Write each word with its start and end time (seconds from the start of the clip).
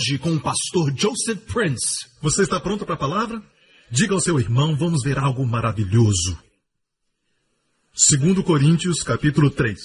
Hoje 0.00 0.18
com 0.18 0.34
o 0.34 0.40
pastor 0.40 0.94
Joseph 0.96 1.44
Prince. 1.52 2.08
Você 2.22 2.40
está 2.40 2.58
pronto 2.58 2.86
para 2.86 2.94
a 2.94 2.98
palavra? 2.98 3.42
Diga 3.90 4.14
ao 4.14 4.20
seu 4.20 4.40
irmão, 4.40 4.74
vamos 4.74 5.02
ver 5.02 5.18
algo 5.18 5.46
maravilhoso. 5.46 6.38
2 8.18 8.42
Coríntios, 8.42 9.02
capítulo 9.02 9.50
3. 9.50 9.78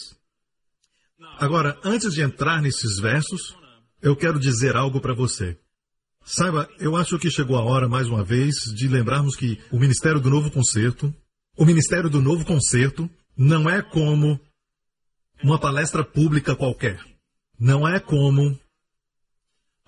Agora, 1.37 1.77
antes 1.83 2.13
de 2.13 2.21
entrar 2.21 2.61
nesses 2.61 2.97
versos, 2.97 3.57
eu 4.01 4.15
quero 4.15 4.39
dizer 4.39 4.77
algo 4.77 5.01
para 5.01 5.13
você. 5.13 5.59
Saiba, 6.23 6.69
eu 6.79 6.95
acho 6.95 7.19
que 7.19 7.29
chegou 7.29 7.57
a 7.57 7.63
hora, 7.65 7.89
mais 7.89 8.07
uma 8.07 8.23
vez, 8.23 8.55
de 8.73 8.87
lembrarmos 8.87 9.35
que 9.35 9.59
o 9.69 9.77
Ministério 9.77 10.21
do 10.21 10.29
Novo 10.29 10.49
Concerto, 10.49 11.13
o 11.57 11.65
Ministério 11.65 12.09
do 12.09 12.21
Novo 12.21 12.45
Concerto, 12.45 13.09
não 13.35 13.69
é 13.69 13.81
como 13.81 14.39
uma 15.43 15.59
palestra 15.59 16.05
pública 16.05 16.55
qualquer. 16.55 17.03
Não 17.59 17.85
é 17.85 17.99
como 17.99 18.57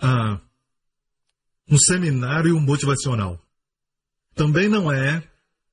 ah, 0.01 0.39
um 1.69 1.77
seminário 1.77 2.59
motivacional. 2.59 3.41
Também 4.35 4.69
não 4.69 4.91
é 4.91 5.23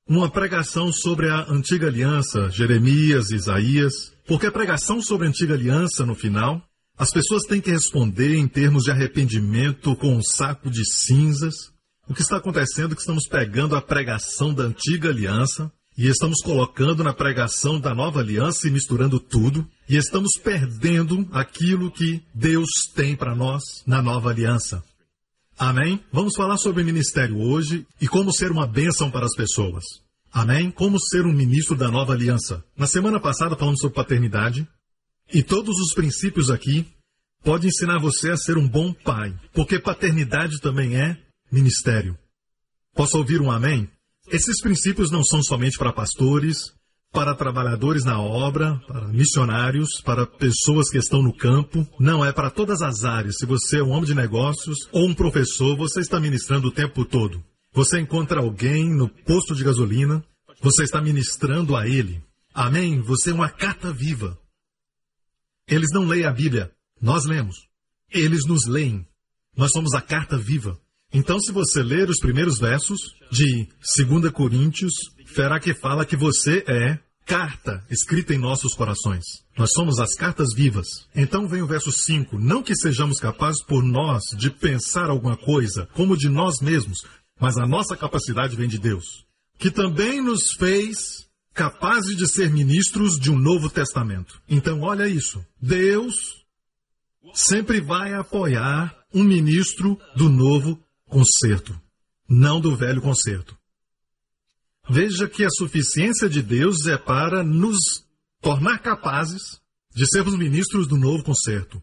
uma 0.07 0.29
pregação 0.29 0.91
sobre 0.91 1.29
a 1.29 1.49
antiga 1.49 1.87
aliança, 1.87 2.49
Jeremias, 2.49 3.31
Isaías, 3.31 4.13
porque 4.27 4.47
a 4.47 4.51
pregação 4.51 5.01
sobre 5.01 5.25
a 5.25 5.29
antiga 5.29 5.53
aliança, 5.53 6.05
no 6.05 6.15
final, 6.15 6.61
as 6.97 7.11
pessoas 7.11 7.43
têm 7.43 7.59
que 7.59 7.71
responder 7.71 8.35
em 8.35 8.47
termos 8.47 8.83
de 8.83 8.91
arrependimento 8.91 9.95
com 9.95 10.15
um 10.15 10.21
saco 10.21 10.69
de 10.69 10.83
cinzas. 10.85 11.71
O 12.07 12.13
que 12.13 12.21
está 12.21 12.37
acontecendo 12.37 12.93
é 12.93 12.95
que 12.95 13.01
estamos 13.01 13.27
pegando 13.27 13.75
a 13.75 13.81
pregação 13.81 14.53
da 14.53 14.63
antiga 14.63 15.09
aliança 15.09 15.71
e 15.97 16.07
estamos 16.07 16.41
colocando 16.41 17.03
na 17.03 17.13
pregação 17.13 17.79
da 17.79 17.93
nova 17.93 18.19
aliança 18.19 18.67
e 18.67 18.71
misturando 18.71 19.19
tudo, 19.19 19.67
e 19.87 19.95
estamos 19.95 20.31
perdendo 20.43 21.27
aquilo 21.31 21.91
que 21.91 22.21
Deus 22.33 22.69
tem 22.93 23.15
para 23.15 23.33
nós 23.33 23.63
na 23.87 24.01
nova 24.01 24.29
aliança. 24.29 24.83
Amém? 25.57 26.03
Vamos 26.11 26.35
falar 26.35 26.57
sobre 26.57 26.83
ministério 26.83 27.39
hoje 27.39 27.87
e 28.01 28.07
como 28.07 28.33
ser 28.33 28.51
uma 28.51 28.67
bênção 28.67 29.09
para 29.09 29.25
as 29.25 29.33
pessoas. 29.35 29.85
Amém? 30.31 30.69
Como 30.69 30.99
ser 30.99 31.25
um 31.25 31.31
ministro 31.31 31.77
da 31.77 31.89
nova 31.89 32.11
aliança. 32.11 32.61
Na 32.77 32.87
semana 32.87 33.21
passada 33.21 33.55
falamos 33.55 33.79
sobre 33.79 33.95
paternidade 33.95 34.67
e 35.33 35.41
todos 35.41 35.77
os 35.79 35.93
princípios 35.93 36.49
aqui 36.49 36.85
podem 37.41 37.69
ensinar 37.69 37.99
você 37.99 38.31
a 38.31 38.37
ser 38.37 38.57
um 38.57 38.67
bom 38.67 38.91
pai, 38.91 39.33
porque 39.53 39.79
paternidade 39.79 40.59
também 40.59 40.97
é 40.97 41.17
ministério. 41.49 42.17
Posso 42.93 43.17
ouvir 43.17 43.39
um 43.39 43.49
amém? 43.49 43.89
Esses 44.27 44.61
princípios 44.61 45.11
não 45.11 45.23
são 45.23 45.43
somente 45.43 45.77
para 45.77 45.93
pastores, 45.93 46.73
para 47.11 47.35
trabalhadores 47.35 48.03
na 48.03 48.19
obra, 48.19 48.77
para 48.87 49.07
missionários, 49.07 50.01
para 50.03 50.25
pessoas 50.25 50.89
que 50.89 50.97
estão 50.97 51.21
no 51.21 51.35
campo. 51.35 51.87
Não, 51.99 52.25
é 52.25 52.31
para 52.33 52.49
todas 52.49 52.81
as 52.81 53.05
áreas. 53.05 53.37
Se 53.37 53.45
você 53.45 53.79
é 53.79 53.83
um 53.83 53.91
homem 53.91 54.05
de 54.05 54.15
negócios 54.15 54.77
ou 54.91 55.07
um 55.07 55.13
professor, 55.13 55.77
você 55.77 56.01
está 56.01 56.19
ministrando 56.19 56.67
o 56.67 56.71
tempo 56.71 57.05
todo. 57.05 57.43
Você 57.71 57.99
encontra 57.99 58.41
alguém 58.41 58.89
no 58.89 59.07
posto 59.07 59.55
de 59.55 59.63
gasolina, 59.63 60.23
você 60.61 60.83
está 60.83 61.01
ministrando 61.01 61.75
a 61.75 61.87
ele. 61.87 62.21
Amém? 62.53 63.01
Você 63.01 63.31
é 63.31 63.33
uma 63.33 63.49
carta 63.49 63.93
viva. 63.93 64.37
Eles 65.67 65.89
não 65.93 66.05
leem 66.05 66.25
a 66.25 66.31
Bíblia, 66.31 66.71
nós 67.01 67.25
lemos. 67.25 67.67
Eles 68.11 68.45
nos 68.45 68.65
leem. 68.65 69.05
Nós 69.55 69.71
somos 69.71 69.93
a 69.93 70.01
carta 70.01 70.37
viva. 70.37 70.77
Então, 71.15 71.39
se 71.39 71.49
você 71.53 71.81
ler 71.81 72.09
os 72.09 72.19
primeiros 72.19 72.59
versos 72.59 72.99
de 73.31 73.69
2 74.05 74.29
Coríntios, 74.33 74.91
verá 75.33 75.61
que 75.61 75.73
fala 75.73 76.05
que 76.05 76.17
você 76.17 76.61
é 76.67 76.99
carta 77.25 77.81
escrita 77.89 78.33
em 78.33 78.37
nossos 78.37 78.73
corações. 78.73 79.23
Nós 79.57 79.71
somos 79.71 79.97
as 79.97 80.13
cartas 80.13 80.49
vivas. 80.53 81.07
Então 81.15 81.47
vem 81.47 81.61
o 81.61 81.67
verso 81.67 81.89
5: 81.89 82.37
Não 82.37 82.61
que 82.61 82.75
sejamos 82.75 83.17
capazes 83.17 83.63
por 83.63 83.81
nós 83.81 84.23
de 84.37 84.49
pensar 84.49 85.09
alguma 85.09 85.37
coisa, 85.37 85.87
como 85.93 86.17
de 86.17 86.27
nós 86.27 86.59
mesmos, 86.59 87.05
mas 87.39 87.57
a 87.57 87.65
nossa 87.65 87.95
capacidade 87.95 88.57
vem 88.57 88.67
de 88.67 88.77
Deus, 88.77 89.05
que 89.57 89.71
também 89.71 90.21
nos 90.21 90.51
fez 90.59 91.29
capazes 91.53 92.17
de 92.17 92.27
ser 92.27 92.51
ministros 92.51 93.17
de 93.17 93.31
um 93.31 93.39
novo 93.39 93.69
testamento. 93.69 94.41
Então, 94.49 94.81
olha 94.81 95.07
isso. 95.07 95.41
Deus 95.61 96.43
sempre 97.33 97.79
vai 97.79 98.13
apoiar 98.13 98.93
um 99.13 99.23
ministro 99.23 99.97
do 100.17 100.29
novo 100.29 100.84
concerto, 101.07 101.79
não 102.27 102.59
do 102.59 102.75
velho 102.75 103.01
concerto. 103.01 103.57
Veja 104.89 105.27
que 105.27 105.43
a 105.43 105.49
suficiência 105.49 106.29
de 106.29 106.41
Deus 106.41 106.85
é 106.85 106.97
para 106.97 107.43
nos 107.43 107.77
tornar 108.41 108.79
capazes 108.79 109.59
de 109.93 110.05
sermos 110.07 110.37
ministros 110.37 110.87
do 110.87 110.97
novo 110.97 111.23
concerto. 111.23 111.81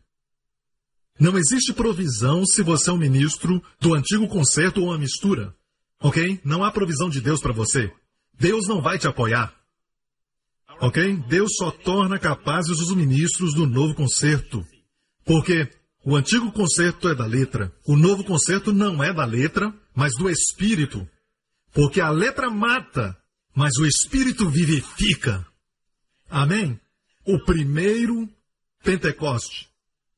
Não 1.18 1.36
existe 1.36 1.72
provisão 1.72 2.44
se 2.46 2.62
você 2.62 2.90
é 2.90 2.92
um 2.92 2.98
ministro 2.98 3.62
do 3.80 3.94
antigo 3.94 4.28
concerto 4.28 4.80
ou 4.80 4.88
uma 4.88 4.98
mistura. 4.98 5.54
Ok? 6.00 6.40
Não 6.44 6.64
há 6.64 6.70
provisão 6.70 7.08
de 7.08 7.20
Deus 7.20 7.40
para 7.40 7.52
você. 7.52 7.92
Deus 8.34 8.66
não 8.66 8.80
vai 8.80 8.98
te 8.98 9.06
apoiar. 9.06 9.54
Ok? 10.80 11.16
Deus 11.28 11.52
só 11.56 11.70
torna 11.70 12.18
capazes 12.18 12.78
os 12.80 12.94
ministros 12.94 13.54
do 13.54 13.66
novo 13.66 13.94
concerto. 13.94 14.66
Porque 15.24 15.68
o 16.04 16.16
antigo 16.16 16.50
concerto 16.52 17.08
é 17.08 17.14
da 17.14 17.26
letra. 17.26 17.72
O 17.86 17.96
novo 17.96 18.24
concerto 18.24 18.72
não 18.72 19.02
é 19.02 19.12
da 19.12 19.24
letra, 19.24 19.72
mas 19.94 20.12
do 20.16 20.28
espírito. 20.28 21.08
Porque 21.72 22.00
a 22.00 22.10
letra 22.10 22.50
mata, 22.50 23.16
mas 23.54 23.76
o 23.78 23.86
espírito 23.86 24.48
vivifica. 24.50 25.46
Amém? 26.28 26.78
O 27.24 27.38
primeiro 27.38 28.28
Pentecoste. 28.82 29.68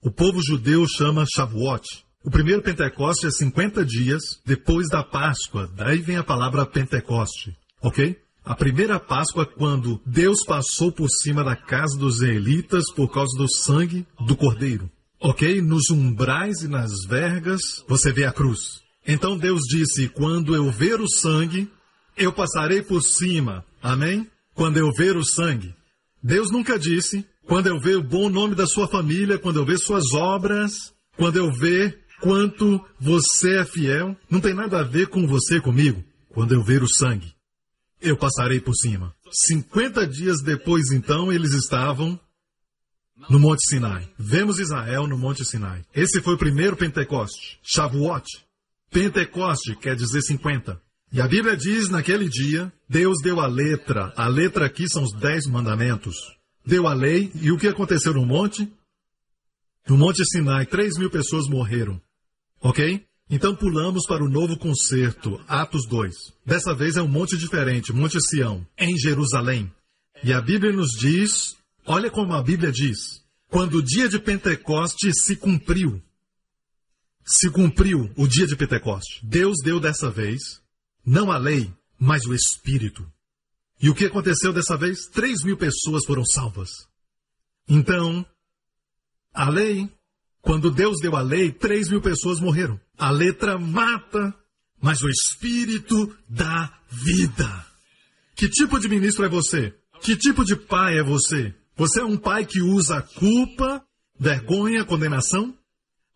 O 0.03 0.11
povo 0.11 0.41
judeu 0.43 0.87
chama 0.89 1.27
Shavuot. 1.27 1.85
O 2.25 2.31
primeiro 2.31 2.63
Pentecoste 2.63 3.27
é 3.27 3.31
50 3.31 3.85
dias 3.85 4.23
depois 4.47 4.89
da 4.89 5.03
Páscoa. 5.03 5.71
Daí 5.77 5.99
vem 5.99 6.17
a 6.17 6.25
palavra 6.25 6.65
Pentecoste. 6.65 7.55
Ok? 7.83 8.19
A 8.43 8.55
primeira 8.55 8.99
Páscoa, 8.99 9.45
quando 9.45 10.01
Deus 10.07 10.45
passou 10.47 10.91
por 10.91 11.11
cima 11.11 11.45
da 11.45 11.55
casa 11.55 11.99
dos 11.99 12.17
israelitas 12.17 12.91
por 12.95 13.13
causa 13.13 13.37
do 13.37 13.47
sangue 13.49 14.07
do 14.27 14.35
cordeiro. 14.35 14.91
Ok? 15.25 15.63
Nos 15.63 15.89
umbrais 15.89 16.61
e 16.61 16.69
nas 16.69 16.93
vergas, 17.09 17.83
você 17.89 18.13
vê 18.13 18.27
a 18.27 18.33
cruz. 18.33 18.83
Então 19.07 19.39
Deus 19.39 19.63
disse: 19.67 20.07
Quando 20.07 20.55
eu 20.55 20.71
ver 20.71 21.01
o 21.01 21.09
sangue, 21.09 21.67
eu 22.15 22.31
passarei 22.31 22.83
por 22.83 23.01
cima. 23.01 23.65
Amém? 23.83 24.31
Quando 24.55 24.77
eu 24.77 24.93
ver 24.93 25.17
o 25.17 25.25
sangue. 25.25 25.75
Deus 26.23 26.51
nunca 26.51 26.79
disse: 26.79 27.25
Quando 27.47 27.69
eu 27.69 27.81
ver 27.81 27.97
o 27.97 28.03
bom 28.03 28.29
nome 28.29 28.55
da 28.55 28.67
sua 28.67 28.87
família, 28.87 29.39
quando 29.39 29.59
eu 29.59 29.65
ver 29.65 29.79
suas 29.79 30.13
obras, 30.13 30.93
quando 31.17 31.39
eu 31.39 31.51
ver 31.51 31.99
quanto 32.21 32.79
você 33.01 33.61
é 33.61 33.65
fiel. 33.65 34.15
Não 34.29 34.41
tem 34.43 34.53
nada 34.53 34.81
a 34.81 34.85
ver 34.85 35.07
com 35.07 35.27
você 35.27 35.59
comigo. 35.59 36.05
Quando 36.29 36.53
eu 36.53 36.63
ver 36.63 36.83
o 36.83 36.89
sangue, 36.89 37.33
eu 37.99 38.15
passarei 38.15 38.61
por 38.61 38.75
cima. 38.75 39.15
50 39.31 40.07
dias 40.07 40.43
depois, 40.43 40.93
então, 40.93 41.33
eles 41.33 41.55
estavam 41.55 42.21
no 43.29 43.39
Monte 43.39 43.61
Sinai. 43.69 44.09
Vemos 44.19 44.59
Israel 44.59 45.07
no 45.07 45.19
Monte 45.19 45.45
Sinai. 45.45 45.83
Esse 45.95 46.21
foi 46.21 46.35
o 46.35 46.39
primeiro 46.39 46.77
Pentecoste, 46.77 47.59
Shavuot. 47.63 48.27
Pentecoste 48.91 49.77
quer 49.77 49.97
dizer 49.97 50.23
50. 50.23 50.81
E 51.13 51.21
a 51.21 51.29
Bíblia 51.29 51.57
diz 51.57 51.89
naquele 51.89 52.29
dia, 52.29 52.73
Deus 52.89 53.19
deu 53.23 53.41
a 53.41 53.47
letra. 53.47 54.13
A 54.17 54.27
letra 54.27 54.67
aqui 54.67 54.89
são 54.89 55.05
os 55.05 55.13
dez 55.13 55.47
mandamentos. 55.47 56.17
Deu 56.67 56.89
a 56.89 56.95
lei 56.95 57.31
e 57.41 57.53
o 57.53 57.59
que 57.59 57.69
aconteceu 57.69 58.15
no 58.15 58.25
monte? 58.27 58.69
No 59.89 59.99
Monte 59.99 60.25
Sinai, 60.25 60.65
3 60.65 60.97
mil 60.99 61.11
pessoas 61.11 61.47
morreram. 61.47 62.01
Ok? 62.61 63.05
Então 63.29 63.55
pulamos 63.55 64.07
para 64.07 64.25
o 64.25 64.29
novo 64.29 64.59
concerto, 64.59 65.39
Atos 65.47 65.87
2. 65.87 66.15
Dessa 66.45 66.75
vez 66.75 66.97
é 66.97 67.03
um 67.03 67.09
monte 67.09 67.37
diferente, 67.37 67.93
Monte 67.93 68.19
Sião, 68.21 68.67
em 68.79 68.97
Jerusalém. 68.97 69.71
E 70.23 70.33
a 70.33 70.41
Bíblia 70.41 70.73
nos 70.73 70.91
diz 70.99 71.55
Olha 71.87 72.11
como 72.11 72.33
a 72.33 72.43
Bíblia 72.43 72.73
diz: 72.73 73.23
quando 73.49 73.79
o 73.79 73.83
dia 73.83 74.09
de 74.09 74.19
Pentecoste 74.19 75.13
se 75.13 75.37
cumpriu, 75.37 76.03
se 77.25 77.51
cumpriu 77.51 78.13
o 78.17 78.27
dia 78.27 78.47
de 78.47 78.57
Pentecoste. 78.57 79.25
Deus 79.25 79.57
deu 79.63 79.79
dessa 79.79 80.11
vez, 80.11 80.61
não 81.05 81.31
a 81.31 81.39
lei, 81.39 81.73
mas 81.99 82.25
o 82.27 82.35
Espírito. 82.35 83.11
E 83.81 83.91
o 83.91 83.95
que 83.95 84.07
aconteceu 84.07 84.53
dessa 84.53 84.77
vez? 84.77 85.07
Três 85.07 85.43
mil 85.43 85.57
pessoas 85.57 86.05
foram 86.07 86.25
salvas. 86.25 86.89
Então, 87.69 88.25
a 89.33 89.49
lei 89.49 89.91
Quando 90.45 90.71
Deus 90.71 90.97
deu 91.01 91.17
a 91.17 91.23
lei, 91.23 91.51
três 91.51 91.89
mil 91.89 92.03
pessoas 92.03 92.39
morreram. 92.39 92.79
A 92.99 93.11
letra 93.11 93.59
mata, 93.59 94.35
mas 94.81 95.01
o 95.01 95.09
Espírito 95.09 96.15
dá 96.29 96.71
vida. 96.91 97.67
Que 98.37 98.47
tipo 98.47 98.79
de 98.79 98.87
ministro 98.87 99.25
é 99.25 99.29
você? 99.29 99.75
Que 100.03 100.15
tipo 100.15 100.45
de 100.45 100.55
pai 100.55 100.99
é 100.99 101.03
você? 101.03 101.55
Você 101.77 102.01
é 102.01 102.05
um 102.05 102.17
pai 102.17 102.47
que 102.47 102.63
usa 102.63 103.03
culpa, 103.03 103.85
vergonha, 104.19 104.85
condenação? 104.85 105.55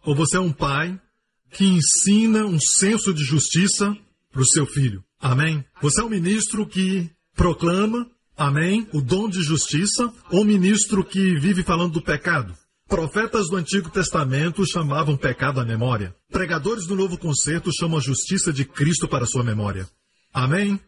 Ou 0.04 0.14
você 0.14 0.36
é 0.36 0.40
um 0.40 0.52
pai 0.52 0.98
que 1.50 1.64
ensina 1.64 2.44
um 2.44 2.58
senso 2.60 3.12
de 3.12 3.24
justiça 3.24 3.96
para 4.30 4.42
o 4.42 4.46
seu 4.46 4.66
filho? 4.66 5.02
Amém? 5.20 5.64
Você 5.82 6.00
é 6.00 6.04
um 6.04 6.08
ministro 6.08 6.64
que 6.64 7.10
proclama, 7.34 8.08
amém, 8.36 8.86
o 8.92 9.00
dom 9.00 9.28
de 9.28 9.42
justiça, 9.42 10.12
ou 10.30 10.42
um 10.42 10.44
ministro 10.44 11.04
que 11.04 11.38
vive 11.40 11.64
falando 11.64 11.94
do 11.94 12.02
pecado? 12.02 12.54
Profetas 12.86 13.48
do 13.48 13.56
Antigo 13.56 13.90
Testamento 13.90 14.64
chamavam 14.64 15.16
pecado 15.16 15.60
à 15.60 15.64
memória. 15.64 16.14
Pregadores 16.30 16.86
do 16.86 16.94
Novo 16.94 17.18
Concerto 17.18 17.70
chamam 17.76 17.98
a 17.98 18.02
justiça 18.02 18.52
de 18.52 18.64
Cristo 18.64 19.08
para 19.08 19.26
sua 19.26 19.42
memória. 19.42 19.88
Amém? 20.32 20.80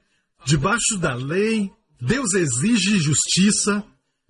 Debaixo 0.47 0.97
da 0.99 1.15
lei, 1.15 1.71
Deus 2.01 2.33
exige 2.35 2.99
justiça 2.99 3.85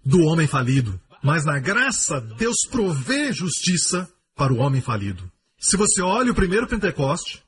do 0.04 0.20
homem 0.22 0.46
falido. 0.46 1.00
Mas 1.22 1.44
na 1.44 1.58
graça, 1.58 2.20
Deus 2.20 2.56
provê 2.70 3.32
justiça 3.32 4.08
para 4.34 4.52
o 4.52 4.58
homem 4.58 4.80
falido. 4.80 5.30
Se 5.58 5.76
você 5.76 6.00
olha 6.00 6.32
o 6.32 6.34
primeiro 6.34 6.66
Pentecoste, 6.66 7.42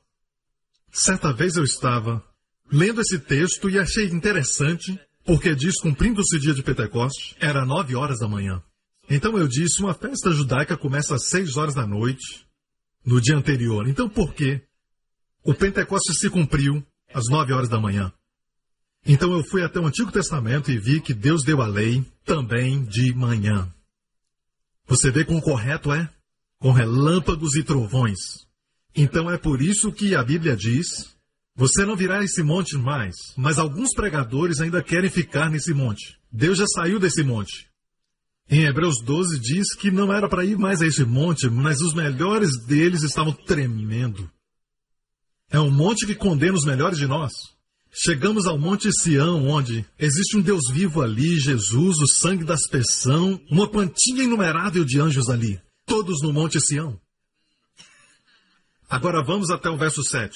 certa 0.91 1.33
vez 1.33 1.55
eu 1.55 1.63
estava 1.63 2.23
lendo 2.71 3.01
esse 3.01 3.17
texto 3.17 3.69
e 3.69 3.79
achei 3.79 4.05
interessante, 4.05 4.99
porque 5.25 5.55
diz 5.55 5.79
cumprindo-se 5.79 6.37
o 6.37 6.39
dia 6.39 6.53
de 6.53 6.61
Pentecoste, 6.61 7.35
era 7.39 7.65
nove 7.65 7.95
horas 7.95 8.19
da 8.19 8.27
manhã. 8.27 8.61
Então 9.09 9.37
eu 9.37 9.47
disse, 9.47 9.81
uma 9.81 9.93
festa 9.93 10.31
judaica 10.31 10.77
começa 10.77 11.15
às 11.15 11.27
seis 11.27 11.57
horas 11.57 11.73
da 11.73 11.85
noite, 11.87 12.45
no 13.03 13.19
dia 13.19 13.35
anterior. 13.35 13.87
Então 13.87 14.07
por 14.07 14.33
que 14.33 14.61
o 15.43 15.53
Pentecostes 15.53 16.19
se 16.19 16.29
cumpriu 16.29 16.85
às 17.13 17.25
nove 17.29 17.51
horas 17.51 17.69
da 17.69 17.79
manhã? 17.79 18.13
Então 19.05 19.33
eu 19.33 19.43
fui 19.43 19.63
até 19.63 19.79
o 19.79 19.85
Antigo 19.85 20.11
Testamento 20.11 20.71
e 20.71 20.77
vi 20.77 21.01
que 21.01 21.13
Deus 21.13 21.43
deu 21.43 21.61
a 21.61 21.67
lei 21.67 22.05
também 22.25 22.83
de 22.85 23.13
manhã. 23.13 23.69
Você 24.87 25.11
vê 25.11 25.25
quão 25.25 25.41
correto 25.41 25.91
é? 25.91 26.09
Com 26.59 26.71
relâmpagos 26.71 27.55
e 27.55 27.63
trovões. 27.63 28.47
Então 28.95 29.29
é 29.29 29.37
por 29.37 29.61
isso 29.61 29.91
que 29.91 30.15
a 30.15 30.23
Bíblia 30.23 30.55
diz: 30.55 31.13
Você 31.55 31.85
não 31.85 31.95
virá 31.95 32.23
esse 32.23 32.41
monte 32.41 32.77
mais. 32.77 33.15
Mas 33.35 33.57
alguns 33.57 33.93
pregadores 33.93 34.61
ainda 34.61 34.81
querem 34.81 35.09
ficar 35.09 35.49
nesse 35.49 35.73
monte. 35.73 36.17
Deus 36.31 36.57
já 36.57 36.65
saiu 36.67 36.99
desse 36.99 37.23
monte. 37.23 37.67
Em 38.49 38.65
Hebreus 38.65 39.01
12 39.03 39.39
diz 39.39 39.73
que 39.75 39.89
não 39.89 40.13
era 40.13 40.29
para 40.29 40.45
ir 40.45 40.57
mais 40.57 40.81
a 40.81 40.87
esse 40.87 41.03
monte, 41.03 41.49
mas 41.49 41.81
os 41.81 41.93
melhores 41.93 42.51
deles 42.65 43.03
estavam 43.03 43.33
tremendo. 43.33 44.29
É 45.49 45.59
um 45.59 45.71
monte 45.71 46.05
que 46.05 46.15
condena 46.15 46.53
os 46.53 46.65
melhores 46.65 46.97
de 46.97 47.07
nós. 47.07 47.31
Chegamos 47.95 48.47
ao 48.47 48.57
Monte 48.57 48.91
Sião, 48.91 49.47
onde 49.47 49.85
existe 49.99 50.35
um 50.35 50.41
Deus 50.41 50.63
vivo 50.71 51.03
ali, 51.03 51.39
Jesus, 51.39 51.99
o 51.99 52.07
sangue 52.07 52.43
da 52.43 52.55
aspersão, 52.55 53.39
uma 53.51 53.69
quantia 53.69 54.23
inumerável 54.23 54.83
de 54.83 54.99
anjos 54.99 55.29
ali, 55.29 55.61
todos 55.85 56.19
no 56.23 56.33
Monte 56.33 56.59
Sião. 56.59 56.99
Agora 58.89 59.23
vamos 59.23 59.51
até 59.51 59.69
o 59.69 59.77
verso 59.77 60.03
7. 60.03 60.33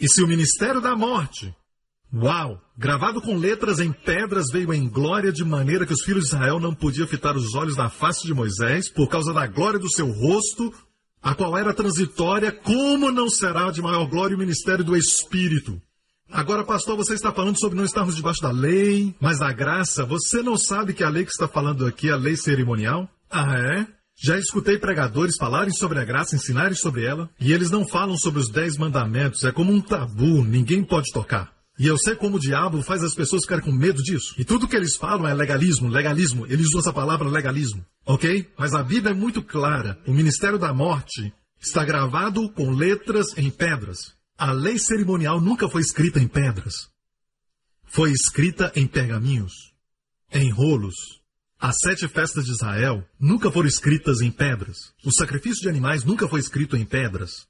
E 0.00 0.08
se 0.08 0.22
o 0.22 0.26
ministério 0.26 0.80
da 0.80 0.96
morte, 0.96 1.54
Uau! 2.10 2.58
Gravado 2.76 3.20
com 3.20 3.36
letras 3.36 3.80
em 3.80 3.92
pedras 3.92 4.46
veio 4.50 4.72
em 4.72 4.88
glória, 4.88 5.30
de 5.30 5.44
maneira 5.44 5.84
que 5.84 5.92
os 5.92 6.02
filhos 6.02 6.24
de 6.24 6.34
Israel 6.34 6.58
não 6.58 6.74
podiam 6.74 7.06
fitar 7.06 7.36
os 7.36 7.54
olhos 7.54 7.76
na 7.76 7.90
face 7.90 8.26
de 8.26 8.32
Moisés, 8.32 8.88
por 8.88 9.08
causa 9.08 9.34
da 9.34 9.46
glória 9.46 9.78
do 9.78 9.92
seu 9.92 10.10
rosto, 10.10 10.72
a 11.20 11.34
qual 11.34 11.58
era 11.58 11.74
transitória, 11.74 12.50
como 12.50 13.12
não 13.12 13.28
será 13.28 13.70
de 13.70 13.82
maior 13.82 14.06
glória 14.06 14.34
o 14.34 14.38
ministério 14.38 14.82
do 14.82 14.96
Espírito? 14.96 15.82
Agora, 16.30 16.64
pastor, 16.64 16.96
você 16.96 17.14
está 17.14 17.32
falando 17.32 17.58
sobre 17.58 17.76
não 17.76 17.84
estarmos 17.84 18.14
debaixo 18.14 18.42
da 18.42 18.50
lei, 18.50 19.14
mas 19.20 19.38
da 19.38 19.52
graça. 19.52 20.04
Você 20.04 20.42
não 20.42 20.56
sabe 20.56 20.92
que 20.92 21.02
a 21.02 21.08
lei 21.08 21.24
que 21.24 21.30
está 21.30 21.48
falando 21.48 21.86
aqui 21.86 22.08
é 22.08 22.12
a 22.12 22.16
lei 22.16 22.36
cerimonial? 22.36 23.08
Ah, 23.30 23.56
é? 23.58 23.86
Já 24.20 24.36
escutei 24.36 24.76
pregadores 24.78 25.36
falarem 25.36 25.72
sobre 25.72 26.00
a 26.00 26.04
graça, 26.04 26.34
ensinarem 26.34 26.74
sobre 26.74 27.04
ela, 27.04 27.30
e 27.40 27.52
eles 27.52 27.70
não 27.70 27.86
falam 27.86 28.16
sobre 28.16 28.40
os 28.40 28.50
dez 28.50 28.76
mandamentos. 28.76 29.44
É 29.44 29.52
como 29.52 29.72
um 29.72 29.80
tabu, 29.80 30.44
ninguém 30.44 30.82
pode 30.82 31.12
tocar. 31.12 31.52
E 31.78 31.86
eu 31.86 31.96
sei 31.96 32.16
como 32.16 32.36
o 32.36 32.40
diabo 32.40 32.82
faz 32.82 33.04
as 33.04 33.14
pessoas 33.14 33.42
ficarem 33.42 33.64
com 33.64 33.70
medo 33.70 34.02
disso. 34.02 34.34
E 34.36 34.44
tudo 34.44 34.66
que 34.66 34.74
eles 34.74 34.96
falam 34.96 35.28
é 35.28 35.32
legalismo, 35.32 35.88
legalismo. 35.88 36.44
Eles 36.46 36.66
usam 36.66 36.80
essa 36.80 36.92
palavra 36.92 37.28
legalismo. 37.28 37.86
Ok? 38.04 38.48
Mas 38.58 38.74
a 38.74 38.82
Bíblia 38.82 39.12
é 39.12 39.16
muito 39.16 39.40
clara. 39.40 39.96
O 40.04 40.12
ministério 40.12 40.58
da 40.58 40.74
morte 40.74 41.32
está 41.60 41.84
gravado 41.84 42.50
com 42.50 42.72
letras 42.72 43.26
em 43.38 43.48
pedras. 43.48 44.17
A 44.38 44.52
lei 44.52 44.78
cerimonial 44.78 45.40
nunca 45.40 45.68
foi 45.68 45.80
escrita 45.82 46.20
em 46.20 46.28
pedras. 46.28 46.88
Foi 47.82 48.12
escrita 48.12 48.70
em 48.76 48.86
pergaminhos, 48.86 49.74
em 50.32 50.48
rolos. 50.52 50.94
As 51.58 51.74
sete 51.82 52.06
festas 52.06 52.44
de 52.44 52.52
Israel 52.52 53.04
nunca 53.18 53.50
foram 53.50 53.66
escritas 53.66 54.20
em 54.20 54.30
pedras. 54.30 54.94
O 55.04 55.10
sacrifício 55.10 55.62
de 55.62 55.68
animais 55.68 56.04
nunca 56.04 56.28
foi 56.28 56.38
escrito 56.38 56.76
em 56.76 56.84
pedras. 56.84 57.48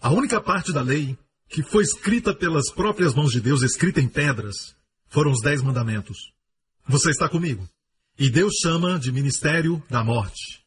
A 0.00 0.10
única 0.10 0.40
parte 0.40 0.72
da 0.72 0.82
lei 0.82 1.16
que 1.48 1.62
foi 1.62 1.84
escrita 1.84 2.34
pelas 2.34 2.68
próprias 2.72 3.14
mãos 3.14 3.30
de 3.30 3.40
Deus, 3.40 3.62
escrita 3.62 4.00
em 4.00 4.08
pedras, 4.08 4.74
foram 5.06 5.30
os 5.30 5.40
Dez 5.40 5.62
Mandamentos. 5.62 6.18
Você 6.88 7.10
está 7.10 7.28
comigo? 7.28 7.68
E 8.18 8.28
Deus 8.28 8.54
chama 8.60 8.98
de 8.98 9.12
ministério 9.12 9.80
da 9.88 10.02
morte. 10.02 10.66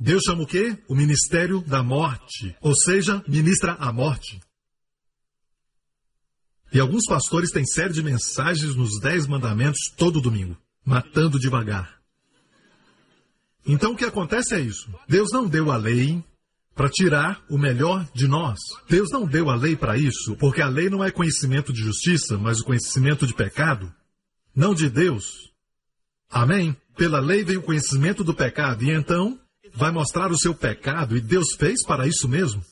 Deus 0.00 0.22
chama 0.24 0.44
o 0.44 0.46
quê? 0.46 0.78
O 0.88 0.94
ministério 0.94 1.60
da 1.60 1.82
morte. 1.82 2.56
Ou 2.62 2.74
seja, 2.74 3.22
ministra 3.28 3.74
a 3.74 3.92
morte. 3.92 4.40
E 6.76 6.78
alguns 6.78 7.06
pastores 7.06 7.50
têm 7.50 7.64
série 7.64 7.94
de 7.94 8.02
mensagens 8.02 8.74
nos 8.74 9.00
Dez 9.00 9.26
Mandamentos 9.26 9.90
todo 9.96 10.20
domingo, 10.20 10.54
matando 10.84 11.40
devagar. 11.40 12.02
Então 13.64 13.92
o 13.92 13.96
que 13.96 14.04
acontece 14.04 14.54
é 14.54 14.60
isso. 14.60 14.86
Deus 15.08 15.30
não 15.32 15.48
deu 15.48 15.72
a 15.72 15.78
lei 15.78 16.22
para 16.74 16.90
tirar 16.90 17.42
o 17.48 17.56
melhor 17.56 18.06
de 18.14 18.28
nós. 18.28 18.58
Deus 18.90 19.08
não 19.10 19.26
deu 19.26 19.48
a 19.48 19.56
lei 19.56 19.74
para 19.74 19.96
isso, 19.96 20.36
porque 20.36 20.60
a 20.60 20.68
lei 20.68 20.90
não 20.90 21.02
é 21.02 21.10
conhecimento 21.10 21.72
de 21.72 21.80
justiça, 21.80 22.36
mas 22.36 22.60
o 22.60 22.64
conhecimento 22.64 23.26
de 23.26 23.32
pecado. 23.32 23.90
Não 24.54 24.74
de 24.74 24.90
Deus. 24.90 25.50
Amém? 26.28 26.76
Pela 26.94 27.20
lei 27.20 27.42
vem 27.42 27.56
o 27.56 27.62
conhecimento 27.62 28.22
do 28.22 28.34
pecado, 28.34 28.84
e 28.84 28.90
então 28.90 29.40
vai 29.72 29.90
mostrar 29.90 30.30
o 30.30 30.38
seu 30.38 30.54
pecado, 30.54 31.16
e 31.16 31.22
Deus 31.22 31.54
fez 31.58 31.82
para 31.86 32.06
isso 32.06 32.28
mesmo. 32.28 32.62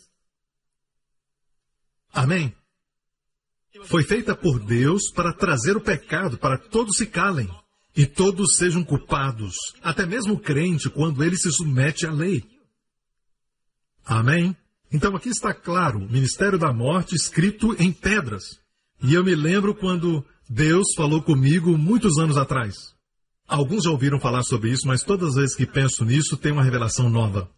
Amém? 2.12 2.54
Foi 3.86 4.02
feita 4.02 4.34
por 4.34 4.58
Deus 4.58 5.10
para 5.14 5.32
trazer 5.32 5.76
o 5.76 5.80
pecado, 5.80 6.38
para 6.38 6.58
todos 6.58 6.96
se 6.96 7.06
calem 7.06 7.48
e 7.96 8.06
todos 8.06 8.56
sejam 8.56 8.82
culpados, 8.82 9.54
até 9.82 10.04
mesmo 10.04 10.34
o 10.34 10.40
crente, 10.40 10.90
quando 10.90 11.22
ele 11.22 11.36
se 11.36 11.50
submete 11.52 12.06
à 12.06 12.12
lei. 12.12 12.42
Amém? 14.04 14.56
Então 14.92 15.14
aqui 15.14 15.28
está 15.28 15.54
claro, 15.54 15.98
o 15.98 16.10
ministério 16.10 16.58
da 16.58 16.72
morte 16.72 17.14
escrito 17.14 17.74
em 17.80 17.92
pedras. 17.92 18.44
E 19.02 19.14
eu 19.14 19.24
me 19.24 19.34
lembro 19.34 19.74
quando 19.74 20.24
Deus 20.48 20.94
falou 20.96 21.22
comigo 21.22 21.76
muitos 21.76 22.18
anos 22.18 22.36
atrás. 22.36 22.94
Alguns 23.46 23.84
já 23.84 23.90
ouviram 23.90 24.18
falar 24.18 24.42
sobre 24.42 24.70
isso, 24.70 24.86
mas 24.86 25.02
todas 25.02 25.30
as 25.30 25.34
vezes 25.34 25.56
que 25.56 25.66
penso 25.66 26.04
nisso 26.04 26.36
tem 26.36 26.52
uma 26.52 26.62
revelação 26.62 27.10
nova. 27.10 27.50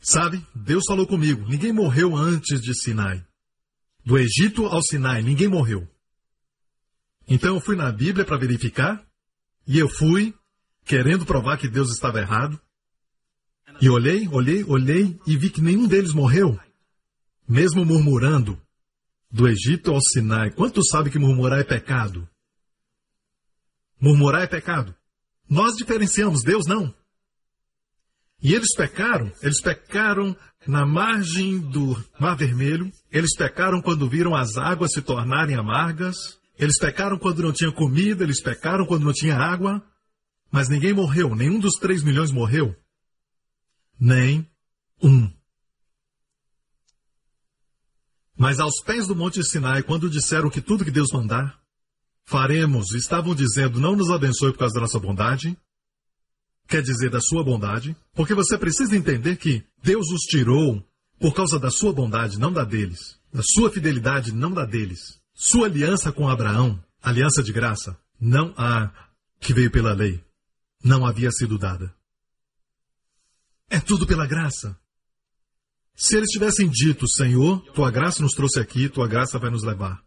Sabe, 0.00 0.44
Deus 0.54 0.84
falou 0.86 1.06
comigo, 1.06 1.44
ninguém 1.48 1.72
morreu 1.72 2.16
antes 2.16 2.60
de 2.60 2.72
Sinai. 2.74 3.27
Do 4.04 4.18
Egito 4.18 4.66
ao 4.66 4.82
Sinai, 4.82 5.22
ninguém 5.22 5.48
morreu. 5.48 5.88
Então 7.26 7.54
eu 7.54 7.60
fui 7.60 7.76
na 7.76 7.92
Bíblia 7.92 8.24
para 8.24 8.38
verificar, 8.38 9.06
e 9.66 9.78
eu 9.78 9.88
fui, 9.88 10.34
querendo 10.84 11.26
provar 11.26 11.58
que 11.58 11.68
Deus 11.68 11.90
estava 11.92 12.20
errado, 12.20 12.58
e 13.80 13.88
olhei, 13.88 14.26
olhei, 14.28 14.64
olhei 14.64 15.20
e 15.26 15.36
vi 15.36 15.50
que 15.50 15.60
nenhum 15.60 15.86
deles 15.86 16.12
morreu, 16.12 16.58
mesmo 17.46 17.84
murmurando. 17.84 18.60
Do 19.30 19.46
Egito 19.46 19.92
ao 19.92 20.00
Sinai, 20.00 20.50
quanto 20.50 20.82
sabe 20.82 21.10
que 21.10 21.18
murmurar 21.18 21.60
é 21.60 21.64
pecado? 21.64 22.26
Murmurar 24.00 24.42
é 24.42 24.46
pecado. 24.46 24.96
Nós 25.48 25.76
diferenciamos, 25.76 26.42
Deus 26.42 26.66
não. 26.66 26.94
E 28.40 28.54
eles 28.54 28.74
pecaram, 28.74 29.30
eles 29.42 29.60
pecaram 29.60 30.36
na 30.66 30.86
margem 30.86 31.58
do 31.58 31.94
Mar 32.18 32.36
Vermelho, 32.36 32.90
eles 33.10 33.34
pecaram 33.36 33.80
quando 33.80 34.08
viram 34.08 34.34
as 34.34 34.56
águas 34.56 34.92
se 34.92 35.00
tornarem 35.00 35.56
amargas, 35.56 36.16
eles 36.58 36.78
pecaram 36.78 37.18
quando 37.18 37.42
não 37.42 37.52
tinha 37.52 37.72
comida, 37.72 38.24
eles 38.24 38.40
pecaram 38.40 38.84
quando 38.84 39.04
não 39.04 39.12
tinha 39.12 39.36
água, 39.36 39.82
mas 40.50 40.68
ninguém 40.68 40.92
morreu, 40.92 41.34
nenhum 41.34 41.58
dos 41.58 41.74
três 41.74 42.02
milhões 42.02 42.30
morreu. 42.30 42.74
Nem 43.98 44.48
um. 45.02 45.30
Mas 48.36 48.60
aos 48.60 48.80
pés 48.84 49.06
do 49.06 49.16
Monte 49.16 49.42
Sinai, 49.42 49.82
quando 49.82 50.10
disseram 50.10 50.50
que 50.50 50.60
tudo 50.60 50.84
que 50.84 50.90
Deus 50.90 51.08
mandar, 51.12 51.58
faremos, 52.24 52.92
estavam 52.92 53.34
dizendo, 53.34 53.80
não 53.80 53.96
nos 53.96 54.10
abençoe 54.10 54.52
por 54.52 54.58
causa 54.58 54.74
da 54.74 54.82
nossa 54.82 54.98
bondade, 54.98 55.56
quer 56.68 56.82
dizer 56.82 57.10
da 57.10 57.20
sua 57.20 57.42
bondade, 57.42 57.96
porque 58.14 58.34
você 58.34 58.58
precisa 58.58 58.96
entender 58.96 59.36
que 59.36 59.64
Deus 59.82 60.06
os 60.10 60.20
tirou 60.22 60.84
por 61.18 61.34
causa 61.34 61.58
da 61.58 61.70
sua 61.70 61.92
bondade, 61.92 62.38
não 62.38 62.52
da 62.52 62.64
deles, 62.64 63.18
da 63.32 63.42
sua 63.42 63.70
fidelidade, 63.70 64.32
não 64.32 64.52
da 64.52 64.64
deles. 64.64 65.20
Sua 65.34 65.66
aliança 65.66 66.12
com 66.12 66.28
Abraão, 66.28 66.82
aliança 67.02 67.42
de 67.42 67.52
graça, 67.52 67.98
não 68.20 68.54
a 68.56 68.92
que 69.40 69.52
veio 69.52 69.70
pela 69.70 69.92
lei, 69.92 70.24
não 70.82 71.06
havia 71.06 71.30
sido 71.30 71.58
dada. 71.58 71.94
É 73.70 73.78
tudo 73.78 74.06
pela 74.06 74.26
graça. 74.26 74.78
Se 75.94 76.16
eles 76.16 76.30
tivessem 76.30 76.68
dito, 76.68 77.08
Senhor, 77.08 77.60
tua 77.72 77.90
graça 77.90 78.22
nos 78.22 78.32
trouxe 78.32 78.60
aqui, 78.60 78.88
tua 78.88 79.08
graça 79.08 79.38
vai 79.38 79.50
nos 79.50 79.64
levar. 79.64 80.02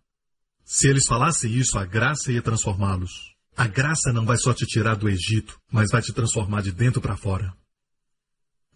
Se 0.64 0.88
eles 0.88 1.06
falassem 1.06 1.54
isso, 1.54 1.78
a 1.78 1.86
graça 1.86 2.32
ia 2.32 2.42
transformá-los. 2.42 3.12
A 3.56 3.68
graça 3.68 4.14
não 4.14 4.26
vai 4.26 4.38
só 4.38 4.54
te 4.54 4.66
tirar 4.66 4.96
do 4.96 5.10
Egito, 5.10 5.60
mas 5.70 5.92
vai 5.92 6.02
te 6.02 6.14
transformar 6.14 6.62
de 6.62 6.72
dentro 6.72 7.02
para 7.02 7.18
fora. 7.18 7.54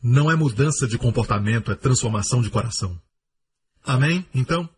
Não 0.02 0.30
é 0.30 0.36
mudança 0.36 0.88
de 0.88 0.98
comportamento, 0.98 1.72
é 1.72 1.75
transformação 1.75 2.42
de 2.42 2.50
coração. 2.50 3.00
Amém? 3.84 4.25
Então, 4.34 4.70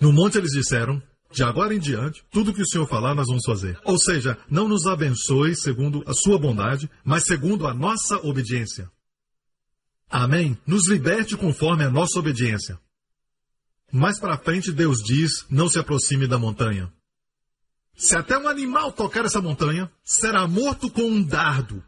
no 0.00 0.12
monte 0.12 0.38
eles 0.38 0.52
disseram: 0.52 1.02
de 1.32 1.42
agora 1.42 1.74
em 1.74 1.78
diante, 1.78 2.24
tudo 2.30 2.52
que 2.52 2.62
o 2.62 2.66
Senhor 2.66 2.86
falar, 2.86 3.14
nós 3.14 3.26
vamos 3.26 3.44
fazer. 3.44 3.78
Ou 3.84 3.98
seja, 3.98 4.38
não 4.50 4.68
nos 4.68 4.86
abençoe 4.86 5.54
segundo 5.54 6.02
a 6.06 6.14
sua 6.14 6.38
bondade, 6.38 6.90
mas 7.04 7.24
segundo 7.24 7.66
a 7.66 7.74
nossa 7.74 8.16
obediência. 8.26 8.90
Amém? 10.08 10.56
Nos 10.66 10.88
liberte 10.88 11.36
conforme 11.36 11.84
a 11.84 11.90
nossa 11.90 12.18
obediência. 12.18 12.78
Mais 13.92 14.18
para 14.18 14.38
frente, 14.38 14.72
Deus 14.72 14.98
diz: 14.98 15.44
não 15.50 15.68
se 15.68 15.78
aproxime 15.78 16.26
da 16.26 16.38
montanha. 16.38 16.92
Se 17.96 18.16
até 18.16 18.38
um 18.38 18.46
animal 18.46 18.92
tocar 18.92 19.24
essa 19.24 19.40
montanha, 19.40 19.90
será 20.04 20.46
morto 20.46 20.90
com 20.90 21.02
um 21.02 21.22
dardo. 21.22 21.82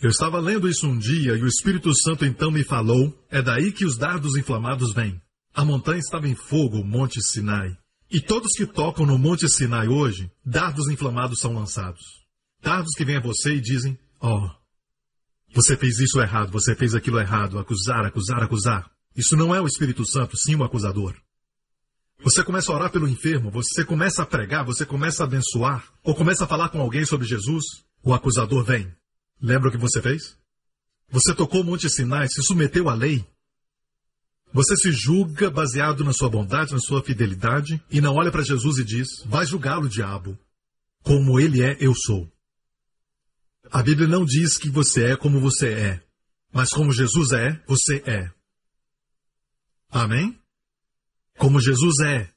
Eu 0.00 0.10
estava 0.10 0.38
lendo 0.38 0.68
isso 0.68 0.86
um 0.86 0.96
dia 0.96 1.36
e 1.36 1.42
o 1.42 1.48
Espírito 1.48 1.92
Santo 1.92 2.24
então 2.24 2.52
me 2.52 2.62
falou: 2.62 3.12
é 3.28 3.42
daí 3.42 3.72
que 3.72 3.84
os 3.84 3.98
dardos 3.98 4.36
inflamados 4.36 4.92
vêm. 4.92 5.20
A 5.52 5.64
montanha 5.64 5.98
estava 5.98 6.28
em 6.28 6.36
fogo, 6.36 6.78
o 6.78 6.84
Monte 6.84 7.20
Sinai. 7.20 7.76
E 8.08 8.20
todos 8.20 8.52
que 8.56 8.64
tocam 8.64 9.04
no 9.04 9.18
Monte 9.18 9.48
Sinai 9.48 9.88
hoje, 9.88 10.30
dardos 10.44 10.88
inflamados 10.88 11.40
são 11.40 11.52
lançados. 11.52 12.00
Dardos 12.62 12.92
que 12.96 13.04
vêm 13.04 13.16
a 13.16 13.20
você 13.20 13.54
e 13.54 13.60
dizem: 13.60 13.98
Oh, 14.22 14.48
você 15.52 15.76
fez 15.76 15.98
isso 15.98 16.20
errado, 16.20 16.52
você 16.52 16.76
fez 16.76 16.94
aquilo 16.94 17.18
errado, 17.18 17.58
acusar, 17.58 18.04
acusar, 18.04 18.42
acusar. 18.42 18.90
Isso 19.16 19.36
não 19.36 19.52
é 19.52 19.60
o 19.60 19.66
Espírito 19.66 20.06
Santo, 20.06 20.36
sim 20.36 20.54
o 20.54 20.62
acusador. 20.62 21.16
Você 22.22 22.44
começa 22.44 22.70
a 22.70 22.74
orar 22.74 22.90
pelo 22.92 23.08
enfermo, 23.08 23.50
você 23.50 23.84
começa 23.84 24.22
a 24.22 24.26
pregar, 24.26 24.64
você 24.64 24.86
começa 24.86 25.24
a 25.24 25.26
abençoar, 25.26 25.84
ou 26.04 26.14
começa 26.14 26.44
a 26.44 26.48
falar 26.48 26.68
com 26.68 26.80
alguém 26.80 27.04
sobre 27.04 27.26
Jesus, 27.26 27.64
o 28.02 28.14
acusador 28.14 28.62
vem. 28.64 28.97
Lembra 29.40 29.68
o 29.68 29.72
que 29.72 29.78
você 29.78 30.02
fez? 30.02 30.36
Você 31.10 31.34
tocou 31.34 31.62
o 31.62 31.64
Monte 31.64 31.88
Sinai, 31.88 32.28
se 32.28 32.42
submeteu 32.42 32.88
à 32.88 32.94
lei. 32.94 33.26
Você 34.52 34.76
se 34.76 34.92
julga 34.92 35.50
baseado 35.50 36.04
na 36.04 36.12
sua 36.12 36.28
bondade, 36.28 36.72
na 36.72 36.80
sua 36.80 37.02
fidelidade, 37.02 37.82
e 37.90 38.00
não 38.00 38.14
olha 38.14 38.30
para 38.30 38.42
Jesus 38.42 38.78
e 38.78 38.84
diz: 38.84 39.08
Vai 39.26 39.46
julgá-lo, 39.46 39.88
diabo. 39.88 40.38
Como 41.02 41.38
ele 41.38 41.62
é, 41.62 41.76
eu 41.80 41.94
sou. 41.94 42.30
A 43.70 43.82
Bíblia 43.82 44.08
não 44.08 44.24
diz 44.24 44.56
que 44.56 44.70
você 44.70 45.12
é 45.12 45.16
como 45.16 45.40
você 45.40 45.68
é, 45.68 46.02
mas 46.52 46.70
como 46.70 46.92
Jesus 46.92 47.32
é, 47.32 47.62
você 47.66 48.02
é. 48.06 48.30
Amém? 49.90 50.38
Como 51.36 51.60
Jesus 51.60 52.00
é, 52.00 52.30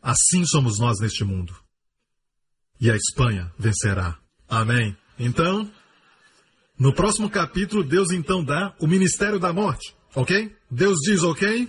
assim 0.00 0.44
somos 0.46 0.78
nós 0.78 1.00
neste 1.00 1.24
mundo. 1.24 1.54
E 2.80 2.90
a 2.90 2.96
Espanha 2.96 3.52
vencerá. 3.58 4.18
Amém? 4.48 4.96
Então, 5.18 5.70
no 6.84 6.92
próximo 6.92 7.30
capítulo, 7.30 7.82
Deus 7.82 8.10
então 8.10 8.44
dá 8.44 8.74
o 8.78 8.86
ministério 8.86 9.38
da 9.38 9.54
morte. 9.54 9.96
Ok? 10.14 10.54
Deus 10.70 10.98
diz 11.00 11.22
ok. 11.22 11.66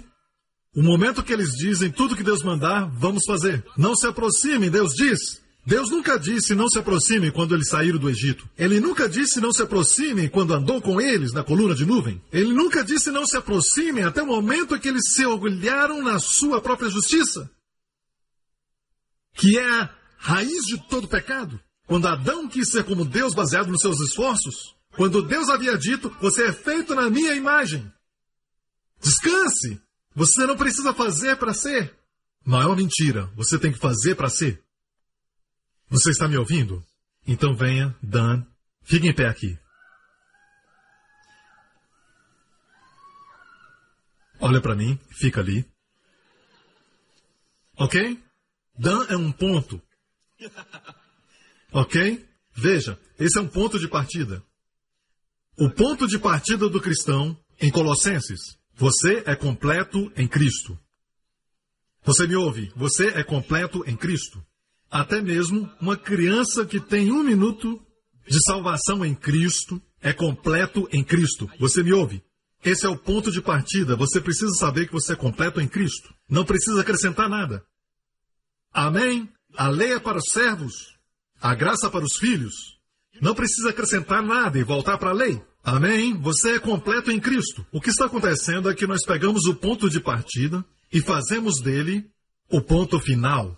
O 0.75 0.83
momento 0.83 1.23
que 1.23 1.31
eles 1.31 1.51
dizem 1.51 1.89
tudo 1.89 2.17
que 2.17 2.21
Deus 2.21 2.43
mandar, 2.43 2.91
vamos 2.99 3.23
fazer. 3.25 3.63
Não 3.77 3.95
se 3.95 4.05
aproximem, 4.05 4.69
Deus 4.69 4.93
diz. 4.93 5.41
Deus 5.65 5.89
nunca 5.89 6.19
disse 6.19 6.53
não 6.53 6.67
se 6.67 6.77
aproximem 6.79 7.31
quando 7.31 7.55
eles 7.55 7.69
saíram 7.69 7.97
do 7.97 8.09
Egito. 8.09 8.45
Ele 8.57 8.81
nunca 8.81 9.07
disse 9.07 9.39
não 9.39 9.53
se 9.53 9.61
aproximem 9.61 10.27
quando 10.27 10.53
andou 10.53 10.81
com 10.81 10.99
eles 10.99 11.31
na 11.31 11.45
coluna 11.45 11.73
de 11.73 11.85
nuvem. 11.85 12.21
Ele 12.29 12.51
nunca 12.53 12.83
disse 12.83 13.09
não 13.09 13.25
se 13.25 13.37
aproximem 13.37 14.03
até 14.03 14.21
o 14.21 14.27
momento 14.27 14.77
que 14.77 14.89
eles 14.89 15.13
se 15.13 15.25
orgulharam 15.25 16.03
na 16.03 16.19
sua 16.19 16.59
própria 16.59 16.89
justiça. 16.89 17.49
Que 19.33 19.57
é 19.57 19.65
a 19.65 19.89
raiz 20.17 20.65
de 20.65 20.77
todo 20.89 21.07
pecado. 21.07 21.57
Quando 21.87 22.05
Adão 22.05 22.49
quis 22.49 22.69
ser 22.69 22.83
como 22.83 23.05
Deus 23.05 23.33
baseado 23.33 23.71
nos 23.71 23.79
seus 23.79 24.01
esforços. 24.01 24.74
Quando 24.95 25.21
Deus 25.21 25.49
havia 25.49 25.77
dito, 25.77 26.09
você 26.21 26.47
é 26.47 26.53
feito 26.53 26.95
na 26.95 27.09
minha 27.09 27.33
imagem. 27.35 27.91
Descanse. 29.01 29.81
Você 30.15 30.45
não 30.45 30.55
precisa 30.55 30.93
fazer 30.93 31.35
para 31.35 31.53
ser. 31.53 31.93
Maior 32.45 32.75
mentira. 32.75 33.25
Você 33.35 33.59
tem 33.59 33.71
que 33.71 33.79
fazer 33.79 34.15
para 34.15 34.29
ser. 34.29 34.63
Você 35.89 36.11
está 36.11 36.27
me 36.27 36.37
ouvindo? 36.37 36.83
Então 37.27 37.55
venha, 37.55 37.95
Dan, 38.01 38.45
fique 38.83 39.07
em 39.07 39.13
pé 39.13 39.27
aqui. 39.27 39.57
Olha 44.39 44.61
para 44.61 44.75
mim, 44.75 44.99
fica 45.09 45.41
ali. 45.41 45.65
Ok? 47.77 48.23
Dan 48.77 49.05
é 49.09 49.17
um 49.17 49.31
ponto. 49.31 49.81
Ok? 51.71 52.25
Veja, 52.53 52.99
esse 53.19 53.37
é 53.37 53.41
um 53.41 53.47
ponto 53.47 53.77
de 53.79 53.87
partida. 53.89 54.43
O 55.57 55.69
ponto 55.69 56.05
de 56.05 56.19
partida 56.19 56.67
do 56.67 56.81
cristão 56.81 57.37
em 57.61 57.71
Colossenses. 57.71 58.57
Você 58.75 59.23
é 59.25 59.35
completo 59.37 60.11
em 60.17 60.27
Cristo. 60.27 60.77
Você 62.03 62.27
me 62.27 62.35
ouve? 62.35 62.73
Você 62.75 63.07
é 63.07 63.23
completo 63.23 63.81
em 63.87 63.95
Cristo. 63.95 64.43
Até 64.91 65.21
mesmo 65.21 65.71
uma 65.79 65.95
criança 65.95 66.65
que 66.65 66.79
tem 66.79 67.09
um 67.09 67.23
minuto 67.23 67.81
de 68.27 68.37
salvação 68.43 69.05
em 69.05 69.15
Cristo 69.15 69.81
é 70.01 70.11
completo 70.11 70.89
em 70.91 71.03
Cristo. 71.03 71.49
Você 71.57 71.81
me 71.81 71.93
ouve? 71.93 72.21
Esse 72.61 72.85
é 72.85 72.89
o 72.89 72.97
ponto 72.97 73.31
de 73.31 73.41
partida. 73.41 73.95
Você 73.95 74.19
precisa 74.19 74.53
saber 74.55 74.87
que 74.87 74.93
você 74.93 75.13
é 75.13 75.15
completo 75.15 75.61
em 75.61 75.69
Cristo. 75.69 76.13
Não 76.29 76.43
precisa 76.43 76.81
acrescentar 76.81 77.29
nada. 77.29 77.63
Amém? 78.73 79.29
A 79.55 79.69
lei 79.69 79.93
é 79.93 79.99
para 79.99 80.17
os 80.17 80.31
servos, 80.31 80.97
a 81.39 81.55
graça 81.55 81.89
para 81.89 82.03
os 82.03 82.17
filhos. 82.17 82.74
Não 83.21 83.33
precisa 83.33 83.69
acrescentar 83.69 84.21
nada 84.21 84.57
e 84.59 84.63
voltar 84.63 84.97
para 84.97 85.09
a 85.09 85.13
lei. 85.13 85.41
Amém? 85.63 86.13
Você 86.21 86.55
é 86.55 86.59
completo 86.59 87.11
em 87.11 87.19
Cristo. 87.19 87.65
O 87.71 87.81
que 87.81 87.89
está 87.89 88.05
acontecendo 88.05 88.69
é 88.69 88.75
que 88.75 88.85
nós 88.85 89.03
pegamos 89.05 89.45
o 89.45 89.55
ponto 89.55 89.89
de 89.89 89.99
partida 89.99 90.63
e 90.91 91.01
fazemos 91.01 91.59
dele 91.59 92.09
o 92.49 92.61
ponto 92.61 92.99
final. 92.99 93.57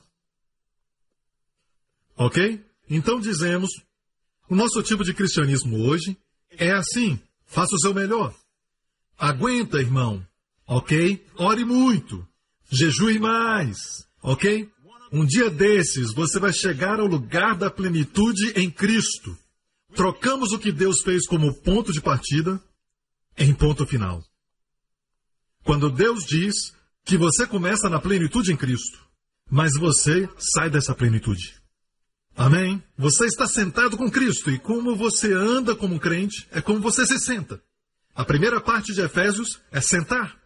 Ok? 2.16 2.64
Então 2.90 3.20
dizemos: 3.20 3.70
o 4.50 4.56
nosso 4.56 4.82
tipo 4.82 5.04
de 5.04 5.14
cristianismo 5.14 5.88
hoje 5.88 6.18
é 6.52 6.72
assim. 6.72 7.20
Faça 7.46 7.76
o 7.76 7.80
seu 7.80 7.94
melhor. 7.94 8.34
Aguenta, 9.18 9.80
irmão. 9.80 10.26
Ok? 10.66 11.26
Ore 11.38 11.66
muito. 11.66 12.28
Jejue 12.70 13.20
mais. 13.20 14.08
Ok? 14.22 14.70
Um 15.12 15.26
dia 15.26 15.50
desses 15.50 16.14
você 16.14 16.40
vai 16.40 16.52
chegar 16.52 17.00
ao 17.00 17.08
lugar 17.08 17.56
da 17.56 17.70
plenitude 17.70 18.52
em 18.56 18.70
Cristo. 18.70 19.38
Trocamos 19.98 20.52
o 20.52 20.60
que 20.60 20.72
Deus 20.72 21.02
fez 21.02 21.26
como 21.26 21.52
ponto 21.56 21.92
de 21.92 22.00
partida 22.00 22.62
em 23.36 23.52
ponto 23.52 23.84
final. 23.84 24.24
Quando 25.64 25.90
Deus 25.90 26.24
diz 26.24 26.72
que 27.04 27.18
você 27.18 27.48
começa 27.48 27.90
na 27.90 28.00
plenitude 28.00 28.54
em 28.54 28.56
Cristo, 28.56 29.00
mas 29.50 29.74
você 29.74 30.30
sai 30.38 30.70
dessa 30.70 30.94
plenitude. 30.94 31.56
Amém? 32.36 32.84
Você 32.96 33.26
está 33.26 33.48
sentado 33.48 33.98
com 33.98 34.12
Cristo 34.12 34.52
e 34.52 34.60
como 34.60 34.96
você 34.96 35.34
anda 35.34 35.76
como 35.76 36.00
crente 36.00 36.48
é 36.52 36.62
como 36.62 36.80
você 36.80 37.04
se 37.04 37.18
senta. 37.18 37.60
A 38.14 38.24
primeira 38.24 38.62
parte 38.62 38.94
de 38.94 39.02
Efésios 39.02 39.60
é 39.72 39.82
sentar. 39.82 40.38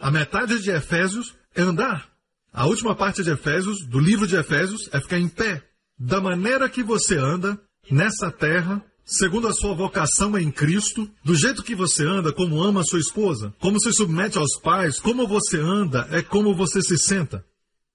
A 0.00 0.10
metade 0.10 0.62
de 0.62 0.70
Efésios 0.70 1.36
é 1.54 1.60
andar. 1.60 2.10
A 2.50 2.64
última 2.64 2.96
parte 2.96 3.22
de 3.22 3.30
Efésios, 3.30 3.84
do 3.86 3.98
livro 3.98 4.26
de 4.26 4.36
Efésios, 4.36 4.88
é 4.94 4.98
ficar 4.98 5.18
em 5.18 5.28
pé. 5.28 5.62
Da 5.98 6.22
maneira 6.22 6.70
que 6.70 6.82
você 6.82 7.18
anda 7.18 7.60
nessa 7.90 8.30
terra, 8.30 8.82
segundo 9.04 9.48
a 9.48 9.52
sua 9.52 9.74
vocação 9.74 10.36
em 10.38 10.50
Cristo, 10.50 11.10
do 11.22 11.34
jeito 11.34 11.62
que 11.62 11.74
você 11.74 12.04
anda, 12.04 12.32
como 12.32 12.62
ama 12.62 12.80
a 12.80 12.84
sua 12.84 13.00
esposa, 13.00 13.54
como 13.60 13.80
se 13.80 13.92
submete 13.92 14.38
aos 14.38 14.56
pais, 14.58 14.98
como 14.98 15.26
você 15.26 15.58
anda, 15.58 16.08
é 16.10 16.22
como 16.22 16.54
você 16.54 16.80
se 16.80 16.96
senta 16.96 17.44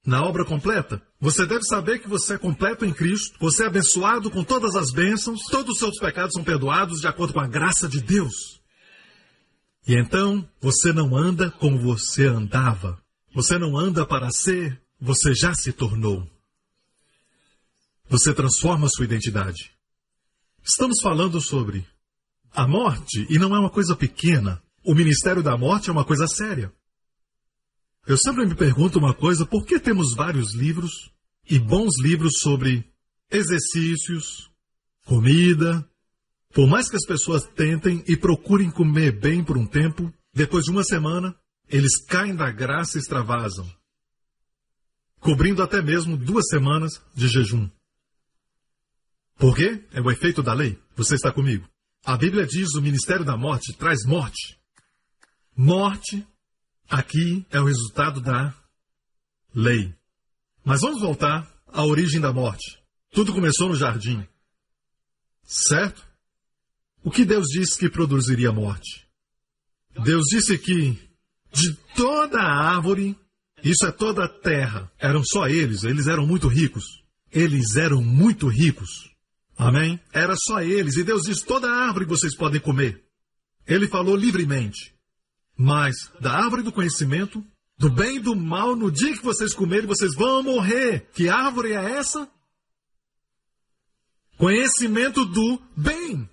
na 0.05 0.23
obra 0.23 0.45
completa. 0.45 1.01
Você 1.19 1.45
deve 1.45 1.63
saber 1.63 1.99
que 1.99 2.07
você 2.07 2.35
é 2.35 2.37
completo 2.37 2.85
em 2.85 2.93
Cristo, 2.93 3.37
você 3.39 3.63
é 3.63 3.67
abençoado 3.67 4.31
com 4.31 4.43
todas 4.43 4.75
as 4.75 4.91
bênçãos, 4.91 5.41
todos 5.49 5.73
os 5.73 5.79
seus 5.79 5.99
pecados 5.99 6.33
são 6.33 6.43
perdoados 6.43 7.01
de 7.01 7.07
acordo 7.07 7.33
com 7.33 7.39
a 7.39 7.47
graça 7.47 7.87
de 7.87 8.01
Deus. 8.01 8.59
E 9.87 9.95
então 9.95 10.47
você 10.61 10.93
não 10.93 11.15
anda 11.15 11.51
como 11.51 11.79
você 11.79 12.25
andava. 12.25 13.01
Você 13.33 13.57
não 13.57 13.77
anda 13.77 14.05
para 14.05 14.31
ser, 14.31 14.81
você 14.99 15.33
já 15.33 15.53
se 15.53 15.71
tornou. 15.71 16.27
Você 18.09 18.33
transforma 18.33 18.89
sua 18.89 19.05
identidade. 19.05 19.71
Estamos 20.63 21.01
falando 21.01 21.41
sobre 21.41 21.87
a 22.51 22.67
morte, 22.67 23.25
e 23.29 23.37
não 23.37 23.55
é 23.55 23.59
uma 23.59 23.69
coisa 23.69 23.95
pequena. 23.95 24.61
O 24.83 24.93
ministério 24.93 25.43
da 25.43 25.57
morte 25.57 25.89
é 25.89 25.93
uma 25.93 26.05
coisa 26.05 26.27
séria. 26.27 26.73
Eu 28.07 28.17
sempre 28.17 28.45
me 28.45 28.55
pergunto 28.55 28.99
uma 28.99 29.13
coisa: 29.13 29.45
por 29.45 29.65
que 29.65 29.79
temos 29.79 30.13
vários 30.15 30.53
livros 30.53 31.11
e 31.49 31.59
bons 31.59 31.99
livros 32.01 32.39
sobre 32.39 32.85
exercícios, 33.31 34.49
comida? 35.05 35.87
Por 36.53 36.67
mais 36.67 36.89
que 36.89 36.95
as 36.95 37.05
pessoas 37.05 37.45
tentem 37.45 38.03
e 38.07 38.17
procurem 38.17 38.71
comer 38.71 39.11
bem 39.11 39.43
por 39.43 39.57
um 39.57 39.67
tempo, 39.67 40.11
depois 40.33 40.65
de 40.65 40.71
uma 40.71 40.83
semana, 40.83 41.35
eles 41.67 42.03
caem 42.05 42.35
da 42.35 42.49
graça 42.49 42.97
e 42.97 43.01
extravasam, 43.01 43.69
cobrindo 45.19 45.61
até 45.61 45.81
mesmo 45.81 46.17
duas 46.17 46.47
semanas 46.47 46.99
de 47.15 47.27
jejum. 47.27 47.69
Por 49.39 49.55
quê? 49.55 49.81
É 49.93 50.01
o 50.01 50.11
efeito 50.11 50.43
da 50.43 50.53
lei. 50.53 50.77
Você 50.97 51.15
está 51.15 51.31
comigo. 51.31 51.65
A 52.03 52.17
Bíblia 52.17 52.45
diz 52.45 52.75
o 52.75 52.81
ministério 52.81 53.23
da 53.23 53.37
morte 53.37 53.73
traz 53.73 54.05
morte. 54.05 54.59
Morte 55.55 56.27
aqui 56.89 57.45
é 57.49 57.59
o 57.61 57.65
resultado 57.65 58.19
da 58.19 58.53
lei. 59.55 59.95
Mas 60.63 60.81
vamos 60.81 61.01
voltar 61.01 61.49
à 61.67 61.85
origem 61.85 62.19
da 62.19 62.33
morte. 62.33 62.79
Tudo 63.11 63.33
começou 63.33 63.69
no 63.69 63.75
jardim. 63.75 64.27
Certo? 65.43 66.05
O 67.01 67.09
que 67.09 67.23
Deus 67.23 67.47
disse 67.47 67.79
que 67.79 67.89
produziria 67.89 68.51
morte? 68.51 69.07
Deus 70.03 70.25
disse 70.29 70.57
que 70.57 70.99
de 71.51 71.73
toda 71.95 72.39
a 72.41 72.75
árvore, 72.75 73.17
isso 73.63 73.85
é 73.85 73.91
toda 73.91 74.25
a 74.25 74.29
terra, 74.29 74.91
eram 74.99 75.23
só 75.23 75.47
eles, 75.47 75.83
eles 75.83 76.07
eram 76.07 76.27
muito 76.27 76.49
ricos. 76.49 76.83
Eles 77.31 77.77
eram 77.77 78.03
muito 78.03 78.47
ricos. 78.47 79.08
Amém? 79.59 79.99
Era 80.13 80.33
só 80.37 80.61
eles. 80.61 80.95
E 80.95 81.03
Deus 81.03 81.23
disse: 81.23 81.45
toda 81.45 81.69
árvore 81.69 82.05
vocês 82.05 82.33
podem 82.33 82.61
comer. 82.61 83.03
Ele 83.67 83.89
falou 83.89 84.15
livremente. 84.15 84.95
Mas 85.57 86.09
da 86.21 86.31
árvore 86.31 86.63
do 86.63 86.71
conhecimento, 86.71 87.45
do 87.77 87.91
bem 87.91 88.15
e 88.15 88.19
do 88.19 88.33
mal, 88.33 88.73
no 88.73 88.89
dia 88.89 89.11
que 89.11 89.21
vocês 89.23 89.53
comerem, 89.53 89.85
vocês 89.85 90.15
vão 90.15 90.41
morrer. 90.41 91.09
Que 91.13 91.27
árvore 91.27 91.73
é 91.73 91.97
essa? 91.97 92.31
Conhecimento 94.37 95.25
do 95.25 95.61
bem 95.75 96.29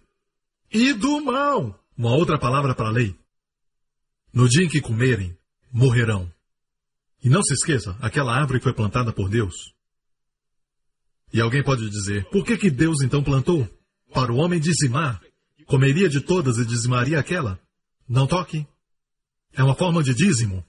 e 0.73 0.92
do 0.92 1.21
mal. 1.21 1.85
Uma 1.99 2.14
outra 2.14 2.38
palavra 2.38 2.76
para 2.76 2.87
a 2.87 2.92
lei. 2.92 3.18
No 4.33 4.49
dia 4.49 4.64
em 4.64 4.68
que 4.68 4.80
comerem, 4.80 5.37
morrerão. 5.73 6.33
E 7.25 7.28
não 7.28 7.42
se 7.42 7.54
esqueça, 7.54 7.97
aquela 8.00 8.33
árvore 8.33 8.61
foi 8.61 8.73
plantada 8.73 9.12
por 9.12 9.28
Deus. 9.28 9.75
E 11.33 11.40
alguém 11.40 11.62
pode 11.62 11.88
dizer, 11.90 12.25
por 12.30 12.45
que, 12.45 12.56
que 12.56 12.71
Deus 12.71 13.02
então 13.02 13.23
plantou? 13.23 13.68
Para 14.12 14.33
o 14.33 14.37
homem 14.37 14.61
dizimar. 14.61 15.21
Comeria 15.66 16.09
de 16.09 16.21
todas 16.21 16.59
e 16.59 16.64
dizimaria 16.64 17.18
aquela? 17.18 17.61
Não 18.09 18.26
toque. 18.26 18.66
É 19.52 19.62
uma 19.62 19.75
forma 19.75 20.02
de 20.02 20.14
dízimo. 20.14 20.64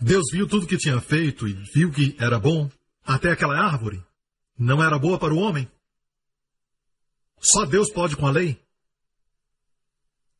Deus 0.00 0.24
viu 0.32 0.48
tudo 0.48 0.66
que 0.66 0.76
tinha 0.76 1.00
feito 1.00 1.46
e 1.46 1.52
viu 1.74 1.90
que 1.90 2.16
era 2.18 2.38
bom. 2.38 2.70
Até 3.04 3.30
aquela 3.30 3.58
árvore. 3.58 4.02
Não 4.58 4.82
era 4.82 4.98
boa 4.98 5.18
para 5.18 5.32
o 5.32 5.38
homem. 5.38 5.70
Só 7.40 7.64
Deus 7.64 7.90
pode 7.90 8.16
com 8.16 8.26
a 8.26 8.30
lei. 8.30 8.60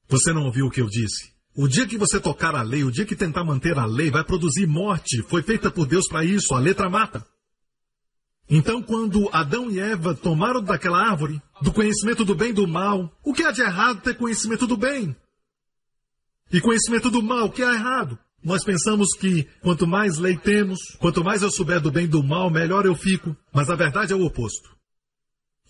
Você 0.09 0.33
não 0.33 0.45
ouviu 0.47 0.67
o 0.67 0.71
que 0.71 0.81
eu 0.81 0.89
disse? 0.89 1.33
O 1.55 1.69
dia 1.69 1.87
que 1.87 1.99
você 1.99 2.21
tocar 2.21 2.55
a 2.55 2.63
lei, 2.63 2.85
o 2.85 2.91
dia 2.91 3.05
que 3.05 3.17
tentar 3.17 3.45
manter 3.45 3.79
a 3.79 3.85
lei, 3.85 4.11
vai 4.11 4.25
produzir 4.25 4.67
morte. 4.67 5.23
Foi 5.23 5.43
feita 5.43 5.71
por 5.71 5.87
Deus 5.87 6.09
para 6.09 6.25
isso. 6.25 6.55
A 6.55 6.59
letra 6.59 6.89
mata. 6.91 7.25
Então, 8.51 8.83
quando 8.83 9.29
Adão 9.33 9.71
e 9.71 9.79
Eva 9.79 10.15
tomaram 10.15 10.63
daquela 10.63 10.99
árvore, 10.99 11.43
do 11.61 11.73
conhecimento 11.73 12.25
do 12.25 12.35
bem 12.35 12.51
e 12.51 12.55
do 12.55 12.67
mal, 12.67 13.13
o 13.23 13.35
que 13.35 13.43
há 13.43 13.53
de 13.53 13.61
errado 13.61 14.01
ter 14.01 14.17
conhecimento 14.17 14.67
do 14.67 14.77
bem? 14.77 15.15
E 16.51 16.61
conhecimento 16.61 17.11
do 17.11 17.23
mal, 17.23 17.47
o 17.47 17.53
que 17.53 17.63
há 17.63 17.75
errado? 17.75 18.19
Nós 18.43 18.65
pensamos 18.65 19.09
que 19.19 19.45
quanto 19.61 19.87
mais 19.87 20.17
lei 20.17 20.37
temos, 20.37 20.79
quanto 20.99 21.23
mais 21.23 21.43
eu 21.43 21.51
souber 21.51 21.81
do 21.81 21.91
bem 21.91 22.05
e 22.05 22.09
do 22.09 22.23
mal, 22.23 22.49
melhor 22.49 22.87
eu 22.87 22.95
fico. 22.95 23.37
Mas 23.53 23.69
a 23.69 23.75
verdade 23.75 24.13
é 24.13 24.17
o 24.17 24.25
oposto. 24.25 24.71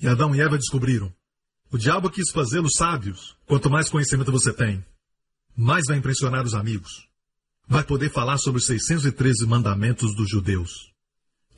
E 0.00 0.06
Adão 0.06 0.34
e 0.34 0.40
Eva 0.40 0.56
descobriram. 0.56 1.12
O 1.72 1.78
diabo 1.78 2.08
quis 2.10 2.30
fazê-los 2.30 2.74
sábios. 2.76 3.36
Quanto 3.46 3.68
mais 3.68 3.88
conhecimento 3.88 4.30
você 4.30 4.52
tem, 4.52 4.84
mais 5.56 5.84
vai 5.88 5.96
impressionar 5.96 6.44
os 6.44 6.54
amigos. 6.54 7.08
Vai 7.66 7.82
poder 7.82 8.10
falar 8.10 8.38
sobre 8.38 8.60
os 8.60 8.66
613 8.66 9.46
mandamentos 9.46 10.14
dos 10.14 10.30
judeus. 10.30 10.87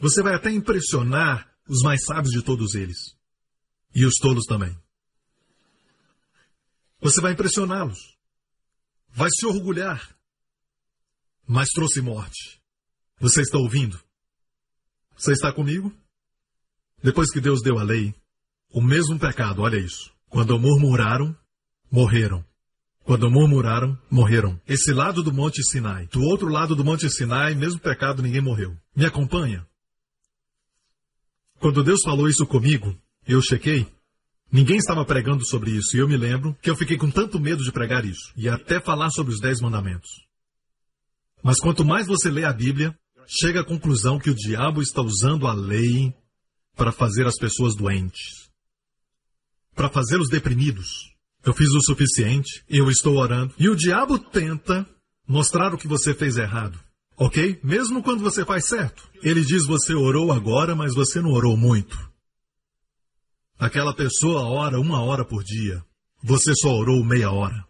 Você 0.00 0.22
vai 0.22 0.34
até 0.34 0.50
impressionar 0.50 1.48
os 1.68 1.82
mais 1.82 2.04
sábios 2.04 2.32
de 2.32 2.42
todos 2.42 2.74
eles. 2.74 3.16
E 3.94 4.04
os 4.04 4.14
tolos 4.14 4.46
também. 4.46 4.76
Você 7.00 7.20
vai 7.20 7.32
impressioná-los. 7.32 8.16
Vai 9.10 9.28
se 9.30 9.46
orgulhar. 9.46 10.16
Mas 11.46 11.68
trouxe 11.68 12.00
morte. 12.00 12.60
Você 13.20 13.42
está 13.42 13.58
ouvindo? 13.58 14.00
Você 15.16 15.32
está 15.32 15.52
comigo? 15.52 15.92
Depois 17.02 17.30
que 17.30 17.40
Deus 17.40 17.60
deu 17.62 17.78
a 17.78 17.82
lei, 17.82 18.14
o 18.72 18.80
mesmo 18.80 19.18
pecado, 19.18 19.62
olha 19.62 19.76
isso. 19.76 20.10
Quando 20.28 20.58
murmuraram, 20.58 21.36
morreram. 21.90 22.44
Quando 23.04 23.30
murmuraram, 23.30 23.98
morreram. 24.10 24.60
Esse 24.66 24.92
lado 24.92 25.22
do 25.22 25.32
Monte 25.32 25.62
Sinai. 25.62 26.06
Do 26.06 26.22
outro 26.22 26.48
lado 26.48 26.76
do 26.76 26.84
Monte 26.84 27.10
Sinai, 27.10 27.54
mesmo 27.54 27.80
pecado, 27.80 28.22
ninguém 28.22 28.40
morreu. 28.40 28.76
Me 28.94 29.04
acompanha? 29.04 29.66
Quando 31.60 31.84
Deus 31.84 32.00
falou 32.02 32.26
isso 32.26 32.46
comigo, 32.46 32.96
eu 33.28 33.42
chequei. 33.42 33.86
Ninguém 34.50 34.78
estava 34.78 35.04
pregando 35.04 35.46
sobre 35.46 35.72
isso, 35.72 35.94
e 35.94 36.00
eu 36.00 36.08
me 36.08 36.16
lembro 36.16 36.56
que 36.62 36.70
eu 36.70 36.74
fiquei 36.74 36.96
com 36.96 37.10
tanto 37.10 37.38
medo 37.38 37.62
de 37.62 37.70
pregar 37.70 38.02
isso, 38.02 38.32
e 38.34 38.48
até 38.48 38.80
falar 38.80 39.10
sobre 39.10 39.34
os 39.34 39.40
Dez 39.40 39.60
Mandamentos. 39.60 40.08
Mas 41.42 41.60
quanto 41.60 41.84
mais 41.84 42.06
você 42.06 42.30
lê 42.30 42.44
a 42.44 42.52
Bíblia, 42.52 42.98
chega 43.26 43.60
à 43.60 43.64
conclusão 43.64 44.18
que 44.18 44.30
o 44.30 44.34
diabo 44.34 44.80
está 44.80 45.02
usando 45.02 45.46
a 45.46 45.52
lei 45.52 46.14
para 46.74 46.92
fazer 46.92 47.26
as 47.26 47.36
pessoas 47.36 47.76
doentes, 47.76 48.50
para 49.74 49.90
fazê-los 49.90 50.30
deprimidos. 50.30 51.14
Eu 51.44 51.52
fiz 51.52 51.68
o 51.72 51.82
suficiente, 51.82 52.64
eu 52.70 52.88
estou 52.90 53.18
orando, 53.18 53.54
e 53.58 53.68
o 53.68 53.76
diabo 53.76 54.18
tenta 54.18 54.88
mostrar 55.28 55.74
o 55.74 55.78
que 55.78 55.86
você 55.86 56.14
fez 56.14 56.38
errado. 56.38 56.80
Ok? 57.20 57.60
Mesmo 57.62 58.02
quando 58.02 58.22
você 58.22 58.46
faz 58.46 58.66
certo. 58.66 59.06
Ele 59.22 59.44
diz: 59.44 59.66
você 59.66 59.92
orou 59.92 60.32
agora, 60.32 60.74
mas 60.74 60.94
você 60.94 61.20
não 61.20 61.32
orou 61.32 61.54
muito. 61.54 61.94
Aquela 63.58 63.94
pessoa 63.94 64.48
ora 64.48 64.80
uma 64.80 65.02
hora 65.02 65.22
por 65.22 65.44
dia. 65.44 65.84
Você 66.24 66.54
só 66.54 66.70
orou 66.70 67.04
meia 67.04 67.30
hora. 67.30 67.62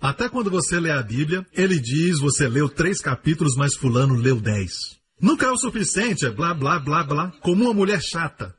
Até 0.00 0.28
quando 0.28 0.52
você 0.52 0.78
lê 0.78 0.92
a 0.92 1.02
Bíblia, 1.02 1.44
ele 1.52 1.80
diz: 1.80 2.20
você 2.20 2.46
leu 2.46 2.68
três 2.68 3.00
capítulos, 3.00 3.56
mas 3.56 3.74
Fulano 3.74 4.14
leu 4.14 4.40
dez. 4.40 4.96
Nunca 5.20 5.46
é 5.46 5.50
o 5.50 5.58
suficiente, 5.58 6.24
é 6.24 6.30
blá 6.30 6.54
blá 6.54 6.78
blá 6.78 7.02
blá, 7.02 7.32
como 7.40 7.64
uma 7.64 7.74
mulher 7.74 8.00
chata. 8.00 8.54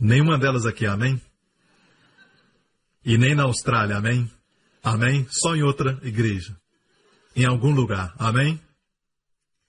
Nenhuma 0.00 0.36
delas 0.36 0.66
aqui, 0.66 0.86
amém? 0.86 1.20
E 3.04 3.16
nem 3.16 3.36
na 3.36 3.44
Austrália, 3.44 3.96
amém? 3.96 4.28
Amém? 4.82 5.24
Só 5.30 5.54
em 5.54 5.62
outra 5.62 6.00
igreja 6.02 6.56
em 7.34 7.44
algum 7.44 7.72
lugar. 7.72 8.14
Amém? 8.18 8.60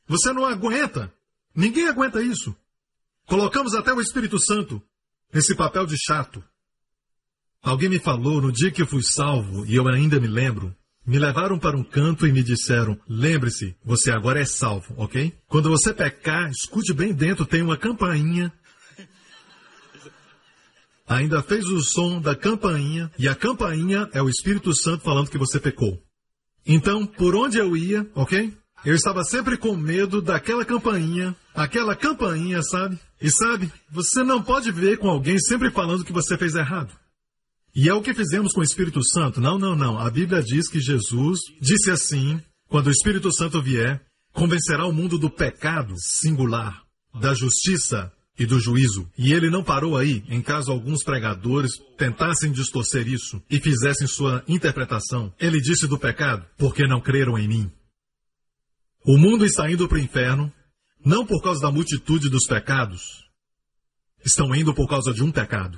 Você 0.07 0.33
não 0.33 0.45
aguenta. 0.45 1.13
Ninguém 1.55 1.87
aguenta 1.87 2.21
isso. 2.21 2.55
Colocamos 3.25 3.75
até 3.75 3.93
o 3.93 4.01
Espírito 4.01 4.39
Santo 4.39 4.81
nesse 5.31 5.55
papel 5.55 5.85
de 5.85 5.95
chato. 5.97 6.43
Alguém 7.61 7.89
me 7.89 7.99
falou 7.99 8.41
no 8.41 8.51
dia 8.51 8.71
que 8.71 8.81
eu 8.81 8.87
fui 8.87 9.03
salvo, 9.03 9.65
e 9.65 9.75
eu 9.75 9.87
ainda 9.87 10.19
me 10.19 10.27
lembro, 10.27 10.75
me 11.05 11.19
levaram 11.19 11.59
para 11.59 11.77
um 11.77 11.83
canto 11.83 12.25
e 12.25 12.31
me 12.31 12.41
disseram: 12.41 12.99
lembre-se, 13.07 13.75
você 13.83 14.11
agora 14.11 14.39
é 14.39 14.45
salvo, 14.45 14.93
ok? 14.97 15.37
Quando 15.47 15.69
você 15.69 15.93
pecar, 15.93 16.49
escute 16.49 16.93
bem 16.93 17.13
dentro, 17.13 17.45
tem 17.45 17.61
uma 17.61 17.77
campainha. 17.77 18.51
Ainda 21.07 21.41
fez 21.41 21.65
o 21.65 21.81
som 21.81 22.21
da 22.21 22.35
campainha, 22.35 23.11
e 23.17 23.27
a 23.27 23.35
campainha 23.35 24.07
é 24.13 24.21
o 24.21 24.29
Espírito 24.29 24.73
Santo 24.75 25.03
falando 25.03 25.29
que 25.29 25.37
você 25.37 25.59
pecou. 25.59 26.01
Então, 26.65 27.05
por 27.05 27.35
onde 27.35 27.57
eu 27.57 27.75
ia, 27.75 28.07
ok? 28.15 28.53
Eu 28.85 28.95
estava 28.95 29.23
sempre 29.23 29.57
com 29.57 29.75
medo 29.75 30.21
daquela 30.21 30.63
campainha, 30.63 31.35
aquela 31.53 31.95
campainha, 31.95 32.61
sabe? 32.63 32.97
E 33.21 33.29
sabe, 33.29 33.71
você 33.91 34.23
não 34.23 34.41
pode 34.41 34.71
ver 34.71 34.97
com 34.97 35.09
alguém 35.09 35.37
sempre 35.37 35.69
falando 35.69 36.05
que 36.05 36.13
você 36.13 36.37
fez 36.37 36.55
errado. 36.55 36.93
E 37.75 37.89
é 37.89 37.93
o 37.93 38.01
que 38.01 38.13
fizemos 38.13 38.53
com 38.53 38.61
o 38.61 38.63
Espírito 38.63 39.03
Santo. 39.03 39.41
Não, 39.41 39.59
não, 39.59 39.75
não. 39.75 39.99
A 39.99 40.09
Bíblia 40.09 40.41
diz 40.41 40.69
que 40.69 40.79
Jesus 40.79 41.39
disse 41.61 41.91
assim: 41.91 42.41
quando 42.67 42.87
o 42.87 42.91
Espírito 42.91 43.31
Santo 43.33 43.61
vier, 43.61 44.01
convencerá 44.33 44.85
o 44.87 44.93
mundo 44.93 45.17
do 45.19 45.29
pecado 45.29 45.93
singular, 45.97 46.81
da 47.19 47.33
justiça 47.33 48.11
e 48.39 48.45
do 48.45 48.59
juízo. 48.59 49.11
E 49.17 49.33
ele 49.33 49.49
não 49.49 49.63
parou 49.63 49.97
aí, 49.97 50.23
em 50.29 50.41
caso 50.41 50.71
alguns 50.71 51.03
pregadores 51.03 51.71
tentassem 51.97 52.51
distorcer 52.51 53.07
isso 53.07 53.43
e 53.49 53.59
fizessem 53.59 54.07
sua 54.07 54.43
interpretação. 54.47 55.33
Ele 55.37 55.59
disse 55.59 55.85
do 55.87 55.99
pecado, 55.99 56.45
porque 56.57 56.87
não 56.87 57.01
creram 57.01 57.37
em 57.37 57.47
mim. 57.47 57.71
O 59.05 59.17
mundo 59.17 59.45
está 59.45 59.69
indo 59.69 59.87
para 59.87 59.97
o 59.97 60.01
inferno, 60.01 60.51
não 61.05 61.25
por 61.25 61.41
causa 61.43 61.61
da 61.61 61.71
multitude 61.71 62.29
dos 62.29 62.45
pecados. 62.45 63.25
Estão 64.23 64.53
indo 64.55 64.73
por 64.73 64.87
causa 64.87 65.13
de 65.13 65.23
um 65.23 65.31
pecado. 65.31 65.77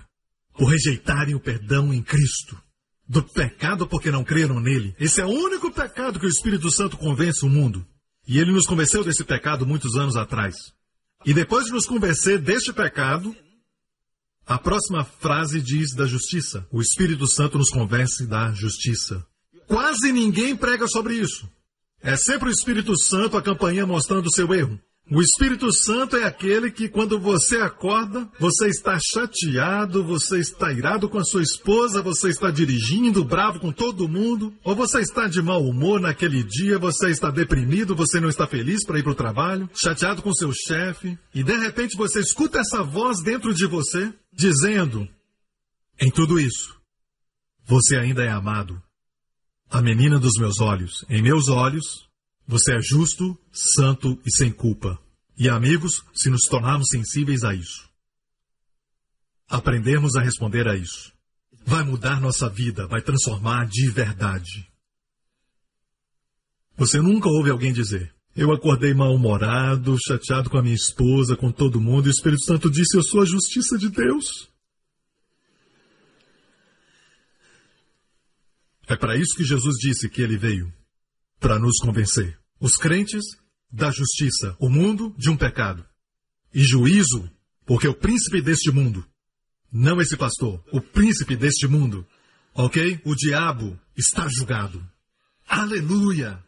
por 0.58 0.66
rejeitarem 0.66 1.34
o 1.34 1.40
perdão 1.40 1.94
em 1.94 2.04
Cristo. 2.04 2.62
Do 3.08 3.24
pecado 3.24 3.88
porque 3.88 4.12
não 4.12 4.24
creram 4.24 4.60
nele. 4.60 4.96
Esse 5.00 5.22
é 5.22 5.26
o 5.26 5.30
único 5.30 5.72
pecado 5.72 6.20
que 6.20 6.26
o 6.26 6.30
Espírito 6.30 6.70
Santo 6.70 6.98
convence 6.98 7.44
o 7.46 7.50
mundo. 7.50 7.86
E 8.28 8.38
ele 8.38 8.52
nos 8.52 8.68
convenceu 8.68 9.04
desse 9.04 9.24
pecado 9.24 9.66
muitos 9.66 9.96
anos 9.96 10.16
atrás. 10.16 10.56
E 11.26 11.34
depois 11.34 11.66
de 11.66 11.72
nos 11.72 11.86
convencer 11.86 12.40
deste 12.40 12.74
pecado, 12.74 13.36
a 14.46 14.58
próxima 14.58 15.04
frase 15.04 15.62
diz 15.62 15.94
da 15.94 16.06
justiça. 16.06 16.68
O 16.72 16.82
Espírito 16.82 17.28
Santo 17.28 17.58
nos 17.58 17.70
convence 17.70 18.26
da 18.26 18.52
justiça. 18.52 19.26
Quase 19.68 20.12
ninguém 20.12 20.56
prega 20.56 20.88
sobre 20.88 21.16
isso. 21.16 21.50
É 22.02 22.18
sempre 22.18 22.50
o 22.50 22.52
Espírito 22.52 22.98
Santo 23.00 23.38
a 23.38 23.42
campanha 23.42 23.86
mostrando 23.86 24.34
seu 24.34 24.54
erro. 24.54 24.80
O 25.10 25.22
Espírito 25.22 25.74
Santo 25.74 26.16
é 26.16 26.24
aquele 26.24 26.72
que, 26.72 26.88
quando 26.88 27.20
você 27.20 27.58
acorda, 27.58 28.30
você 28.40 28.68
está 28.68 28.98
chateado, 28.98 30.06
você 30.06 30.40
está 30.40 30.72
irado 30.72 31.10
com 31.10 31.18
a 31.18 31.24
sua 31.24 31.42
esposa, 31.42 32.02
você 32.02 32.30
está 32.30 32.50
dirigindo, 32.50 33.26
bravo 33.26 33.60
com 33.60 33.74
todo 33.74 34.08
mundo, 34.08 34.54
ou 34.64 34.74
você 34.74 35.00
está 35.00 35.28
de 35.28 35.42
mau 35.42 35.66
humor 35.66 36.00
naquele 36.00 36.44
dia, 36.44 36.80
você 36.80 37.10
está 37.10 37.30
deprimido, 37.30 37.96
você 37.96 38.22
não 38.22 38.30
está 38.30 38.48
feliz 38.48 38.86
para 38.86 39.00
ir 39.00 39.04
para 39.04 39.12
o 39.12 39.16
trabalho, 39.16 39.70
chateado 39.76 40.22
com 40.22 40.34
seu 40.34 40.54
chefe, 40.54 41.18
e 41.36 41.44
de 41.44 41.58
repente 41.58 41.98
você 41.98 42.22
escuta 42.22 42.60
essa 42.60 42.82
voz 42.82 43.22
dentro 43.22 43.54
de 43.54 43.66
você 43.66 44.14
dizendo: 44.32 45.06
Em 46.00 46.10
tudo 46.10 46.40
isso, 46.40 46.80
você 47.66 47.98
ainda 47.98 48.24
é 48.24 48.30
amado. 48.30 48.82
A 49.70 49.82
menina 49.82 50.20
dos 50.20 50.38
meus 50.38 50.60
olhos, 50.62 51.06
em 51.10 51.22
meus 51.22 51.50
olhos, 51.50 52.11
você 52.52 52.76
é 52.76 52.82
justo, 52.82 53.40
santo 53.50 54.22
e 54.26 54.36
sem 54.36 54.52
culpa. 54.52 55.02
E 55.38 55.48
amigos, 55.48 56.04
se 56.14 56.30
nos 56.30 56.42
tornarmos 56.42 56.90
sensíveis 56.90 57.46
a 57.46 57.56
isso, 57.56 57.90
aprendermos 59.48 60.18
a 60.18 60.22
responder 60.22 60.68
a 60.68 60.76
isso, 60.76 61.14
vai 61.66 61.82
mudar 61.86 62.20
nossa 62.20 62.50
vida, 62.50 62.86
vai 62.88 63.02
transformar 63.02 63.70
de 63.70 63.90
verdade. 63.90 64.70
Você 66.76 67.00
nunca 67.00 67.30
ouve 67.30 67.50
alguém 67.50 67.72
dizer: 67.72 68.14
Eu 68.36 68.52
acordei 68.52 68.94
mal-humorado, 68.94 69.96
chateado 70.06 70.50
com 70.50 70.58
a 70.58 70.62
minha 70.62 70.76
esposa, 70.76 71.38
com 71.38 71.54
todo 71.54 71.80
mundo, 71.80 72.08
e 72.08 72.10
o 72.10 72.12
Espírito 72.12 72.44
Santo 72.44 72.70
disse: 72.70 72.98
Eu 72.98 73.04
sou 73.04 73.22
a 73.22 73.26
justiça 73.26 73.78
de 73.78 73.88
Deus. 73.88 74.52
É 78.90 78.98
para 78.98 79.16
isso 79.16 79.38
que 79.38 79.46
Jesus 79.46 79.78
disse 79.78 80.10
que 80.10 80.22
ele 80.22 80.36
veio 80.36 80.74
para 81.40 81.58
nos 81.58 81.78
convencer 81.78 82.41
os 82.62 82.78
crentes 82.78 83.24
da 83.72 83.90
justiça, 83.90 84.56
o 84.60 84.70
mundo 84.70 85.16
de 85.18 85.30
um 85.30 85.36
pecado. 85.36 85.84
E 86.54 86.62
juízo, 86.62 87.30
porque 87.66 87.88
o 87.88 87.94
príncipe 87.94 88.42
deste 88.42 88.72
mundo, 88.72 89.04
não 89.72 90.00
esse 90.00 90.16
pastor, 90.16 90.64
o 90.72 90.80
príncipe 90.80 91.36
deste 91.36 91.68
mundo, 91.68 92.06
ok? 92.54 93.02
O 93.04 93.16
diabo 93.16 93.80
está 93.98 94.28
julgado. 94.30 94.86
Aleluia! 95.48 96.44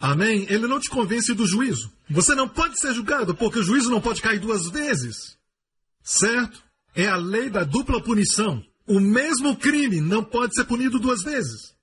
Amém? 0.00 0.44
Ele 0.50 0.66
não 0.66 0.80
te 0.80 0.90
convence 0.90 1.32
do 1.32 1.46
juízo. 1.46 1.92
Você 2.10 2.34
não 2.34 2.48
pode 2.48 2.78
ser 2.78 2.92
julgado, 2.92 3.34
porque 3.34 3.60
o 3.60 3.62
juízo 3.62 3.90
não 3.90 4.00
pode 4.00 4.20
cair 4.20 4.40
duas 4.40 4.68
vezes. 4.70 5.38
Certo? 6.02 6.62
É 6.94 7.06
a 7.06 7.16
lei 7.16 7.48
da 7.48 7.64
dupla 7.64 8.02
punição. 8.02 8.62
O 8.86 9.00
mesmo 9.00 9.56
crime 9.56 10.00
não 10.00 10.22
pode 10.22 10.54
ser 10.54 10.64
punido 10.64 10.98
duas 10.98 11.22
vezes. 11.22 11.73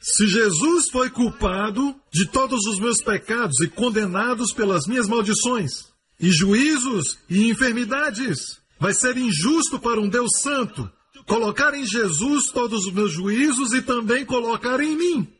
Se 0.00 0.26
Jesus 0.26 0.90
foi 0.90 1.10
culpado 1.10 1.94
de 2.10 2.26
todos 2.26 2.64
os 2.66 2.80
meus 2.80 3.02
pecados 3.02 3.60
e 3.60 3.68
condenados 3.68 4.52
pelas 4.52 4.86
minhas 4.86 5.06
maldições, 5.06 5.90
e 6.18 6.30
juízos 6.30 7.18
e 7.28 7.50
enfermidades, 7.50 8.58
vai 8.78 8.94
ser 8.94 9.16
injusto 9.16 9.78
para 9.78 10.00
um 10.00 10.08
Deus 10.08 10.40
santo 10.40 10.90
colocar 11.26 11.74
em 11.74 11.86
Jesus 11.86 12.46
todos 12.50 12.86
os 12.86 12.92
meus 12.92 13.12
juízos 13.12 13.72
e 13.72 13.82
também 13.82 14.24
colocar 14.24 14.80
em 14.80 14.96
mim. 14.96 15.32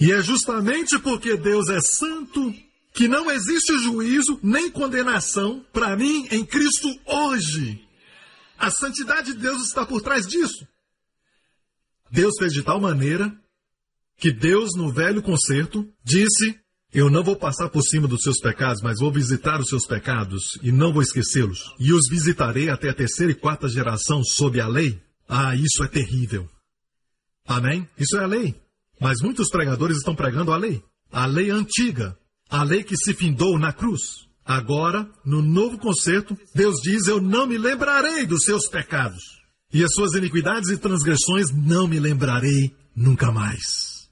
E 0.00 0.10
é 0.10 0.22
justamente 0.22 0.98
porque 0.98 1.36
Deus 1.36 1.68
é 1.68 1.80
santo 1.80 2.52
que 2.92 3.06
não 3.06 3.30
existe 3.30 3.78
juízo 3.78 4.40
nem 4.42 4.70
condenação 4.70 5.64
para 5.72 5.96
mim 5.96 6.26
em 6.30 6.44
Cristo 6.44 6.88
hoje. 7.06 7.86
A 8.58 8.70
santidade 8.70 9.32
de 9.32 9.38
Deus 9.38 9.62
está 9.62 9.86
por 9.86 10.00
trás 10.00 10.26
disso. 10.26 10.66
Deus 12.10 12.34
fez 12.38 12.52
de 12.52 12.62
tal 12.62 12.80
maneira 12.80 13.32
que 14.18 14.32
Deus, 14.32 14.70
no 14.76 14.92
velho 14.92 15.22
concerto, 15.22 15.88
disse: 16.04 16.58
Eu 16.92 17.08
não 17.08 17.22
vou 17.22 17.36
passar 17.36 17.68
por 17.68 17.82
cima 17.82 18.08
dos 18.08 18.20
seus 18.22 18.38
pecados, 18.38 18.82
mas 18.82 18.98
vou 18.98 19.12
visitar 19.12 19.60
os 19.60 19.68
seus 19.68 19.86
pecados 19.86 20.58
e 20.62 20.72
não 20.72 20.92
vou 20.92 21.02
esquecê-los. 21.02 21.74
E 21.78 21.92
os 21.92 22.08
visitarei 22.10 22.68
até 22.68 22.90
a 22.90 22.94
terceira 22.94 23.32
e 23.32 23.34
quarta 23.34 23.68
geração 23.68 24.22
sob 24.24 24.60
a 24.60 24.66
lei. 24.66 25.00
Ah, 25.28 25.54
isso 25.54 25.84
é 25.84 25.88
terrível. 25.88 26.48
Amém? 27.46 27.88
Isso 27.96 28.16
é 28.16 28.24
a 28.24 28.26
lei. 28.26 28.60
Mas 29.00 29.22
muitos 29.22 29.48
pregadores 29.48 29.98
estão 29.98 30.14
pregando 30.14 30.52
a 30.52 30.56
lei. 30.56 30.82
A 31.10 31.24
lei 31.26 31.50
antiga. 31.50 32.16
A 32.50 32.64
lei 32.64 32.82
que 32.82 32.96
se 32.96 33.14
findou 33.14 33.58
na 33.58 33.72
cruz. 33.72 34.28
Agora, 34.44 35.08
no 35.24 35.40
novo 35.40 35.78
concerto, 35.78 36.36
Deus 36.54 36.80
diz: 36.82 37.06
Eu 37.06 37.20
não 37.20 37.46
me 37.46 37.56
lembrarei 37.56 38.26
dos 38.26 38.42
seus 38.42 38.66
pecados 38.68 39.39
e 39.72 39.84
as 39.84 39.90
suas 39.92 40.14
iniquidades 40.14 40.68
e 40.70 40.78
transgressões 40.78 41.50
não 41.50 41.86
me 41.86 42.00
lembrarei 42.00 42.74
nunca 42.94 43.30
mais. 43.30 44.10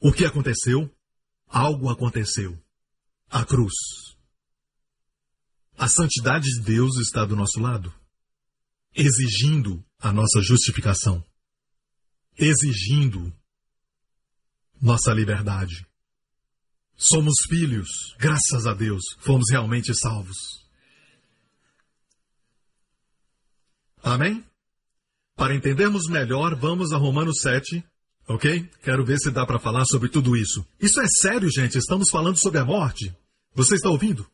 O 0.00 0.12
que 0.12 0.24
aconteceu? 0.24 0.90
Algo 1.46 1.90
aconteceu. 1.90 2.58
A 3.28 3.44
cruz. 3.44 3.74
A 5.76 5.88
santidade 5.88 6.44
de 6.44 6.60
Deus 6.62 6.96
está 6.98 7.24
do 7.24 7.36
nosso 7.36 7.60
lado, 7.60 7.92
exigindo 8.94 9.84
a 9.98 10.12
nossa 10.12 10.40
justificação, 10.42 11.24
exigindo 12.36 13.32
nossa 14.80 15.12
liberdade. 15.12 15.86
Somos 16.96 17.34
filhos, 17.48 17.88
graças 18.18 18.66
a 18.66 18.74
Deus, 18.74 19.02
fomos 19.20 19.50
realmente 19.50 19.94
salvos. 19.94 20.36
Amém? 24.02 24.44
Para 25.36 25.54
entendermos 25.54 26.08
melhor, 26.08 26.54
vamos 26.54 26.92
a 26.92 26.96
Romanos 26.96 27.40
7, 27.40 27.82
ok? 28.28 28.68
Quero 28.82 29.04
ver 29.04 29.18
se 29.18 29.30
dá 29.30 29.46
para 29.46 29.58
falar 29.58 29.84
sobre 29.84 30.08
tudo 30.08 30.36
isso. 30.36 30.66
Isso 30.78 31.00
é 31.00 31.06
sério, 31.06 31.50
gente. 31.50 31.78
Estamos 31.78 32.10
falando 32.10 32.36
sobre 32.36 32.58
a 32.58 32.64
morte. 32.64 33.14
Você 33.54 33.74
está 33.74 33.88
ouvindo? 33.88 34.26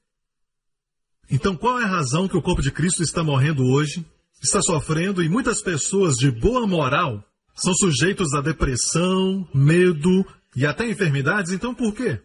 Então, 1.30 1.56
qual 1.56 1.80
é 1.80 1.84
a 1.84 1.88
razão 1.88 2.28
que 2.28 2.36
o 2.36 2.42
corpo 2.42 2.62
de 2.62 2.70
Cristo 2.70 3.02
está 3.02 3.22
morrendo 3.22 3.64
hoje, 3.64 4.04
está 4.42 4.60
sofrendo 4.62 5.22
e 5.22 5.28
muitas 5.28 5.60
pessoas 5.60 6.14
de 6.14 6.30
boa 6.30 6.66
moral 6.66 7.24
são 7.54 7.74
sujeitos 7.74 8.32
a 8.34 8.40
depressão, 8.40 9.48
medo 9.52 10.24
e 10.54 10.64
até 10.64 10.88
enfermidades? 10.88 11.52
Então, 11.52 11.74
por 11.74 11.94
quê? 11.94 12.20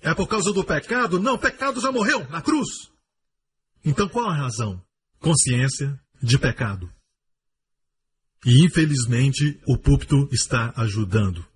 É 0.00 0.14
por 0.14 0.28
causa 0.28 0.52
do 0.52 0.62
pecado? 0.62 1.18
Não, 1.18 1.34
o 1.34 1.38
pecado 1.38 1.80
já 1.80 1.90
morreu 1.90 2.28
na 2.30 2.40
cruz. 2.40 2.68
Então, 3.84 4.08
qual 4.08 4.28
a 4.28 4.36
razão? 4.36 4.80
Consciência, 5.18 5.98
de 6.22 6.38
pecado. 6.38 6.92
E 8.44 8.64
infelizmente 8.64 9.60
o 9.66 9.76
púlpito 9.76 10.28
está 10.32 10.72
ajudando. 10.76 11.46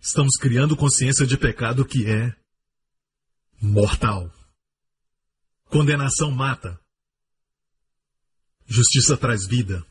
Estamos 0.00 0.36
criando 0.40 0.76
consciência 0.76 1.26
de 1.26 1.36
pecado 1.36 1.84
que 1.84 2.06
é 2.06 2.34
mortal. 3.60 4.32
Condenação 5.64 6.30
mata. 6.30 6.80
Justiça 8.66 9.16
traz 9.16 9.46
vida. 9.46 9.84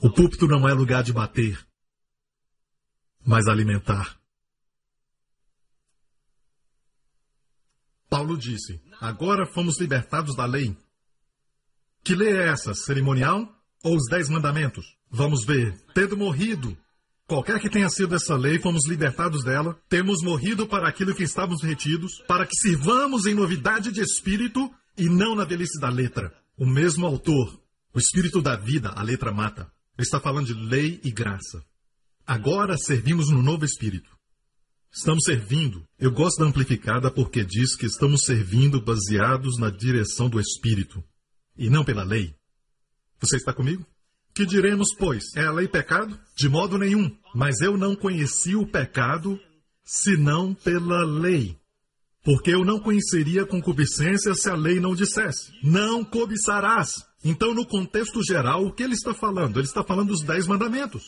O 0.00 0.10
púlpito 0.10 0.46
não 0.46 0.68
é 0.68 0.72
lugar 0.72 1.02
de 1.02 1.12
bater, 1.12 1.64
mas 3.24 3.46
alimentar. 3.46 4.20
Paulo 8.08 8.36
disse: 8.36 8.82
Agora 9.00 9.46
fomos 9.46 9.80
libertados 9.80 10.34
da 10.34 10.44
lei 10.44 10.76
que 12.04 12.14
lei 12.16 12.32
é 12.32 12.48
essa? 12.48 12.74
Cerimonial 12.74 13.48
ou 13.82 13.96
os 13.96 14.08
Dez 14.08 14.28
Mandamentos? 14.28 14.96
Vamos 15.10 15.44
ver. 15.44 15.74
Tendo 15.94 16.16
morrido, 16.16 16.76
qualquer 17.28 17.60
que 17.60 17.70
tenha 17.70 17.88
sido 17.88 18.14
essa 18.16 18.34
lei, 18.34 18.58
fomos 18.58 18.88
libertados 18.88 19.44
dela, 19.44 19.78
temos 19.88 20.20
morrido 20.22 20.66
para 20.66 20.88
aquilo 20.88 21.14
que 21.14 21.22
estávamos 21.22 21.62
retidos, 21.62 22.18
para 22.26 22.44
que 22.44 22.56
sirvamos 22.56 23.26
em 23.26 23.34
novidade 23.34 23.92
de 23.92 24.00
espírito 24.00 24.68
e 24.98 25.08
não 25.08 25.36
na 25.36 25.44
velhice 25.44 25.80
da 25.80 25.88
letra. 25.88 26.34
O 26.58 26.66
mesmo 26.66 27.06
autor, 27.06 27.60
o 27.94 27.98
espírito 27.98 28.42
da 28.42 28.56
vida, 28.56 28.90
a 28.90 29.02
letra 29.02 29.32
mata. 29.32 29.70
Ele 29.96 30.04
está 30.06 30.18
falando 30.18 30.46
de 30.46 30.54
lei 30.54 31.00
e 31.04 31.10
graça. 31.12 31.62
Agora 32.26 32.76
servimos 32.76 33.30
no 33.30 33.42
novo 33.42 33.64
espírito. 33.64 34.10
Estamos 34.90 35.24
servindo. 35.24 35.86
Eu 35.98 36.10
gosto 36.10 36.40
da 36.40 36.46
amplificada 36.46 37.10
porque 37.10 37.44
diz 37.44 37.76
que 37.76 37.86
estamos 37.86 38.22
servindo 38.24 38.80
baseados 38.80 39.56
na 39.58 39.70
direção 39.70 40.28
do 40.28 40.40
espírito 40.40 41.02
e 41.62 41.70
não 41.70 41.84
pela 41.84 42.02
lei. 42.02 42.34
Você 43.20 43.36
está 43.36 43.54
comigo? 43.54 43.86
Que 44.34 44.44
diremos, 44.44 44.88
pois? 44.98 45.22
É 45.36 45.44
a 45.44 45.52
lei 45.52 45.68
pecado? 45.68 46.18
De 46.36 46.48
modo 46.48 46.76
nenhum. 46.76 47.16
Mas 47.32 47.60
eu 47.60 47.78
não 47.78 47.94
conheci 47.94 48.56
o 48.56 48.66
pecado 48.66 49.38
senão 49.84 50.54
pela 50.54 51.04
lei. 51.04 51.56
Porque 52.24 52.50
eu 52.50 52.64
não 52.64 52.80
conheceria 52.80 53.46
concupiscência 53.46 54.34
se 54.34 54.50
a 54.50 54.56
lei 54.56 54.80
não 54.80 54.94
dissesse: 54.94 55.52
não 55.62 56.04
cobiçarás. 56.04 57.04
Então, 57.24 57.54
no 57.54 57.64
contexto 57.64 58.24
geral, 58.24 58.66
o 58.66 58.72
que 58.72 58.82
ele 58.82 58.94
está 58.94 59.14
falando? 59.14 59.58
Ele 59.58 59.66
está 59.66 59.84
falando 59.84 60.08
dos 60.08 60.24
dez 60.24 60.48
mandamentos. 60.48 61.04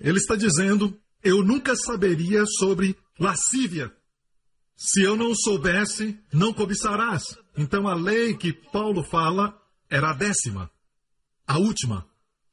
Ele 0.00 0.18
está 0.18 0.34
dizendo: 0.34 0.98
eu 1.22 1.44
nunca 1.44 1.76
saberia 1.76 2.44
sobre 2.58 2.96
lascívia. 3.20 3.92
Se 4.76 5.02
eu 5.02 5.16
não 5.16 5.32
soubesse, 5.34 6.18
não 6.32 6.52
cobiçarás. 6.52 7.36
Então, 7.58 7.88
a 7.88 7.94
lei 7.94 8.34
que 8.34 8.52
Paulo 8.52 9.02
fala 9.02 9.52
era 9.90 10.10
a 10.10 10.14
décima, 10.14 10.70
a 11.44 11.58
última. 11.58 12.06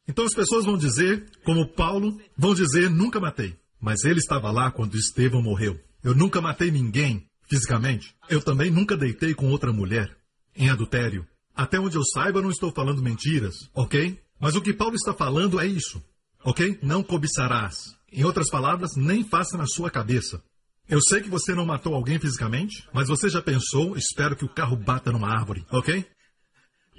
Então, 0.08 0.26
as 0.26 0.34
pessoas 0.34 0.66
vão 0.66 0.76
dizer, 0.76 1.30
como 1.46 1.68
Paulo, 1.74 2.20
vão 2.36 2.56
dizer: 2.56 2.90
nunca 2.90 3.20
matei. 3.20 3.56
Mas 3.80 4.04
ele 4.04 4.18
estava 4.18 4.52
lá 4.52 4.72
quando 4.72 4.98
Estevão 4.98 5.44
morreu. 5.44 5.80
Eu 6.04 6.16
nunca 6.16 6.42
matei 6.42 6.72
ninguém 6.72 7.30
fisicamente. 7.48 8.16
Eu 8.28 8.42
também 8.42 8.72
nunca 8.72 8.98
deitei 8.98 9.36
com 9.36 9.50
outra 9.52 9.72
mulher 9.72 10.18
em 10.56 10.72
adultério. 10.72 11.28
Até 11.56 11.80
onde 11.80 11.96
eu 11.96 12.04
saiba, 12.04 12.42
não 12.42 12.50
estou 12.50 12.72
falando 12.72 13.04
mentiras, 13.04 13.70
ok? 13.76 14.20
Mas 14.40 14.56
o 14.56 14.62
que 14.62 14.74
Paulo 14.74 14.96
está 14.96 15.14
falando 15.14 15.60
é 15.60 15.68
isso, 15.68 16.04
ok? 16.44 16.80
Não 16.82 17.04
cobiçarás. 17.04 17.96
Em 18.12 18.24
outras 18.24 18.50
palavras, 18.50 18.96
nem 18.96 19.24
faça 19.24 19.56
na 19.56 19.68
sua 19.68 19.92
cabeça. 19.92 20.44
Eu 20.88 21.00
sei 21.02 21.22
que 21.22 21.30
você 21.30 21.56
não 21.56 21.66
matou 21.66 21.96
alguém 21.96 22.20
fisicamente, 22.20 22.88
mas 22.94 23.08
você 23.08 23.28
já 23.28 23.42
pensou, 23.42 23.98
espero 23.98 24.36
que 24.36 24.46
o 24.46 24.50
carro 24.50 24.78
bata 24.78 25.12
numa 25.12 25.30
árvore, 25.30 25.66
ok? 25.72 26.06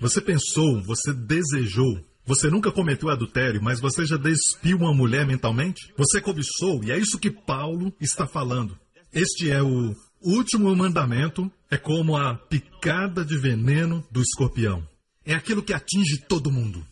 Você 0.01 0.21
pensou, 0.21 0.83
você 0.83 1.13
desejou, 1.15 2.01
você 2.25 2.51
nunca 2.51 2.73
cometeu 2.73 3.09
adultério, 3.09 3.63
mas 3.63 3.79
você 3.79 4.05
já 4.05 4.17
despiu 4.17 4.79
uma 4.79 4.93
mulher 4.93 5.25
mentalmente? 5.25 5.95
Você 5.97 6.21
cobiçou, 6.21 6.83
e 6.83 6.91
é 6.91 6.99
isso 6.99 7.19
que 7.19 7.31
Paulo 7.31 7.95
está 8.01 8.27
falando. 8.27 8.77
Este 9.13 9.51
é 9.51 9.63
o 9.63 9.95
último 10.21 10.75
mandamento, 10.75 11.51
é 11.71 11.79
como 11.79 12.17
a 12.17 12.35
picada 12.35 13.25
de 13.25 13.39
veneno 13.39 14.05
do 14.11 14.21
escorpião. 14.21 14.87
É 15.25 15.33
aquilo 15.33 15.63
que 15.63 15.73
atinge 15.73 16.19
todo 16.29 16.51
mundo. 16.51 16.85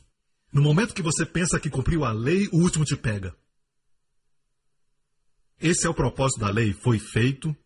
No 0.52 0.62
momento 0.62 0.94
que 0.94 1.02
você 1.02 1.26
pensa 1.26 1.58
que 1.58 1.68
cumpriu 1.68 2.04
a 2.04 2.12
lei, 2.12 2.48
o 2.52 2.58
último 2.58 2.84
te 2.84 2.96
pega. 2.96 3.34
Esse 5.60 5.86
é 5.86 5.90
o 5.90 5.94
propósito 5.94 6.40
da 6.40 6.50
lei, 6.50 6.72
foi 6.72 6.98
feito 6.98 7.56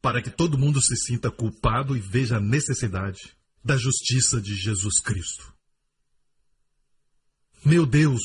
para 0.00 0.20
que 0.20 0.30
todo 0.30 0.58
mundo 0.58 0.80
se 0.82 0.96
sinta 0.96 1.30
culpado 1.30 1.96
e 1.96 2.00
veja 2.00 2.36
a 2.36 2.40
necessidade 2.40 3.34
da 3.64 3.76
justiça 3.76 4.40
de 4.40 4.54
Jesus 4.54 5.00
Cristo. 5.02 5.54
Meu 7.64 7.86
Deus, 7.86 8.20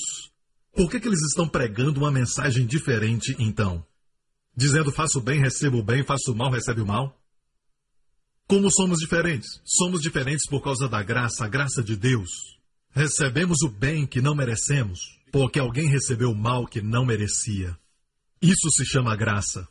por 0.74 0.92
que, 0.92 1.00
que 1.00 1.08
eles 1.08 1.22
estão 1.22 1.48
pregando 1.48 2.02
uma 2.02 2.12
mensagem 2.12 2.66
diferente 2.66 3.36
então? 3.40 3.86
Dizendo 4.56 4.92
faço 4.92 5.22
bem, 5.22 5.40
recebo 5.40 5.78
o 5.78 5.84
bem, 5.84 6.04
faço 6.04 6.36
mal, 6.36 6.52
recebe 6.52 6.82
o 6.82 6.86
mal? 6.86 7.18
Como 8.46 8.70
somos 8.70 9.00
diferentes? 9.00 9.62
Somos 9.64 10.02
diferentes 10.02 10.46
por 10.50 10.62
causa 10.62 10.90
da 10.90 11.02
graça, 11.02 11.46
a 11.46 11.48
graça 11.48 11.82
de 11.82 11.96
Deus. 11.96 12.30
Recebemos 12.92 13.62
o 13.62 13.70
bem 13.70 14.06
que 14.06 14.22
não 14.22 14.36
merecemos, 14.36 15.00
porque 15.32 15.60
alguém 15.60 15.88
recebeu 15.88 16.32
o 16.32 16.36
mal 16.36 16.66
que 16.66 16.82
não 16.82 17.06
merecia. 17.06 17.78
Isso 18.42 18.70
se 18.72 18.86
chama 18.86 19.16
graça. 19.16 19.68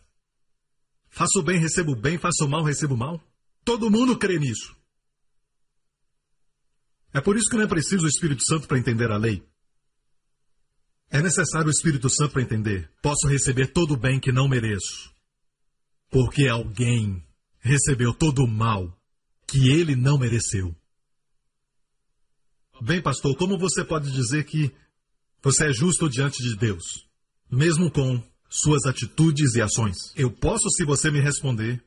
Faço 1.08 1.42
bem, 1.42 1.58
recebo 1.58 1.96
bem, 1.96 2.18
faço 2.18 2.46
mal, 2.48 2.62
recebo 2.62 2.96
mal. 2.96 3.20
Todo 3.64 3.90
mundo 3.90 4.18
crê 4.18 4.38
nisso. 4.38 4.76
É 7.12 7.20
por 7.20 7.36
isso 7.36 7.48
que 7.50 7.56
não 7.56 7.64
é 7.64 7.68
preciso 7.68 8.04
o 8.04 8.08
Espírito 8.08 8.42
Santo 8.46 8.68
para 8.68 8.78
entender 8.78 9.10
a 9.10 9.16
lei. 9.16 9.42
É 11.10 11.22
necessário 11.22 11.68
o 11.68 11.70
Espírito 11.70 12.10
Santo 12.10 12.32
para 12.32 12.42
entender. 12.42 12.90
Posso 13.02 13.26
receber 13.26 13.68
todo 13.68 13.94
o 13.94 13.96
bem 13.96 14.20
que 14.20 14.30
não 14.30 14.46
mereço. 14.46 15.10
Porque 16.10 16.46
alguém 16.46 17.24
recebeu 17.60 18.12
todo 18.12 18.44
o 18.44 18.48
mal 18.48 18.94
que 19.46 19.70
ele 19.70 19.96
não 19.96 20.18
mereceu. 20.18 20.76
Bem, 22.80 23.02
pastor, 23.02 23.36
como 23.36 23.58
você 23.58 23.84
pode 23.84 24.12
dizer 24.12 24.44
que 24.44 24.70
você 25.42 25.68
é 25.68 25.72
justo 25.72 26.08
diante 26.08 26.42
de 26.42 26.56
Deus, 26.56 27.08
mesmo 27.50 27.90
com 27.90 28.22
suas 28.48 28.86
atitudes 28.86 29.54
e 29.54 29.62
ações? 29.62 29.96
Eu 30.16 30.30
posso 30.30 30.68
se 30.70 30.84
você 30.84 31.10
me 31.10 31.20
responder. 31.20 31.84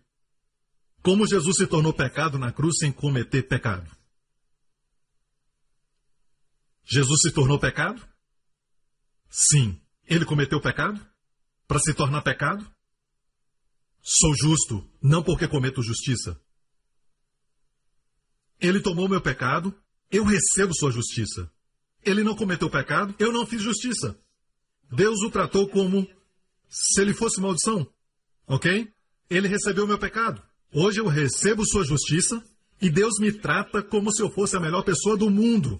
Como 1.01 1.27
Jesus 1.27 1.57
se 1.57 1.67
tornou 1.67 1.93
pecado 1.93 2.37
na 2.37 2.51
cruz 2.51 2.77
sem 2.77 2.91
cometer 2.91 3.43
pecado? 3.43 3.89
Jesus 6.85 7.21
se 7.21 7.31
tornou 7.31 7.59
pecado? 7.59 8.05
Sim. 9.29 9.79
Ele 10.05 10.25
cometeu 10.25 10.61
pecado? 10.61 10.99
Para 11.67 11.79
se 11.79 11.93
tornar 11.93 12.21
pecado? 12.21 12.69
Sou 14.01 14.35
justo, 14.35 14.87
não 15.01 15.23
porque 15.23 15.47
cometo 15.47 15.81
justiça. 15.81 16.39
Ele 18.59 18.79
tomou 18.79 19.07
meu 19.07 19.21
pecado, 19.21 19.73
eu 20.11 20.23
recebo 20.23 20.73
sua 20.75 20.91
justiça. 20.91 21.51
Ele 22.03 22.23
não 22.23 22.35
cometeu 22.35 22.69
pecado, 22.69 23.15
eu 23.17 23.31
não 23.31 23.45
fiz 23.45 23.61
justiça. 23.61 24.19
Deus 24.91 25.21
o 25.21 25.31
tratou 25.31 25.67
como 25.69 26.07
se 26.71 27.01
ele 27.01 27.13
fosse 27.13 27.41
maldição. 27.41 27.85
Ok? 28.47 28.89
Ele 29.29 29.47
recebeu 29.47 29.85
meu 29.85 29.99
pecado. 29.99 30.41
Hoje 30.73 31.01
eu 31.01 31.07
recebo 31.07 31.65
sua 31.65 31.83
justiça 31.83 32.41
e 32.81 32.89
Deus 32.89 33.19
me 33.19 33.31
trata 33.31 33.83
como 33.83 34.11
se 34.11 34.23
eu 34.23 34.31
fosse 34.31 34.55
a 34.55 34.59
melhor 34.59 34.83
pessoa 34.83 35.17
do 35.17 35.29
mundo. 35.29 35.79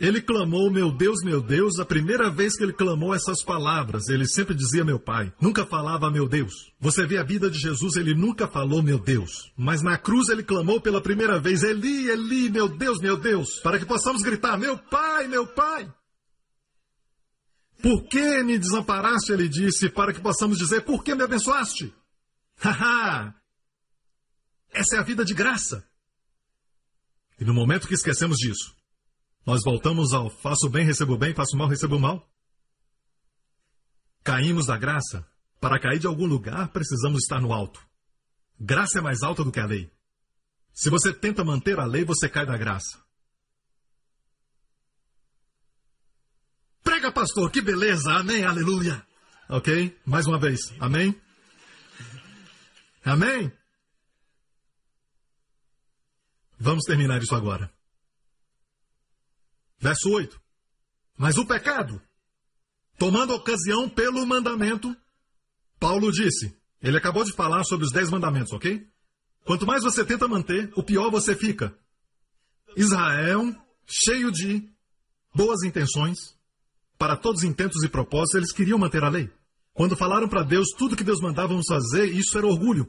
Ele 0.00 0.20
clamou, 0.20 0.70
meu 0.70 0.90
Deus, 0.90 1.22
meu 1.22 1.40
Deus, 1.40 1.78
a 1.78 1.84
primeira 1.84 2.28
vez 2.30 2.56
que 2.56 2.64
ele 2.64 2.72
clamou 2.72 3.14
essas 3.14 3.44
palavras. 3.44 4.08
Ele 4.08 4.26
sempre 4.26 4.54
dizia 4.54 4.84
meu 4.84 4.98
pai, 4.98 5.32
nunca 5.40 5.66
falava 5.66 6.10
meu 6.10 6.28
Deus. 6.28 6.72
Você 6.80 7.06
vê 7.06 7.18
a 7.18 7.22
vida 7.22 7.50
de 7.50 7.58
Jesus, 7.58 7.96
ele 7.96 8.14
nunca 8.14 8.48
falou 8.48 8.82
meu 8.82 8.98
Deus. 8.98 9.52
Mas 9.56 9.82
na 9.82 9.98
cruz 9.98 10.28
ele 10.28 10.42
clamou 10.42 10.80
pela 10.80 11.00
primeira 11.00 11.38
vez, 11.38 11.62
Eli, 11.62 12.08
Eli, 12.08 12.50
meu 12.50 12.68
Deus, 12.68 12.98
meu 13.00 13.16
Deus, 13.16 13.60
para 13.60 13.78
que 13.78 13.84
possamos 13.84 14.22
gritar, 14.22 14.58
meu 14.58 14.76
pai, 14.76 15.28
meu 15.28 15.46
pai. 15.46 15.88
Por 17.82 18.04
que 18.08 18.42
me 18.44 18.58
desamparaste? 18.58 19.32
Ele 19.32 19.48
disse, 19.48 19.90
para 19.90 20.12
que 20.12 20.20
possamos 20.20 20.56
dizer, 20.56 20.82
por 20.82 21.02
que 21.02 21.14
me 21.14 21.24
abençoaste? 21.24 21.92
Haha! 22.62 23.34
Essa 24.70 24.96
é 24.96 24.98
a 25.00 25.02
vida 25.02 25.24
de 25.24 25.34
graça. 25.34 25.84
E 27.40 27.44
no 27.44 27.52
momento 27.52 27.88
que 27.88 27.94
esquecemos 27.94 28.36
disso, 28.36 28.74
nós 29.44 29.60
voltamos 29.64 30.12
ao 30.12 30.30
faço 30.30 30.70
bem, 30.70 30.84
recebo 30.84 31.18
bem, 31.18 31.34
faço 31.34 31.56
mal, 31.56 31.66
recebo 31.66 31.98
mal. 31.98 32.30
Caímos 34.22 34.66
da 34.66 34.78
graça. 34.78 35.26
Para 35.60 35.80
cair 35.80 35.98
de 35.98 36.06
algum 36.06 36.26
lugar, 36.26 36.68
precisamos 36.68 37.22
estar 37.22 37.40
no 37.40 37.52
alto. 37.52 37.84
Graça 38.58 38.98
é 38.98 39.02
mais 39.02 39.22
alta 39.22 39.42
do 39.42 39.50
que 39.50 39.60
a 39.60 39.66
lei. 39.66 39.92
Se 40.72 40.88
você 40.88 41.12
tenta 41.12 41.44
manter 41.44 41.78
a 41.78 41.84
lei, 41.84 42.04
você 42.04 42.28
cai 42.28 42.46
da 42.46 42.56
graça. 42.56 43.01
Prega, 47.02 47.12
pastor, 47.12 47.50
que 47.50 47.60
beleza! 47.60 48.12
Amém, 48.12 48.44
aleluia! 48.44 49.04
Ok? 49.48 49.98
Mais 50.06 50.24
uma 50.28 50.38
vez. 50.38 50.60
Amém? 50.78 51.20
Amém? 53.04 53.52
Vamos 56.60 56.84
terminar 56.84 57.20
isso 57.20 57.34
agora. 57.34 57.68
Verso 59.80 60.10
8. 60.10 60.40
Mas 61.18 61.36
o 61.38 61.44
pecado, 61.44 62.00
tomando 62.96 63.34
ocasião 63.34 63.90
pelo 63.90 64.24
mandamento, 64.24 64.96
Paulo 65.80 66.12
disse, 66.12 66.56
ele 66.80 66.98
acabou 66.98 67.24
de 67.24 67.32
falar 67.32 67.64
sobre 67.64 67.84
os 67.84 67.90
dez 67.90 68.10
mandamentos, 68.10 68.52
ok? 68.52 68.88
Quanto 69.44 69.66
mais 69.66 69.82
você 69.82 70.04
tenta 70.04 70.28
manter, 70.28 70.70
o 70.76 70.84
pior 70.84 71.10
você 71.10 71.34
fica. 71.34 71.76
Israel, 72.76 73.52
cheio 73.88 74.30
de 74.30 74.72
boas 75.34 75.64
intenções, 75.64 76.40
para 77.02 77.16
todos 77.16 77.42
os 77.42 77.48
intentos 77.48 77.82
e 77.82 77.88
propósitos, 77.88 78.36
eles 78.36 78.52
queriam 78.52 78.78
manter 78.78 79.02
a 79.02 79.08
lei. 79.08 79.28
Quando 79.74 79.96
falaram 79.96 80.28
para 80.28 80.44
Deus 80.44 80.68
tudo 80.78 80.94
que 80.94 81.02
Deus 81.02 81.20
mandava 81.20 81.52
nos 81.52 81.66
fazer, 81.66 82.04
isso 82.04 82.38
era 82.38 82.46
orgulho. 82.46 82.88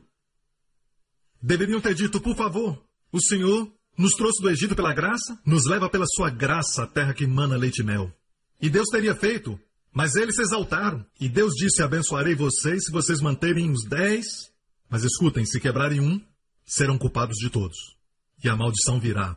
Deveriam 1.42 1.82
ter 1.82 1.96
dito, 1.96 2.22
por 2.22 2.36
favor, 2.36 2.80
o 3.12 3.20
Senhor 3.20 3.74
nos 3.98 4.12
trouxe 4.12 4.40
do 4.40 4.52
Egito 4.52 4.76
pela 4.76 4.94
graça, 4.94 5.42
nos 5.44 5.66
leva 5.66 5.90
pela 5.90 6.06
sua 6.06 6.30
graça 6.30 6.84
à 6.84 6.86
terra 6.86 7.12
que 7.12 7.24
emana 7.24 7.58
leite 7.58 7.80
e 7.80 7.84
mel. 7.84 8.14
E 8.62 8.70
Deus 8.70 8.88
teria 8.90 9.16
feito, 9.16 9.60
mas 9.92 10.14
eles 10.14 10.36
se 10.36 10.44
exaltaram. 10.44 11.04
E 11.20 11.28
Deus 11.28 11.56
disse: 11.56 11.82
Abençoarei 11.82 12.36
vocês 12.36 12.84
se 12.86 12.92
vocês 12.92 13.20
manterem 13.20 13.72
os 13.72 13.84
dez. 13.84 14.52
Mas 14.92 15.04
escutem: 15.04 15.44
se 15.44 15.60
quebrarem 15.60 16.00
um, 16.00 16.22
serão 16.64 17.00
culpados 17.00 17.38
de 17.38 17.50
todos. 17.50 17.98
E 18.44 18.48
a 18.48 18.56
maldição 18.56 19.00
virá. 19.00 19.36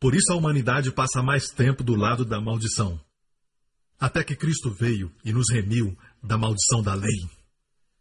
Por 0.00 0.16
isso 0.16 0.32
a 0.32 0.36
humanidade 0.36 0.90
passa 0.90 1.22
mais 1.22 1.48
tempo 1.48 1.84
do 1.84 1.94
lado 1.94 2.24
da 2.24 2.40
maldição. 2.40 3.00
Até 3.98 4.22
que 4.22 4.36
Cristo 4.36 4.70
veio 4.70 5.12
e 5.24 5.32
nos 5.32 5.50
remiu 5.50 5.96
da 6.22 6.36
maldição 6.36 6.82
da 6.82 6.94
lei. 6.94 7.28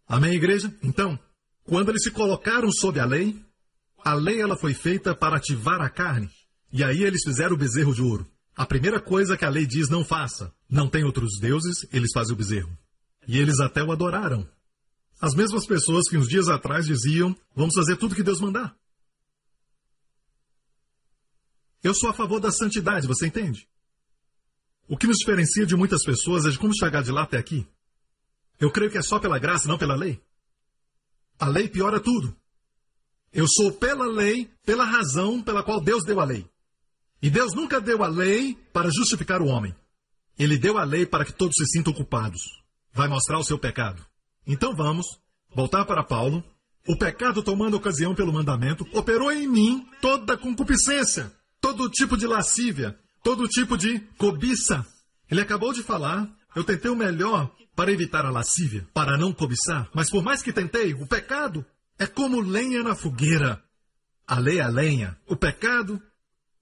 Amém, 0.07 0.33
igreja? 0.33 0.73
Então, 0.83 1.17
quando 1.63 1.89
eles 1.89 2.03
se 2.03 2.11
colocaram 2.11 2.71
sob 2.71 2.99
a 2.99 3.05
lei, 3.05 3.41
a 4.03 4.13
lei 4.13 4.41
ela 4.41 4.57
foi 4.57 4.73
feita 4.73 5.15
para 5.15 5.37
ativar 5.37 5.81
a 5.81 5.89
carne. 5.89 6.29
E 6.71 6.83
aí 6.83 7.03
eles 7.03 7.21
fizeram 7.23 7.55
o 7.55 7.57
bezerro 7.57 7.93
de 7.93 8.01
ouro. 8.01 8.29
A 8.55 8.65
primeira 8.65 9.01
coisa 9.01 9.37
que 9.37 9.45
a 9.45 9.49
lei 9.49 9.65
diz 9.65 9.89
não 9.89 10.03
faça. 10.03 10.53
Não 10.69 10.87
tem 10.87 11.03
outros 11.03 11.39
deuses, 11.39 11.87
eles 11.91 12.11
fazem 12.13 12.33
o 12.33 12.37
bezerro. 12.37 12.77
E 13.27 13.39
eles 13.39 13.59
até 13.59 13.83
o 13.83 13.91
adoraram. 13.91 14.47
As 15.19 15.33
mesmas 15.33 15.65
pessoas 15.65 16.07
que 16.09 16.17
uns 16.17 16.27
dias 16.27 16.47
atrás 16.49 16.85
diziam: 16.85 17.35
vamos 17.55 17.73
fazer 17.73 17.95
tudo 17.97 18.15
que 18.15 18.23
Deus 18.23 18.39
mandar. 18.39 18.75
Eu 21.81 21.93
sou 21.93 22.09
a 22.09 22.13
favor 22.13 22.39
da 22.39 22.51
santidade, 22.51 23.07
você 23.07 23.27
entende? 23.27 23.67
O 24.87 24.97
que 24.97 25.07
nos 25.07 25.17
diferencia 25.17 25.65
de 25.65 25.75
muitas 25.75 26.03
pessoas 26.03 26.45
é 26.45 26.49
de 26.49 26.59
como 26.59 26.75
chegar 26.77 27.01
de 27.01 27.11
lá 27.11 27.23
até 27.23 27.37
aqui. 27.37 27.67
Eu 28.59 28.71
creio 28.71 28.91
que 28.91 28.97
é 28.97 29.01
só 29.01 29.19
pela 29.19 29.39
graça, 29.39 29.67
não 29.67 29.77
pela 29.77 29.95
lei. 29.95 30.21
A 31.39 31.47
lei 31.47 31.67
piora 31.67 31.99
tudo. 31.99 32.35
Eu 33.33 33.45
sou 33.47 33.73
pela 33.73 34.05
lei, 34.05 34.49
pela 34.65 34.85
razão 34.85 35.41
pela 35.41 35.63
qual 35.63 35.81
Deus 35.81 36.03
deu 36.05 36.19
a 36.19 36.23
lei. 36.23 36.47
E 37.21 37.29
Deus 37.29 37.53
nunca 37.53 37.81
deu 37.81 38.03
a 38.03 38.07
lei 38.07 38.55
para 38.71 38.89
justificar 38.89 39.41
o 39.41 39.47
homem. 39.47 39.75
Ele 40.37 40.57
deu 40.57 40.77
a 40.77 40.83
lei 40.83 41.05
para 41.05 41.25
que 41.25 41.33
todos 41.33 41.55
se 41.57 41.65
sintam 41.65 41.93
culpados. 41.93 42.41
Vai 42.93 43.07
mostrar 43.07 43.39
o 43.39 43.43
seu 43.43 43.57
pecado. 43.57 44.05
Então 44.45 44.75
vamos 44.75 45.05
voltar 45.53 45.85
para 45.85 46.03
Paulo. 46.03 46.43
O 46.87 46.95
pecado, 46.95 47.41
tomando 47.41 47.75
ocasião 47.75 48.13
pelo 48.13 48.31
mandamento, 48.31 48.85
operou 48.93 49.31
em 49.31 49.47
mim 49.47 49.85
toda 50.01 50.37
concupiscência, 50.37 51.33
todo 51.59 51.89
tipo 51.89 52.15
de 52.15 52.27
lascívia, 52.27 52.97
todo 53.25 53.47
tipo 53.47 53.75
de 53.75 53.99
cobiça. 54.19 54.85
Ele 55.31 55.41
acabou 55.41 55.73
de 55.73 55.81
falar, 55.81 56.29
eu 56.55 56.63
tentei 56.63 56.91
o 56.91 56.95
melhor 56.95 57.51
para 57.75 57.91
evitar 57.91 58.23
a 58.23 58.29
lascívia, 58.29 58.87
para 58.93 59.17
não 59.17 59.33
cobiçar, 59.33 59.89
mas 59.95 60.11
por 60.11 60.23
mais 60.23 60.43
que 60.43 60.53
tentei, 60.53 60.93
o 60.93 61.07
pecado 61.07 61.65
é 61.97 62.05
como 62.05 62.39
lenha 62.39 62.83
na 62.83 62.93
fogueira. 62.93 63.63
A 64.27 64.37
lei 64.37 64.59
é 64.59 64.67
lenha, 64.67 65.17
o 65.25 65.35
pecado 65.35 65.99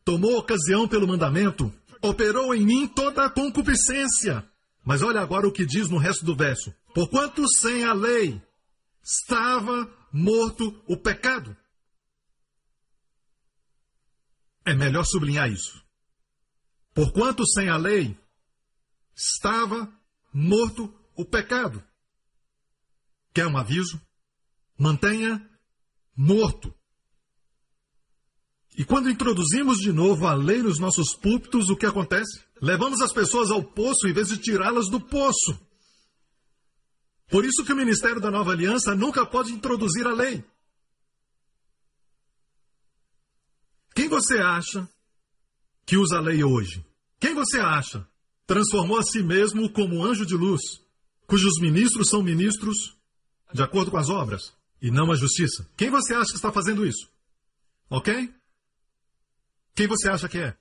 tomou 0.06 0.38
ocasião 0.38 0.88
pelo 0.88 1.06
mandamento, 1.06 1.70
operou 2.02 2.56
em 2.56 2.66
mim 2.66 2.88
toda 2.88 3.26
a 3.26 3.30
concupiscência. 3.30 4.48
Mas 4.86 5.02
olha 5.02 5.20
agora 5.20 5.46
o 5.46 5.52
que 5.52 5.66
diz 5.66 5.90
no 5.90 5.98
resto 5.98 6.24
do 6.24 6.34
verso: 6.34 6.74
Porquanto 6.94 7.46
sem 7.50 7.84
a 7.84 7.92
lei 7.92 8.42
estava 9.04 9.92
morto 10.14 10.82
o 10.88 10.96
pecado. 10.96 11.56
É 14.66 14.74
melhor 14.74 15.04
sublinhar 15.04 15.52
isso. 15.52 15.83
Porquanto 16.94 17.46
sem 17.48 17.70
a 17.70 17.78
lei 17.78 18.18
estava 19.16 19.92
morto 20.32 20.94
o 21.16 21.26
pecado. 21.26 21.84
Quer 23.34 23.48
um 23.48 23.58
aviso? 23.58 24.02
Mantenha 24.78 25.50
morto. 26.16 26.74
E 28.76 28.84
quando 28.84 29.10
introduzimos 29.10 29.78
de 29.80 29.92
novo 29.92 30.26
a 30.26 30.34
lei 30.34 30.62
nos 30.62 30.80
nossos 30.80 31.16
púlpitos, 31.16 31.70
o 31.70 31.76
que 31.76 31.86
acontece? 31.86 32.44
Levamos 32.62 33.02
as 33.02 33.14
pessoas 33.14 33.52
ao 33.52 33.64
poço 33.64 34.08
em 34.08 34.14
vez 34.14 34.30
de 34.30 34.38
tirá-las 34.38 34.90
do 34.90 35.00
poço. 35.00 35.60
Por 37.28 37.46
isso 37.46 37.64
que 37.64 37.74
o 37.74 37.76
ministério 37.76 38.20
da 38.20 38.32
Nova 38.32 38.52
Aliança 38.52 38.96
nunca 38.96 39.26
pode 39.26 39.52
introduzir 39.52 40.06
a 40.06 40.14
lei. 40.14 40.44
Quem 43.96 44.08
você 44.08 44.40
acha 44.40 44.90
que 45.86 45.98
usa 45.98 46.18
a 46.18 46.22
lei 46.22 46.44
hoje? 46.44 46.86
Quem 47.20 47.34
você 47.34 47.60
acha 47.60 48.08
transformou 48.46 48.98
a 48.98 49.04
si 49.04 49.24
mesmo 49.24 49.70
como 49.70 50.04
anjo 50.04 50.26
de 50.26 50.36
luz, 50.36 50.62
cujos 51.28 51.60
ministros 51.60 52.10
são 52.10 52.22
ministros 52.22 52.98
de 53.54 53.62
acordo 53.62 53.92
com 53.92 53.98
as 53.98 54.10
obras 54.10 54.54
e 54.82 54.92
não 54.92 55.12
a 55.12 55.16
justiça? 55.16 55.70
Quem 55.78 55.90
você 55.90 56.14
acha 56.14 56.32
que 56.32 56.36
está 56.36 56.52
fazendo 56.52 56.86
isso? 56.86 57.10
Ok? 57.90 58.34
Quem 59.76 59.88
você 59.88 60.10
acha 60.10 60.30
que 60.30 60.38
é? 60.38 60.58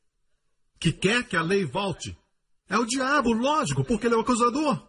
Que 0.78 0.92
quer 0.92 1.26
que 1.26 1.36
a 1.36 1.42
lei 1.42 1.64
volte? 1.64 2.16
É 2.68 2.78
o 2.78 2.86
diabo, 2.86 3.32
lógico, 3.32 3.84
porque 3.84 4.06
ele 4.06 4.14
é 4.14 4.18
o 4.18 4.22
acusador. 4.22 4.88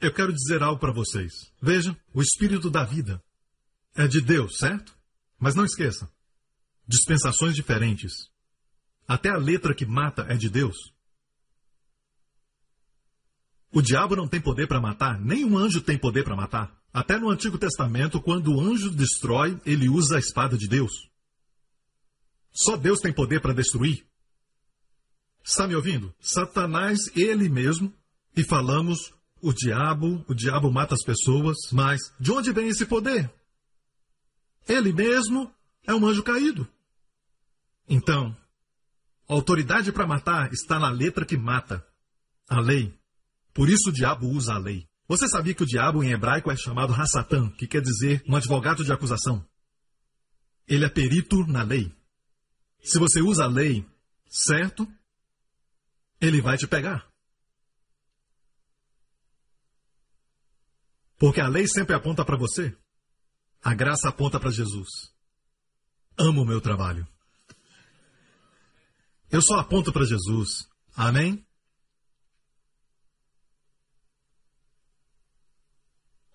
Eu 0.00 0.12
quero 0.12 0.32
dizer 0.32 0.62
algo 0.62 0.78
para 0.78 0.92
vocês. 0.92 1.32
Veja, 1.60 1.96
o 2.12 2.20
espírito 2.20 2.70
da 2.70 2.84
vida 2.84 3.22
é 3.94 4.06
de 4.06 4.20
Deus, 4.20 4.58
certo? 4.58 4.96
Mas 5.38 5.54
não 5.54 5.64
esqueça: 5.64 6.10
dispensações 6.86 7.54
diferentes. 7.54 8.30
Até 9.06 9.30
a 9.30 9.36
letra 9.36 9.74
que 9.74 9.86
mata 9.86 10.26
é 10.28 10.36
de 10.36 10.48
Deus. 10.48 10.92
O 13.72 13.82
diabo 13.82 14.16
não 14.16 14.26
tem 14.26 14.40
poder 14.40 14.66
para 14.66 14.80
matar, 14.80 15.20
nem 15.20 15.44
um 15.44 15.56
anjo 15.56 15.80
tem 15.80 15.98
poder 15.98 16.24
para 16.24 16.34
matar. 16.34 16.74
Até 16.92 17.18
no 17.18 17.28
Antigo 17.28 17.58
Testamento, 17.58 18.22
quando 18.22 18.54
o 18.54 18.60
anjo 18.60 18.90
destrói, 18.90 19.60
ele 19.66 19.88
usa 19.88 20.16
a 20.16 20.18
espada 20.18 20.56
de 20.56 20.66
Deus. 20.66 21.10
Só 22.50 22.76
Deus 22.76 23.00
tem 23.00 23.12
poder 23.12 23.40
para 23.40 23.52
destruir. 23.52 24.06
Está 25.44 25.68
me 25.68 25.74
ouvindo? 25.74 26.14
Satanás, 26.18 27.14
ele 27.14 27.50
mesmo, 27.50 27.92
e 28.34 28.42
falamos 28.42 29.12
o 29.42 29.52
diabo, 29.52 30.24
o 30.26 30.34
diabo 30.34 30.72
mata 30.72 30.94
as 30.94 31.04
pessoas, 31.04 31.56
mas 31.70 32.00
de 32.18 32.32
onde 32.32 32.52
vem 32.52 32.68
esse 32.68 32.86
poder? 32.86 33.30
Ele 34.66 34.92
mesmo 34.92 35.52
é 35.86 35.94
um 35.94 36.06
anjo 36.06 36.22
caído. 36.22 36.66
Então, 37.88 38.36
autoridade 39.28 39.92
para 39.92 40.06
matar 40.06 40.52
está 40.52 40.78
na 40.78 40.90
letra 40.90 41.24
que 41.24 41.36
mata, 41.36 41.86
a 42.48 42.60
lei. 42.60 42.96
Por 43.52 43.68
isso 43.68 43.90
o 43.90 43.92
diabo 43.92 44.28
usa 44.28 44.54
a 44.54 44.58
lei. 44.58 44.86
Você 45.08 45.28
sabia 45.28 45.54
que 45.54 45.62
o 45.62 45.66
diabo 45.66 46.02
em 46.02 46.10
hebraico 46.10 46.50
é 46.50 46.56
chamado 46.56 46.92
Hassatan, 46.92 47.50
que 47.50 47.66
quer 47.66 47.80
dizer 47.80 48.22
um 48.26 48.36
advogado 48.36 48.84
de 48.84 48.92
acusação? 48.92 49.46
Ele 50.66 50.84
é 50.84 50.88
perito 50.88 51.46
na 51.46 51.62
lei. 51.62 51.94
Se 52.82 52.98
você 52.98 53.20
usa 53.20 53.44
a 53.44 53.48
lei 53.48 53.86
certo, 54.28 54.86
ele 56.20 56.40
vai 56.40 56.56
te 56.56 56.66
pegar. 56.66 57.06
Porque 61.18 61.40
a 61.40 61.48
lei 61.48 61.66
sempre 61.66 61.94
aponta 61.94 62.24
para 62.24 62.36
você. 62.36 62.76
A 63.62 63.74
graça 63.74 64.08
aponta 64.08 64.38
para 64.38 64.50
Jesus. 64.50 65.12
Amo 66.18 66.42
o 66.42 66.46
meu 66.46 66.60
trabalho. 66.60 67.06
Eu 69.36 69.42
só 69.42 69.56
aponto 69.56 69.92
para 69.92 70.06
Jesus. 70.06 70.66
Amém? 70.94 71.46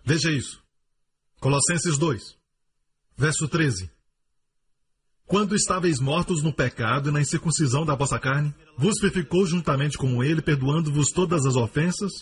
Veja 0.04 0.30
isso. 0.30 0.62
Colossenses 1.40 1.98
2, 1.98 2.38
verso 3.16 3.48
13. 3.48 3.90
Quando 5.26 5.56
estáveis 5.56 5.98
mortos 5.98 6.44
no 6.44 6.54
pecado 6.54 7.08
e 7.08 7.12
na 7.12 7.20
incircuncisão 7.20 7.84
da 7.84 7.96
vossa 7.96 8.20
carne, 8.20 8.54
vos 8.78 9.00
vivificou 9.00 9.44
juntamente 9.46 9.98
com 9.98 10.22
ele, 10.22 10.40
perdoando-vos 10.40 11.10
todas 11.10 11.44
as 11.44 11.56
ofensas, 11.56 12.12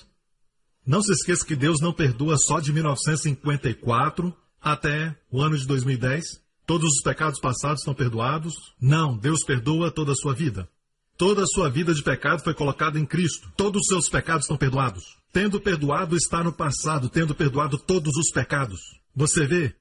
não 0.87 1.03
se 1.03 1.13
esqueça 1.13 1.45
que 1.45 1.57
Deus 1.57 1.79
não 1.83 1.93
perdoa 1.93 2.39
só 2.39 2.59
de 2.59 2.73
1954 2.73 4.35
até 4.59 5.15
o 5.31 5.43
ano 5.43 5.59
de 5.59 5.67
2010. 5.67 6.43
Todos 6.71 6.95
os 6.95 7.03
pecados 7.03 7.41
passados 7.41 7.81
estão 7.81 7.93
perdoados. 7.93 8.55
Não, 8.81 9.17
Deus 9.17 9.43
perdoa 9.43 9.91
toda 9.91 10.13
a 10.13 10.15
sua 10.15 10.33
vida. 10.33 10.69
Toda 11.17 11.43
a 11.43 11.47
sua 11.47 11.69
vida 11.69 11.93
de 11.93 12.01
pecado 12.01 12.45
foi 12.45 12.55
colocada 12.55 12.97
em 12.97 13.05
Cristo. 13.05 13.51
Todos 13.57 13.81
os 13.81 13.87
seus 13.89 14.09
pecados 14.09 14.45
estão 14.45 14.57
perdoados. 14.57 15.03
Tendo 15.33 15.61
perdoado 15.61 16.15
está 16.15 16.45
no 16.45 16.53
passado, 16.53 17.09
tendo 17.09 17.35
perdoado 17.35 17.77
todos 17.77 18.17
os 18.17 18.31
pecados. 18.31 18.79
Você 19.17 19.49
vê? 19.49 19.75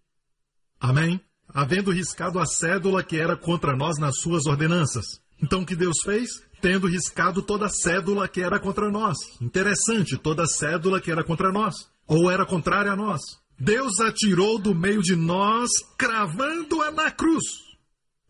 Amém? 0.79 1.21
Havendo 1.53 1.91
riscado 1.91 2.39
a 2.39 2.47
cédula 2.47 3.03
que 3.03 3.17
era 3.17 3.37
contra 3.37 3.75
nós 3.75 3.99
nas 3.99 4.17
suas 4.17 4.47
ordenanças. 4.47 5.21
Então 5.39 5.61
o 5.61 5.65
que 5.67 5.75
Deus 5.75 5.97
fez? 6.03 6.41
tendo 6.59 6.87
riscado 6.87 7.41
toda 7.43 7.67
a 7.67 7.69
cédula 7.69 8.27
que 8.27 8.41
era 8.41 8.59
contra 8.59 8.91
nós. 8.91 9.15
Interessante, 9.39 10.17
toda 10.17 10.43
a 10.43 10.47
cédula 10.47 10.99
que 10.99 11.09
era 11.11 11.23
contra 11.23 11.53
nós, 11.53 11.87
ou 12.07 12.29
era 12.29 12.45
contrária 12.45 12.91
a 12.91 12.97
nós. 12.97 13.21
Deus 13.59 13.99
a 13.99 14.11
tirou 14.11 14.57
do 14.57 14.73
meio 14.73 15.01
de 15.01 15.15
nós, 15.15 15.69
cravando-a 15.97 16.91
na 16.91 17.11
cruz. 17.11 17.43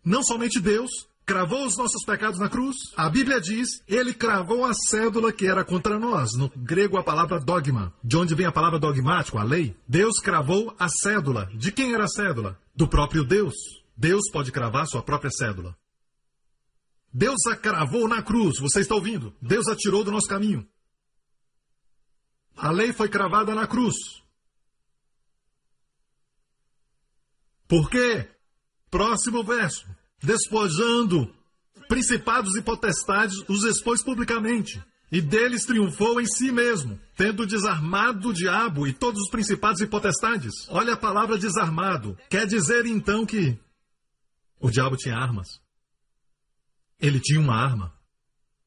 Não 0.03 0.23
somente 0.23 0.59
Deus 0.59 0.89
cravou 1.29 1.63
os 1.63 1.77
nossos 1.77 2.03
pecados 2.03 2.39
na 2.39 2.49
cruz, 2.49 2.75
a 2.97 3.07
Bíblia 3.07 3.39
diz, 3.39 3.83
ele 3.87 4.15
cravou 4.15 4.65
a 4.65 4.73
cédula 4.73 5.31
que 5.31 5.45
era 5.45 5.63
contra 5.63 5.99
nós. 5.99 6.33
No 6.35 6.49
grego, 6.55 6.97
a 6.97 7.03
palavra 7.03 7.39
dogma. 7.39 7.93
De 8.03 8.17
onde 8.17 8.33
vem 8.33 8.47
a 8.47 8.51
palavra 8.51 8.79
dogmático, 8.79 9.37
a 9.37 9.43
lei? 9.43 9.77
Deus 9.87 10.19
cravou 10.19 10.75
a 10.79 10.89
cédula. 10.89 11.47
De 11.54 11.71
quem 11.71 11.93
era 11.93 12.06
a 12.06 12.08
cédula? 12.08 12.60
Do 12.75 12.87
próprio 12.87 13.23
Deus. 13.23 13.54
Deus 13.95 14.23
pode 14.31 14.51
cravar 14.51 14.87
sua 14.87 15.04
própria 15.04 15.29
cédula. 15.29 15.77
Deus 17.13 17.45
a 17.45 17.56
cravou 17.56 18.08
na 18.08 18.23
cruz, 18.23 18.58
você 18.60 18.79
está 18.79 18.95
ouvindo? 18.95 19.31
Deus 19.39 19.67
a 19.67 19.75
tirou 19.75 20.04
do 20.04 20.12
nosso 20.12 20.27
caminho. 20.27 20.67
A 22.58 22.71
lei 22.71 22.91
foi 22.91 23.08
cravada 23.08 23.54
na 23.54 23.67
cruz. 23.67 23.95
Por 27.69 27.87
quê? 27.87 28.27
Próximo 28.89 29.43
verso. 29.43 29.87
Despojando 30.21 31.33
principados 31.87 32.55
e 32.55 32.61
potestades, 32.61 33.37
os 33.47 33.63
expôs 33.63 34.03
publicamente. 34.03 34.83
E 35.11 35.21
deles 35.21 35.65
triunfou 35.65 36.19
em 36.19 36.25
si 36.25 36.51
mesmo, 36.51 36.99
tendo 37.15 37.45
desarmado 37.45 38.29
o 38.29 38.33
diabo 38.33 38.87
e 38.87 38.93
todos 38.93 39.21
os 39.21 39.29
principados 39.29 39.81
e 39.81 39.87
potestades. 39.87 40.67
Olha 40.69 40.93
a 40.93 40.97
palavra 40.97 41.37
desarmado. 41.37 42.17
Quer 42.27 42.47
dizer 42.47 42.85
então 42.87 43.25
que 43.25 43.57
o 44.59 44.69
diabo 44.69 44.97
tinha 44.97 45.15
armas. 45.15 45.61
Ele 46.99 47.19
tinha 47.19 47.39
uma 47.39 47.55
arma. 47.55 47.93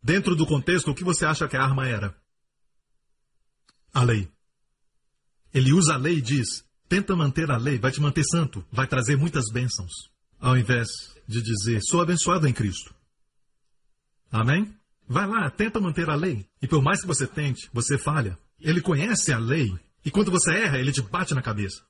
Dentro 0.00 0.34
do 0.34 0.46
contexto, 0.46 0.90
o 0.90 0.94
que 0.94 1.05
você 1.05 1.26
acha 1.26 1.46
que 1.48 1.57
a 1.57 1.62
arma 1.62 1.88
era? 1.88 2.16
A 3.92 4.03
lei. 4.03 4.28
Ele 5.53 5.72
usa 5.72 5.94
a 5.94 5.96
lei 5.96 6.18
e 6.18 6.22
diz: 6.22 6.64
tenta 6.93 7.16
manter 7.16 7.51
a 7.51 7.57
lei, 7.57 7.78
vai 7.78 7.90
te 7.90 8.03
manter 8.03 8.22
santo, 8.22 8.62
vai 8.70 8.86
trazer 8.86 9.16
muitas 9.16 9.51
bênçãos, 9.51 9.90
ao 10.38 10.59
invés 10.59 10.88
de 11.26 11.40
dizer, 11.40 11.80
sou 11.80 12.03
abençoado 12.03 12.47
em 12.47 12.53
Cristo. 12.53 12.95
Amém? 14.30 14.76
Vai 15.09 15.26
lá, 15.26 15.51
tenta 15.51 15.80
manter 15.80 16.11
a 16.11 16.14
lei. 16.14 16.47
E 16.61 16.68
por 16.68 16.82
mais 16.82 17.01
que 17.01 17.07
você 17.07 17.26
tente, 17.26 17.70
você 17.72 17.97
falha. 17.97 18.38
Ele 18.61 18.82
conhece 18.82 19.32
a 19.32 19.38
lei. 19.38 19.74
E 20.05 20.11
quando 20.11 20.30
você 20.30 20.53
erra, 20.53 20.78
ele 20.78 20.93
te 20.93 21.01
bate 21.01 21.32
na 21.32 21.40
cabeça. 21.40 21.82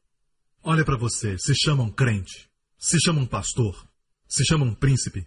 Olha 0.62 0.84
para 0.84 0.96
você, 0.96 1.36
se 1.36 1.52
chama 1.52 1.82
um 1.82 1.90
crente, 1.90 2.48
se 2.78 2.96
chama 3.00 3.20
um 3.20 3.26
pastor, 3.26 3.84
se 4.28 4.44
chama 4.44 4.64
um 4.64 4.72
príncipe. 4.72 5.26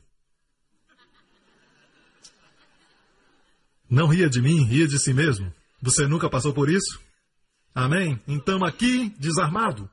Não 3.89 4.07
ria 4.07 4.29
de 4.29 4.41
mim, 4.41 4.63
ria 4.63 4.87
de 4.87 4.97
si 4.97 5.13
mesmo. 5.13 5.53
Você 5.81 6.07
nunca 6.07 6.29
passou 6.29 6.53
por 6.53 6.69
isso? 6.69 7.04
Amém? 7.75 8.17
Então 8.25 8.63
aqui, 8.63 9.09
desarmado. 9.19 9.89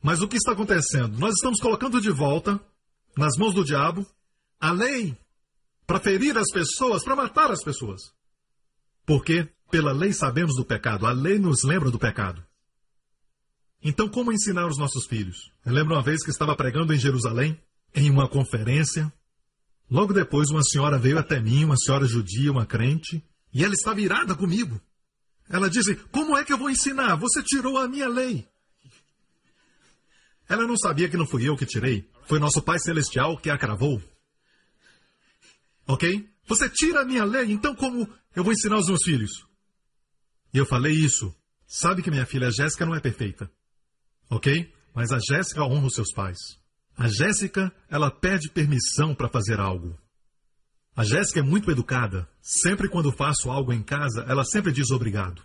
Mas 0.00 0.22
o 0.22 0.28
que 0.28 0.36
está 0.36 0.52
acontecendo? 0.52 1.18
Nós 1.18 1.34
estamos 1.34 1.60
colocando 1.60 2.00
de 2.00 2.10
volta, 2.10 2.60
nas 3.18 3.36
mãos 3.36 3.54
do 3.54 3.64
diabo, 3.64 4.06
a 4.60 4.70
lei 4.70 5.18
para 5.84 5.98
ferir 5.98 6.38
as 6.38 6.48
pessoas, 6.52 7.02
para 7.02 7.16
matar 7.16 7.50
as 7.50 7.62
pessoas. 7.62 8.00
Porque 9.04 9.48
pela 9.68 9.92
lei 9.92 10.12
sabemos 10.12 10.54
do 10.54 10.64
pecado, 10.64 11.04
a 11.04 11.12
lei 11.12 11.40
nos 11.40 11.64
lembra 11.64 11.90
do 11.90 11.98
pecado. 11.98 12.44
Então, 13.82 14.08
como 14.08 14.32
ensinar 14.32 14.68
os 14.68 14.78
nossos 14.78 15.06
filhos? 15.06 15.50
Eu 15.66 15.72
lembro 15.72 15.94
uma 15.94 16.02
vez 16.02 16.22
que 16.22 16.30
estava 16.30 16.54
pregando 16.54 16.94
em 16.94 16.98
Jerusalém, 16.98 17.60
em 17.92 18.08
uma 18.10 18.28
conferência. 18.28 19.12
Logo 19.90 20.12
depois, 20.12 20.50
uma 20.50 20.62
senhora 20.62 20.98
veio 20.98 21.18
até 21.18 21.40
mim, 21.40 21.64
uma 21.64 21.76
senhora 21.76 22.06
judia, 22.06 22.52
uma 22.52 22.64
crente, 22.64 23.24
e 23.52 23.64
ela 23.64 23.74
estava 23.74 24.00
irada 24.00 24.36
comigo. 24.36 24.80
Ela 25.52 25.68
disse: 25.68 25.94
Como 26.10 26.36
é 26.36 26.44
que 26.44 26.52
eu 26.52 26.58
vou 26.58 26.70
ensinar? 26.70 27.14
Você 27.16 27.42
tirou 27.42 27.76
a 27.76 27.86
minha 27.86 28.08
lei. 28.08 28.48
Ela 30.48 30.66
não 30.66 30.76
sabia 30.76 31.08
que 31.08 31.16
não 31.16 31.26
fui 31.26 31.46
eu 31.46 31.56
que 31.56 31.66
tirei, 31.66 32.10
foi 32.26 32.38
nosso 32.38 32.62
Pai 32.62 32.78
Celestial 32.78 33.38
que 33.38 33.50
a 33.50 33.58
cravou. 33.58 34.02
Ok? 35.86 36.28
Você 36.46 36.68
tira 36.68 37.02
a 37.02 37.04
minha 37.04 37.24
lei, 37.24 37.52
então 37.52 37.74
como 37.74 38.08
eu 38.34 38.42
vou 38.42 38.52
ensinar 38.52 38.78
os 38.78 38.88
meus 38.88 39.02
filhos? 39.04 39.30
E 40.52 40.58
eu 40.58 40.66
falei 40.66 40.92
isso. 40.92 41.34
Sabe 41.66 42.02
que 42.02 42.10
minha 42.10 42.26
filha 42.26 42.50
Jéssica 42.50 42.84
não 42.84 42.94
é 42.94 43.00
perfeita. 43.00 43.50
Ok? 44.28 44.72
Mas 44.94 45.12
a 45.12 45.18
Jéssica 45.18 45.64
honra 45.64 45.86
os 45.86 45.94
seus 45.94 46.12
pais. 46.12 46.38
A 46.96 47.08
Jéssica, 47.08 47.72
ela 47.88 48.10
pede 48.10 48.50
permissão 48.50 49.14
para 49.14 49.28
fazer 49.28 49.58
algo. 49.58 49.98
A 50.94 51.04
Jéssica 51.04 51.40
é 51.40 51.42
muito 51.42 51.70
educada. 51.70 52.28
Sempre 52.40 52.88
quando 52.88 53.12
faço 53.12 53.50
algo 53.50 53.72
em 53.72 53.82
casa, 53.82 54.24
ela 54.28 54.44
sempre 54.44 54.72
diz 54.72 54.90
obrigado. 54.90 55.42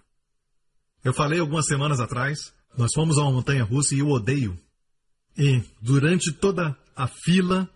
Eu 1.03 1.13
falei 1.13 1.39
algumas 1.39 1.65
semanas 1.65 1.99
atrás, 1.99 2.53
nós 2.77 2.91
fomos 2.93 3.17
a 3.17 3.21
uma 3.21 3.31
montanha 3.31 3.63
russa 3.63 3.95
e 3.95 3.99
eu 3.99 4.09
odeio. 4.09 4.59
E 5.37 5.63
durante 5.81 6.33
toda 6.33 6.77
a 6.95 7.07
fila, 7.07 7.69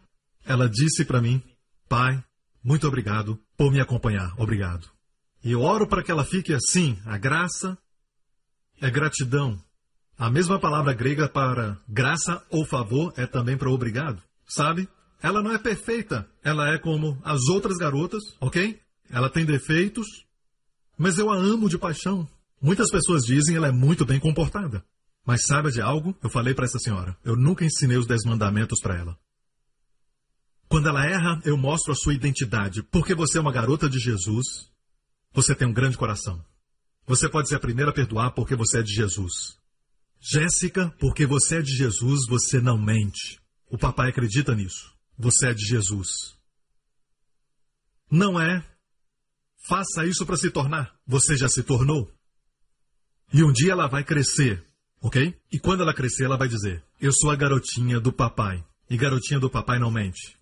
ela 0.46 0.68
disse 0.68 1.06
para 1.06 1.22
mim: 1.22 1.42
Pai, 1.88 2.24
muito 2.64 2.88
obrigado 2.88 3.40
por 3.56 3.72
me 3.72 3.80
acompanhar. 3.80 4.34
Obrigado. 4.38 4.90
E 5.44 5.52
eu 5.52 5.62
oro 5.62 5.88
para 5.88 6.04
que 6.04 6.12
ela 6.12 6.26
fique 6.26 6.54
assim. 6.54 7.00
A 7.06 7.18
graça 7.18 7.78
é 8.80 8.90
gratidão. 8.90 9.58
A 10.18 10.30
mesma 10.30 10.60
palavra 10.60 10.94
grega 10.94 11.28
para 11.28 11.80
graça 11.88 12.44
ou 12.50 12.66
favor 12.66 13.14
é 13.16 13.26
também 13.26 13.58
para 13.58 13.72
obrigado. 13.72 14.22
Sabe? 14.46 14.88
Ela 15.22 15.42
não 15.42 15.54
é 15.54 15.58
perfeita. 15.58 16.28
Ela 16.44 16.74
é 16.74 16.78
como 16.78 17.20
as 17.24 17.48
outras 17.48 17.78
garotas, 17.78 18.24
ok? 18.40 18.80
Ela 19.10 19.30
tem 19.30 19.46
defeitos, 19.46 20.08
mas 20.98 21.18
eu 21.18 21.30
a 21.30 21.36
amo 21.36 21.70
de 21.70 21.78
paixão. 21.78 22.28
Muitas 22.62 22.90
pessoas 22.90 23.24
dizem 23.24 23.56
ela 23.56 23.68
é 23.68 23.72
muito 23.72 24.06
bem 24.06 24.20
comportada. 24.20 24.84
Mas 25.26 25.46
saiba 25.46 25.72
de 25.72 25.82
algo? 25.82 26.16
Eu 26.24 26.30
falei 26.30 26.54
para 26.54 26.66
essa 26.66 26.80
senhora. 26.80 27.16
Eu 27.24 27.36
nunca 27.36 27.66
ensinei 27.66 27.98
os 27.98 28.08
dez 28.08 28.24
mandamentos 28.26 28.80
para 28.82 28.98
ela. 28.98 29.18
Quando 30.68 30.88
ela 30.88 31.06
erra, 31.06 31.42
eu 31.44 31.58
mostro 31.58 31.92
a 31.92 31.96
sua 31.96 32.14
identidade. 32.14 32.82
Porque 32.84 33.14
você 33.14 33.38
é 33.38 33.42
uma 33.42 33.52
garota 33.52 33.90
de 33.90 34.00
Jesus, 34.00 34.72
você 35.34 35.54
tem 35.54 35.68
um 35.68 35.74
grande 35.74 35.98
coração. 35.98 36.44
Você 37.06 37.28
pode 37.30 37.50
ser 37.50 37.56
a 37.56 37.60
primeira 37.60 37.92
a 37.92 37.94
perdoar 37.94 38.32
porque 38.32 38.56
você 38.56 38.80
é 38.80 38.84
de 38.84 38.94
Jesus. 38.94 39.58
Jéssica, 40.20 40.94
porque 41.00 41.26
você 41.26 41.58
é 41.58 41.62
de 41.62 41.76
Jesus, 41.76 42.28
você 42.28 42.62
não 42.62 42.78
mente. 42.78 43.40
O 43.70 43.78
papai 43.78 44.10
acredita 44.10 44.56
nisso. 44.56 44.91
Você 45.22 45.50
é 45.50 45.54
de 45.54 45.64
Jesus. 45.64 46.36
Não 48.10 48.42
é. 48.42 48.66
Faça 49.68 50.04
isso 50.04 50.26
para 50.26 50.36
se 50.36 50.50
tornar. 50.50 51.00
Você 51.06 51.38
já 51.38 51.48
se 51.48 51.62
tornou. 51.62 52.12
E 53.32 53.44
um 53.44 53.54
dia 53.54 53.74
ela 53.74 53.88
vai 53.88 54.04
crescer, 54.04 54.66
ok? 55.00 55.40
E 55.52 55.60
quando 55.60 55.84
ela 55.84 55.94
crescer, 55.94 56.24
ela 56.26 56.38
vai 56.38 56.48
dizer: 56.48 56.84
Eu 57.00 57.14
sou 57.14 57.30
a 57.30 57.36
garotinha 57.36 58.00
do 58.00 58.12
papai. 58.12 58.66
E 58.90 58.98
garotinha 58.98 59.40
do 59.40 59.50
papai 59.50 59.78
não 59.78 59.92
mente. 59.92 60.38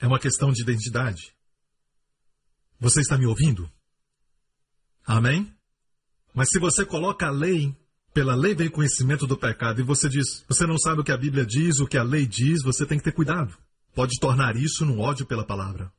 É 0.00 0.06
uma 0.06 0.20
questão 0.20 0.52
de 0.52 0.62
identidade. 0.62 1.34
Você 2.78 3.00
está 3.00 3.18
me 3.18 3.26
ouvindo? 3.26 3.68
Amém? 5.04 5.52
Mas 6.32 6.48
se 6.50 6.60
você 6.60 6.86
coloca 6.86 7.26
a 7.26 7.30
lei, 7.30 7.76
pela 8.14 8.36
lei 8.36 8.54
vem 8.54 8.70
conhecimento 8.70 9.26
do 9.26 9.36
pecado, 9.36 9.80
e 9.80 9.84
você 9.84 10.08
diz, 10.08 10.44
você 10.48 10.64
não 10.64 10.78
sabe 10.78 11.00
o 11.00 11.04
que 11.04 11.12
a 11.12 11.16
Bíblia 11.16 11.44
diz, 11.44 11.80
o 11.80 11.86
que 11.86 11.98
a 11.98 12.02
lei 12.02 12.24
diz, 12.24 12.62
você 12.62 12.86
tem 12.86 12.98
que 12.98 13.04
ter 13.04 13.12
cuidado. 13.12 13.56
Pode 13.96 14.20
tornar 14.20 14.56
isso 14.56 14.84
num 14.84 15.00
ódio 15.00 15.24
pela 15.24 15.42
palavra. 15.42 15.90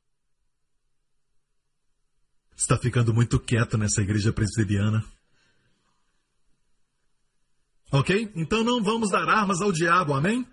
Está 2.55 2.77
ficando 2.77 3.11
muito 3.11 3.39
quieto 3.39 3.75
nessa 3.75 4.03
igreja 4.03 4.31
presbiteriana. 4.31 5.03
Ok? 7.91 8.31
Então 8.35 8.63
não 8.63 8.83
vamos 8.83 9.09
dar 9.09 9.27
armas 9.27 9.61
ao 9.61 9.71
diabo, 9.71 10.13
amém? 10.13 10.47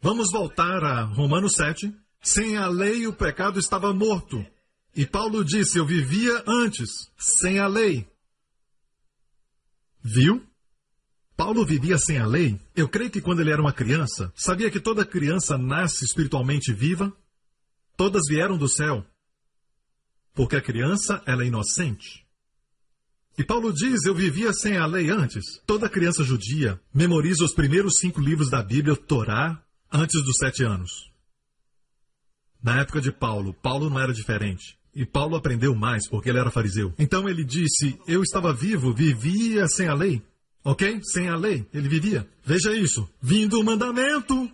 Vamos 0.00 0.30
voltar 0.30 0.84
a 0.84 1.02
Romanos 1.02 1.54
7, 1.54 1.92
sem 2.22 2.56
a 2.56 2.68
lei, 2.68 3.08
o 3.08 3.12
pecado 3.12 3.58
estava 3.58 3.92
morto. 3.92 4.46
E 4.94 5.04
Paulo 5.04 5.44
disse: 5.44 5.78
Eu 5.78 5.84
vivia 5.84 6.44
antes, 6.46 7.10
sem 7.18 7.58
a 7.58 7.66
lei. 7.66 8.08
Viu? 10.00 10.47
Paulo 11.38 11.64
vivia 11.64 11.96
sem 11.98 12.18
a 12.18 12.26
lei. 12.26 12.60
Eu 12.74 12.88
creio 12.88 13.12
que 13.12 13.20
quando 13.20 13.38
ele 13.38 13.52
era 13.52 13.62
uma 13.62 13.72
criança, 13.72 14.32
sabia 14.34 14.72
que 14.72 14.80
toda 14.80 15.06
criança 15.06 15.56
nasce 15.56 16.04
espiritualmente 16.04 16.72
viva. 16.72 17.16
Todas 17.96 18.22
vieram 18.28 18.58
do 18.58 18.68
céu. 18.68 19.06
Porque 20.34 20.56
a 20.56 20.60
criança, 20.60 21.22
ela 21.24 21.44
é 21.44 21.46
inocente. 21.46 22.26
E 23.38 23.44
Paulo 23.44 23.72
diz: 23.72 24.04
Eu 24.04 24.16
vivia 24.16 24.52
sem 24.52 24.76
a 24.76 24.84
lei 24.84 25.10
antes. 25.10 25.62
Toda 25.64 25.88
criança 25.88 26.24
judia 26.24 26.80
memoriza 26.92 27.44
os 27.44 27.54
primeiros 27.54 27.98
cinco 28.00 28.20
livros 28.20 28.50
da 28.50 28.60
Bíblia, 28.60 28.96
Torá, 28.96 29.62
antes 29.92 30.20
dos 30.24 30.34
sete 30.38 30.64
anos. 30.64 30.90
Na 32.60 32.80
época 32.80 33.00
de 33.00 33.12
Paulo, 33.12 33.54
Paulo 33.54 33.88
não 33.88 34.00
era 34.00 34.12
diferente. 34.12 34.76
E 34.92 35.06
Paulo 35.06 35.36
aprendeu 35.36 35.72
mais 35.72 36.08
porque 36.08 36.30
ele 36.30 36.40
era 36.40 36.50
fariseu. 36.50 36.92
Então 36.98 37.28
ele 37.28 37.44
disse: 37.44 37.96
Eu 38.08 38.24
estava 38.24 38.52
vivo, 38.52 38.92
vivia 38.92 39.68
sem 39.68 39.86
a 39.86 39.94
lei. 39.94 40.20
Ok? 40.64 41.00
Sem 41.04 41.28
a 41.28 41.36
lei, 41.36 41.68
ele 41.72 41.88
vivia. 41.88 42.28
Veja 42.42 42.74
isso. 42.74 43.08
Vindo 43.20 43.60
o 43.60 43.64
mandamento, 43.64 44.50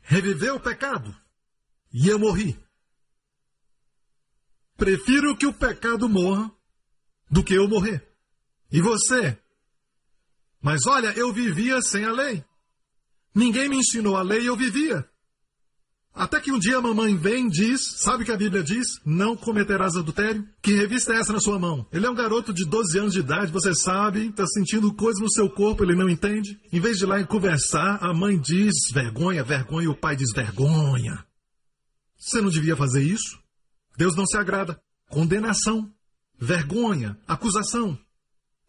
reviveu 0.00 0.56
o 0.56 0.60
pecado. 0.60 1.14
E 1.92 2.08
eu 2.08 2.18
morri. 2.18 2.58
Prefiro 4.76 5.36
que 5.36 5.46
o 5.46 5.52
pecado 5.52 6.08
morra 6.08 6.50
do 7.30 7.44
que 7.44 7.54
eu 7.54 7.68
morrer. 7.68 8.06
E 8.70 8.80
você? 8.80 9.38
Mas 10.60 10.86
olha, 10.86 11.12
eu 11.16 11.32
vivia 11.32 11.80
sem 11.80 12.04
a 12.04 12.12
lei. 12.12 12.44
Ninguém 13.34 13.68
me 13.68 13.76
ensinou 13.76 14.16
a 14.16 14.22
lei 14.22 14.42
e 14.42 14.46
eu 14.46 14.56
vivia. 14.56 15.08
Até 16.14 16.40
que 16.40 16.52
um 16.52 16.58
dia 16.60 16.78
a 16.78 16.80
mamãe 16.80 17.16
vem 17.16 17.48
diz, 17.48 17.96
sabe 17.96 18.24
que 18.24 18.30
a 18.30 18.36
Bíblia 18.36 18.62
diz? 18.62 18.86
Não 19.04 19.36
cometerás 19.36 19.96
adultério? 19.96 20.46
Que 20.62 20.72
revista 20.72 21.12
é 21.12 21.16
essa 21.16 21.32
na 21.32 21.40
sua 21.40 21.58
mão? 21.58 21.84
Ele 21.92 22.06
é 22.06 22.10
um 22.10 22.14
garoto 22.14 22.52
de 22.52 22.64
12 22.64 22.98
anos 22.98 23.12
de 23.14 23.18
idade, 23.18 23.50
você 23.50 23.74
sabe, 23.74 24.28
está 24.28 24.46
sentindo 24.46 24.94
coisas 24.94 25.20
no 25.20 25.28
seu 25.28 25.50
corpo, 25.50 25.82
ele 25.82 25.96
não 25.96 26.08
entende. 26.08 26.56
Em 26.72 26.78
vez 26.78 26.98
de 26.98 27.04
ir 27.04 27.08
lá 27.08 27.18
e 27.18 27.26
conversar, 27.26 27.98
a 28.00 28.14
mãe 28.14 28.38
diz 28.38 28.72
vergonha, 28.92 29.42
vergonha, 29.42 29.86
e 29.86 29.88
o 29.88 29.96
pai 29.96 30.14
diz 30.14 30.30
vergonha. 30.32 31.26
Você 32.16 32.40
não 32.40 32.48
devia 32.48 32.76
fazer 32.76 33.02
isso? 33.02 33.36
Deus 33.98 34.14
não 34.14 34.24
se 34.24 34.36
agrada. 34.36 34.80
Condenação, 35.10 35.92
vergonha, 36.38 37.18
acusação. 37.26 37.98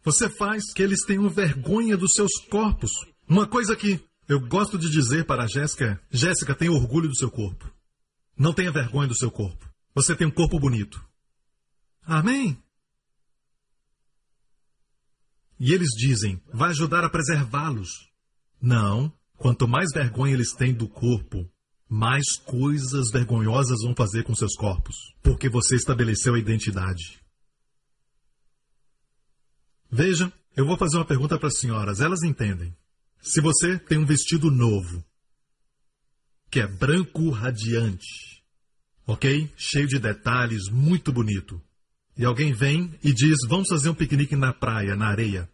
Você 0.04 0.28
faz 0.28 0.72
que 0.72 0.82
eles 0.82 1.04
tenham 1.06 1.28
vergonha 1.28 1.96
dos 1.96 2.10
seus 2.12 2.32
corpos. 2.50 2.90
Uma 3.28 3.46
coisa 3.46 3.74
que 3.76 4.00
eu 4.28 4.40
gosto 4.40 4.78
de 4.78 4.90
dizer 4.90 5.24
para 5.24 5.44
a 5.44 5.46
Jéssica: 5.46 6.00
Jéssica, 6.10 6.54
tenha 6.54 6.72
orgulho 6.72 7.08
do 7.08 7.16
seu 7.16 7.30
corpo. 7.30 7.72
Não 8.36 8.52
tenha 8.52 8.72
vergonha 8.72 9.08
do 9.08 9.16
seu 9.16 9.30
corpo. 9.30 9.68
Você 9.94 10.14
tem 10.14 10.26
um 10.26 10.30
corpo 10.30 10.58
bonito. 10.58 11.02
Amém? 12.02 12.62
E 15.58 15.72
eles 15.72 15.90
dizem: 15.96 16.42
vai 16.52 16.70
ajudar 16.70 17.04
a 17.04 17.10
preservá-los. 17.10 18.10
Não. 18.60 19.12
Quanto 19.36 19.68
mais 19.68 19.92
vergonha 19.92 20.32
eles 20.32 20.52
têm 20.52 20.72
do 20.72 20.88
corpo, 20.88 21.46
mais 21.88 22.36
coisas 22.38 23.10
vergonhosas 23.10 23.82
vão 23.82 23.94
fazer 23.94 24.24
com 24.24 24.34
seus 24.34 24.56
corpos, 24.56 24.96
porque 25.22 25.48
você 25.48 25.76
estabeleceu 25.76 26.34
a 26.34 26.38
identidade. 26.38 27.22
Veja, 29.90 30.32
Eu 30.56 30.64
vou 30.64 30.78
fazer 30.78 30.96
uma 30.96 31.04
pergunta 31.04 31.38
para 31.38 31.48
as 31.48 31.58
senhoras, 31.58 32.00
elas 32.00 32.22
entendem. 32.22 32.74
Se 33.26 33.40
você 33.40 33.76
tem 33.76 33.98
um 33.98 34.06
vestido 34.06 34.52
novo, 34.52 35.04
que 36.48 36.60
é 36.60 36.66
branco 36.66 37.28
radiante, 37.28 38.40
ok? 39.04 39.52
Cheio 39.56 39.88
de 39.88 39.98
detalhes, 39.98 40.68
muito 40.70 41.12
bonito. 41.12 41.60
E 42.16 42.24
alguém 42.24 42.52
vem 42.52 42.96
e 43.02 43.12
diz: 43.12 43.36
Vamos 43.48 43.68
fazer 43.68 43.90
um 43.90 43.94
piquenique 43.94 44.36
na 44.36 44.52
praia, 44.52 44.94
na 44.94 45.08
areia. 45.08 45.50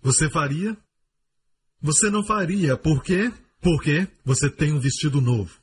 Você 0.00 0.30
faria? 0.30 0.74
Você 1.82 2.08
não 2.08 2.24
faria. 2.24 2.78
Por 2.78 3.02
quê? 3.02 3.30
Porque 3.60 4.08
você 4.24 4.48
tem 4.48 4.72
um 4.72 4.80
vestido 4.80 5.20
novo. 5.20 5.54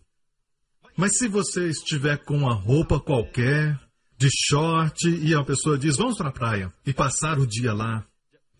Mas 0.95 1.17
se 1.17 1.27
você 1.27 1.67
estiver 1.67 2.23
com 2.23 2.37
uma 2.37 2.53
roupa 2.53 2.99
qualquer, 2.99 3.75
de 4.19 4.29
short, 4.29 5.09
e 5.09 5.33
a 5.33 5.43
pessoa 5.43 5.79
diz: 5.79 5.97
Vamos 5.97 6.15
para 6.15 6.29
a 6.29 6.31
praia 6.33 6.71
e 6.85 6.93
passar 6.93 7.39
o 7.39 7.47
dia 7.47 7.73
lá. 7.73 8.05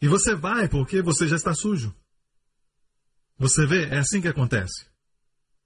E 0.02 0.08
você 0.08 0.34
vai 0.34 0.68
porque 0.68 1.04
você 1.04 1.28
já 1.28 1.36
está 1.36 1.54
sujo. 1.54 1.96
Você 3.42 3.66
vê, 3.66 3.86
é 3.86 3.98
assim 3.98 4.22
que 4.22 4.28
acontece. 4.28 4.86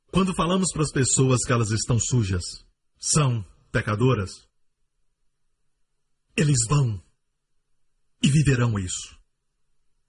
Quando 0.09 0.33
falamos 0.33 0.71
para 0.71 0.83
as 0.83 0.93
pessoas 0.93 1.43
que 1.45 1.51
elas 1.51 1.71
estão 1.71 1.99
sujas, 1.99 2.41
são 2.97 3.45
pecadoras, 3.69 4.47
eles 6.37 6.55
vão 6.69 7.03
e 8.23 8.29
viverão 8.29 8.79
isso. 8.79 9.19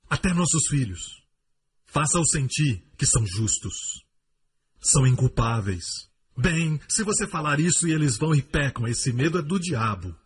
Até 0.09 0.33
nossos 0.33 0.69
filhos. 0.71 1.01
Faça-os 1.87 2.31
sentir 2.31 2.89
que 2.97 3.05
são 3.05 3.27
justos. 3.27 3.75
São 4.81 5.05
inculpáveis. 5.05 5.87
Bem, 6.39 6.81
se 6.89 7.03
você 7.03 7.27
falar 7.27 7.59
isso 7.59 7.89
e 7.89 7.93
eles 7.93 8.17
vão 8.17 8.33
e 8.33 8.43
pecam, 8.43 8.87
esse 8.87 9.12
medo 9.12 9.41
é 9.41 9.43
do 9.43 9.59
diabo. 9.59 10.17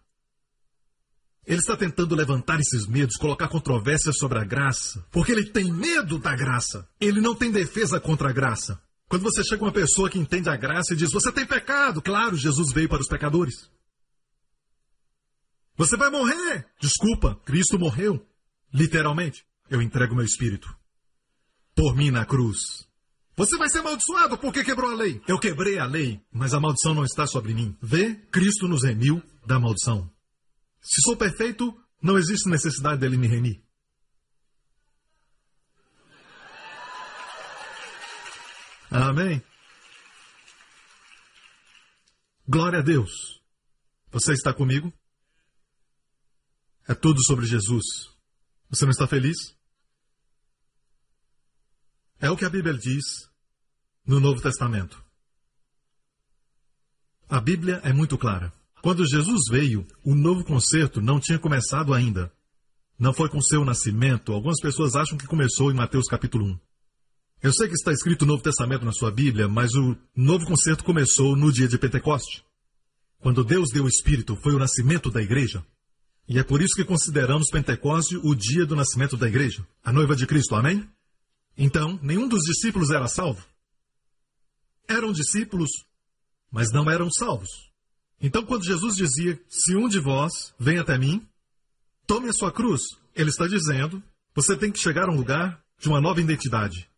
Ele 1.47 1.59
está 1.59 1.77
tentando 1.77 2.15
levantar 2.15 2.61
esses 2.61 2.87
medos, 2.87 3.17
colocar 3.17 3.49
controvérsias 3.49 4.17
sobre 4.19 4.39
a 4.39 4.45
graça, 4.45 5.05
porque 5.11 5.33
ele 5.33 5.47
tem 5.47 5.73
medo 5.73 6.19
da 6.19 6.37
graça. 6.37 6.89
Ele 7.01 7.21
não 7.21 7.35
tem 7.35 7.51
defesa 7.51 7.99
contra 7.99 8.29
a 8.29 8.33
graça. 8.33 8.81
Quando 9.09 9.23
você 9.23 9.43
chega 9.43 9.65
uma 9.65 9.73
pessoa 9.73 10.09
que 10.09 10.19
entende 10.19 10.49
a 10.49 10.57
graça 10.57 10.95
e 10.95 10.97
diz: 10.97 11.11
Você 11.11 11.33
tem 11.33 11.45
pecado, 11.45 12.01
claro, 12.01 12.37
Jesus 12.37 12.73
veio 12.73 12.89
para 12.89 13.01
os 13.01 13.09
pecadores. 13.09 13.71
Você 15.77 15.97
vai 15.97 16.11
morrer. 16.11 16.67
Desculpa, 16.81 17.35
Cristo 17.45 17.79
morreu. 17.79 18.25
Literalmente. 18.73 19.45
Eu 19.69 19.81
entrego 19.81 20.15
meu 20.15 20.25
espírito. 20.25 20.69
Por 21.75 21.97
mim 21.97 22.11
na 22.11 22.25
cruz. 22.25 22.87
Você 23.37 23.57
vai 23.57 23.69
ser 23.71 23.79
amaldiçoado 23.79 24.37
porque 24.37 24.63
quebrou 24.63 24.91
a 24.91 24.95
lei. 24.95 25.23
Eu 25.27 25.39
quebrei 25.39 25.79
a 25.79 25.87
lei, 25.87 26.21
mas 26.31 26.53
a 26.53 26.61
maldição 26.61 26.93
não 26.93 27.05
está 27.05 27.27
sobre 27.27 27.55
mim. 27.55 27.75
Vê, 27.81 28.15
Cristo 28.31 28.69
nos 28.69 28.85
remiu 28.85 29.23
da 29.47 29.59
maldição. 29.59 30.11
Se 30.81 31.01
sou 31.03 31.17
perfeito, 31.17 31.77
não 32.03 32.19
existe 32.19 32.49
necessidade 32.49 33.01
dele 33.01 33.17
me 33.17 33.27
remir. 33.27 33.63
Amém. 38.91 39.43
Glória 42.49 42.81
a 42.81 42.83
Deus. 42.83 43.41
Você 44.11 44.33
está 44.33 44.53
comigo? 44.53 44.93
É 46.89 46.95
tudo 46.95 47.23
sobre 47.23 47.47
Jesus. 47.47 47.85
Você 48.69 48.85
não 48.85 48.91
está 48.91 49.07
feliz? 49.07 49.57
É 52.19 52.29
o 52.29 52.37
que 52.37 52.45
a 52.45 52.51
Bíblia 52.51 52.75
diz 52.75 53.31
no 54.05 54.19
Novo 54.19 54.43
Testamento. 54.43 55.01
A 57.29 57.41
Bíblia 57.41 57.81
é 57.85 57.93
muito 57.93 58.19
clara. 58.19 58.53
Quando 58.83 59.07
Jesus 59.07 59.43
veio, 59.51 59.87
o 60.05 60.15
novo 60.15 60.43
concerto 60.45 61.03
não 61.03 61.21
tinha 61.21 61.39
começado 61.39 61.93
ainda. 61.93 62.33
Não 62.99 63.13
foi 63.13 63.29
com 63.29 63.41
seu 63.41 63.65
nascimento. 63.65 64.33
Algumas 64.33 64.61
pessoas 64.61 64.95
acham 64.95 65.19
que 65.19 65.27
começou 65.27 65.71
em 65.71 65.75
Mateus 65.75 66.07
capítulo 66.07 66.47
1. 66.47 66.59
Eu 67.43 67.53
sei 67.53 67.69
que 67.69 67.75
está 67.75 67.93
escrito 67.93 68.23
o 68.23 68.27
Novo 68.27 68.43
Testamento 68.43 68.85
na 68.85 68.93
sua 68.93 69.11
Bíblia, 69.11 69.49
mas 69.49 69.75
o 69.75 69.97
novo 70.15 70.45
concerto 70.47 70.85
começou 70.85 71.37
no 71.37 71.53
dia 71.53 71.69
de 71.69 71.79
Pentecoste. 71.79 72.45
Quando 73.19 73.45
Deus 73.45 73.71
deu 73.71 73.85
o 73.85 73.89
Espírito, 73.89 74.37
foi 74.37 74.55
o 74.55 74.59
nascimento 74.59 75.11
da 75.11 75.23
igreja. 75.23 75.65
E 76.29 76.39
é 76.39 76.43
por 76.43 76.63
isso 76.63 76.75
que 76.75 76.85
consideramos 76.85 77.51
Pentecoste 77.51 78.17
o 78.17 78.35
dia 78.35 78.65
do 78.65 78.77
nascimento 78.77 79.17
da 79.17 79.27
igreja, 79.27 79.67
a 79.83 79.93
noiva 79.93 80.15
de 80.15 80.27
Cristo, 80.27 80.55
amém? 80.55 80.89
Então, 81.57 81.99
nenhum 82.03 82.29
dos 82.29 82.43
discípulos 82.45 82.91
era 82.91 83.09
salvo. 83.09 83.45
Eram 84.89 85.13
discípulos, 85.13 85.71
mas 86.51 86.71
não 86.73 86.91
eram 86.91 87.11
salvos. 87.11 87.70
Então, 88.21 88.45
quando 88.45 88.65
Jesus 88.65 88.97
dizia: 88.97 89.41
Se 89.49 89.75
um 89.75 89.89
de 89.89 89.99
vós 89.99 90.55
vem 90.59 90.79
até 90.79 90.99
mim, 90.99 91.27
tome 92.07 92.29
a 92.29 92.33
sua 92.33 92.53
cruz, 92.53 92.83
ele 93.15 93.31
está 93.31 93.47
dizendo: 93.47 94.03
você 94.35 94.57
tem 94.57 94.71
que 94.71 94.79
chegar 94.79 95.09
a 95.09 95.13
um 95.13 95.17
lugar 95.17 95.63
de 95.79 95.89
uma 95.89 96.01
nova 96.01 96.21
identidade. 96.21 96.89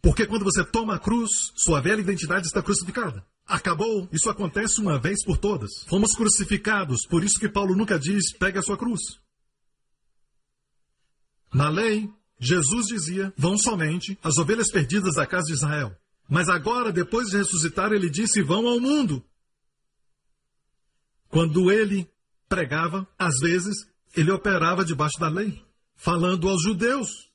Porque 0.00 0.26
quando 0.26 0.44
você 0.44 0.64
toma 0.64 0.94
a 0.94 0.98
cruz, 0.98 1.30
sua 1.56 1.80
velha 1.80 2.00
identidade 2.00 2.46
está 2.46 2.62
crucificada. 2.62 3.24
Acabou. 3.46 4.08
Isso 4.12 4.30
acontece 4.30 4.80
uma 4.80 4.98
vez 4.98 5.24
por 5.24 5.38
todas. 5.38 5.70
Fomos 5.88 6.14
crucificados, 6.14 7.06
por 7.06 7.24
isso 7.24 7.38
que 7.40 7.48
Paulo 7.48 7.74
nunca 7.74 7.98
diz: 7.98 8.32
pegue 8.32 8.58
a 8.58 8.62
sua 8.62 8.76
cruz. 8.76 9.00
Na 11.52 11.68
lei, 11.68 12.08
Jesus 12.38 12.86
dizia: 12.86 13.32
vão 13.36 13.56
somente 13.56 14.18
as 14.22 14.36
ovelhas 14.36 14.70
perdidas 14.70 15.14
da 15.14 15.26
casa 15.26 15.46
de 15.46 15.54
Israel. 15.54 15.96
Mas 16.28 16.48
agora, 16.48 16.92
depois 16.92 17.28
de 17.28 17.38
ressuscitar, 17.38 17.92
ele 17.92 18.10
disse: 18.10 18.42
vão 18.42 18.68
ao 18.68 18.78
mundo. 18.78 19.24
Quando 21.28 21.70
ele 21.70 22.10
pregava, 22.48 23.06
às 23.18 23.38
vezes, 23.40 23.86
ele 24.16 24.30
operava 24.30 24.84
debaixo 24.84 25.18
da 25.20 25.28
lei, 25.28 25.62
falando 25.94 26.48
aos 26.48 26.62
judeus. 26.62 27.30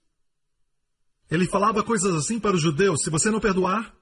Ele 1.29 1.47
falava 1.47 1.83
coisas 1.83 2.13
assim 2.15 2.39
para 2.39 2.55
os 2.55 2.61
judeus: 2.61 3.01
se 3.03 3.09
você 3.09 3.29
não 3.29 3.39
perdoar, 3.39 3.95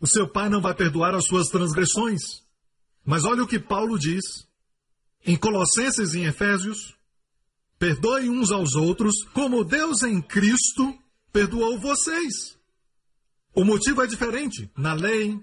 o 0.00 0.06
seu 0.06 0.28
pai 0.28 0.48
não 0.48 0.60
vai 0.60 0.74
perdoar 0.74 1.14
as 1.14 1.26
suas 1.26 1.48
transgressões. 1.48 2.44
Mas 3.04 3.24
olha 3.24 3.42
o 3.42 3.46
que 3.46 3.58
Paulo 3.58 3.98
diz 3.98 4.46
em 5.24 5.36
Colossenses 5.36 6.14
e 6.14 6.20
em 6.20 6.26
Efésios: 6.26 6.96
perdoem 7.78 8.30
uns 8.30 8.50
aos 8.50 8.74
outros, 8.74 9.24
como 9.32 9.64
Deus 9.64 10.02
em 10.02 10.20
Cristo 10.22 10.96
perdoou 11.32 11.78
vocês. 11.78 12.56
O 13.54 13.64
motivo 13.64 14.02
é 14.02 14.06
diferente. 14.06 14.70
Na 14.76 14.92
lei, 14.92 15.40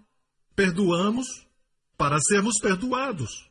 perdoamos 0.56 1.28
para 1.98 2.20
sermos 2.20 2.60
perdoados. 2.60 3.50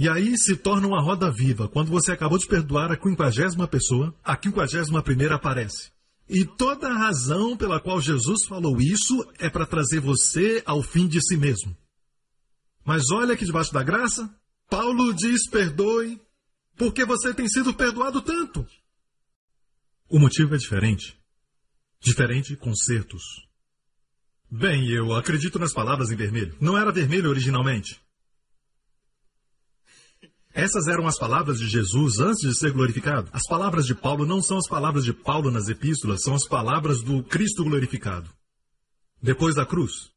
E 0.00 0.08
aí 0.08 0.34
se 0.38 0.56
torna 0.56 0.86
uma 0.86 1.02
roda 1.02 1.30
viva. 1.30 1.68
Quando 1.68 1.90
você 1.90 2.12
acabou 2.12 2.38
de 2.38 2.46
perdoar 2.46 2.90
a 2.90 2.96
quinquagésima 2.96 3.68
pessoa, 3.68 4.16
a 4.24 4.34
quinquagésima 4.34 5.02
primeira 5.02 5.34
aparece. 5.34 5.92
E 6.26 6.42
toda 6.42 6.88
a 6.88 6.96
razão 6.96 7.54
pela 7.54 7.78
qual 7.78 8.00
Jesus 8.00 8.46
falou 8.48 8.80
isso 8.80 9.30
é 9.38 9.50
para 9.50 9.66
trazer 9.66 10.00
você 10.00 10.62
ao 10.64 10.82
fim 10.82 11.06
de 11.06 11.20
si 11.20 11.36
mesmo. 11.36 11.76
Mas 12.82 13.10
olha 13.10 13.36
que 13.36 13.44
debaixo 13.44 13.74
da 13.74 13.82
graça, 13.82 14.34
Paulo 14.70 15.12
diz: 15.12 15.46
perdoe, 15.50 16.18
porque 16.78 17.04
você 17.04 17.34
tem 17.34 17.46
sido 17.46 17.74
perdoado 17.74 18.22
tanto. 18.22 18.66
O 20.08 20.18
motivo 20.18 20.54
é 20.54 20.56
diferente. 20.56 21.20
Diferente 22.00 22.56
concertos. 22.56 23.22
Bem, 24.50 24.88
eu 24.88 25.12
acredito 25.12 25.58
nas 25.58 25.74
palavras 25.74 26.10
em 26.10 26.16
vermelho. 26.16 26.56
Não 26.58 26.78
era 26.78 26.90
vermelho 26.90 27.28
originalmente. 27.28 28.00
Essas 30.52 30.88
eram 30.88 31.06
as 31.06 31.16
palavras 31.16 31.60
de 31.60 31.68
Jesus 31.68 32.18
antes 32.18 32.40
de 32.40 32.54
ser 32.54 32.72
glorificado. 32.72 33.30
As 33.32 33.46
palavras 33.46 33.86
de 33.86 33.94
Paulo 33.94 34.26
não 34.26 34.42
são 34.42 34.58
as 34.58 34.68
palavras 34.68 35.04
de 35.04 35.12
Paulo 35.12 35.50
nas 35.50 35.68
epístolas, 35.68 36.22
são 36.22 36.34
as 36.34 36.46
palavras 36.46 37.02
do 37.02 37.22
Cristo 37.22 37.62
glorificado. 37.62 38.28
Depois 39.22 39.54
da 39.54 39.64
cruz. 39.64 40.10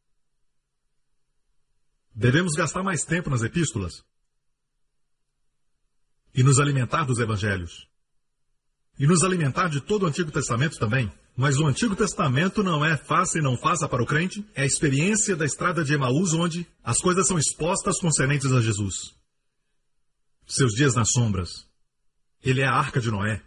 Devemos 2.15 2.53
gastar 2.53 2.83
mais 2.83 3.03
tempo 3.03 3.29
nas 3.29 3.43
epístolas 3.43 4.03
e 6.33 6.41
nos 6.41 6.59
alimentar 6.59 7.03
dos 7.03 7.19
evangelhos. 7.19 7.87
E 8.97 9.05
nos 9.05 9.23
alimentar 9.23 9.67
de 9.67 9.81
todo 9.81 10.03
o 10.03 10.07
Antigo 10.07 10.31
Testamento 10.31 10.77
também. 10.77 11.11
Mas 11.35 11.57
o 11.57 11.65
Antigo 11.65 11.95
Testamento 11.95 12.63
não 12.63 12.85
é 12.85 12.95
faça 12.95 13.39
e 13.39 13.41
não 13.41 13.57
faça 13.57 13.87
para 13.87 14.01
o 14.01 14.05
crente, 14.05 14.45
é 14.55 14.63
a 14.63 14.65
experiência 14.65 15.35
da 15.35 15.45
estrada 15.45 15.83
de 15.83 15.93
Emaús 15.93 16.33
onde 16.33 16.65
as 16.83 16.99
coisas 16.99 17.27
são 17.27 17.37
expostas 17.37 17.99
concernentes 17.99 18.51
a 18.51 18.61
Jesus 18.61 19.22
seus 20.45 20.73
dias 20.73 20.93
nas 20.95 21.11
sombras. 21.11 21.67
Ele 22.43 22.61
é 22.61 22.65
a 22.65 22.73
arca 22.73 22.99
de 22.99 23.09
Noé. 23.09 23.41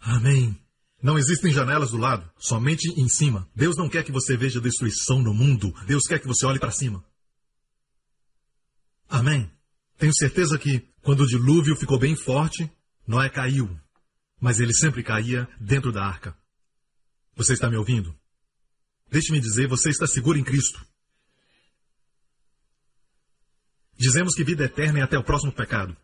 Amém. 0.00 0.58
Não 1.02 1.18
existem 1.18 1.52
janelas 1.52 1.92
do 1.92 1.96
lado, 1.96 2.30
somente 2.38 2.88
em 3.00 3.08
cima. 3.08 3.48
Deus 3.54 3.76
não 3.76 3.88
quer 3.88 4.04
que 4.04 4.12
você 4.12 4.36
veja 4.36 4.60
destruição 4.60 5.22
no 5.22 5.32
mundo. 5.32 5.74
Deus 5.86 6.02
quer 6.06 6.18
que 6.18 6.26
você 6.26 6.44
olhe 6.44 6.58
para 6.58 6.70
cima. 6.70 7.04
Amém. 9.08 9.50
Tenho 9.98 10.14
certeza 10.14 10.58
que, 10.58 10.86
quando 11.02 11.20
o 11.20 11.26
dilúvio 11.26 11.76
ficou 11.76 11.98
bem 11.98 12.14
forte, 12.14 12.70
Noé 13.06 13.28
caiu. 13.28 13.68
Mas 14.38 14.60
ele 14.60 14.74
sempre 14.74 15.02
caía 15.02 15.48
dentro 15.60 15.92
da 15.92 16.04
arca. 16.04 16.36
Você 17.34 17.54
está 17.54 17.70
me 17.70 17.76
ouvindo? 17.76 18.14
Deixe-me 19.10 19.40
dizer, 19.40 19.66
você 19.66 19.90
está 19.90 20.06
seguro 20.06 20.38
em 20.38 20.44
Cristo. 20.44 20.84
Dizemos 24.00 24.34
que 24.34 24.42
vida 24.42 24.64
eterna 24.64 25.00
é 25.00 25.02
até 25.02 25.18
o 25.18 25.22
próximo 25.22 25.52
pecado. 25.52 25.94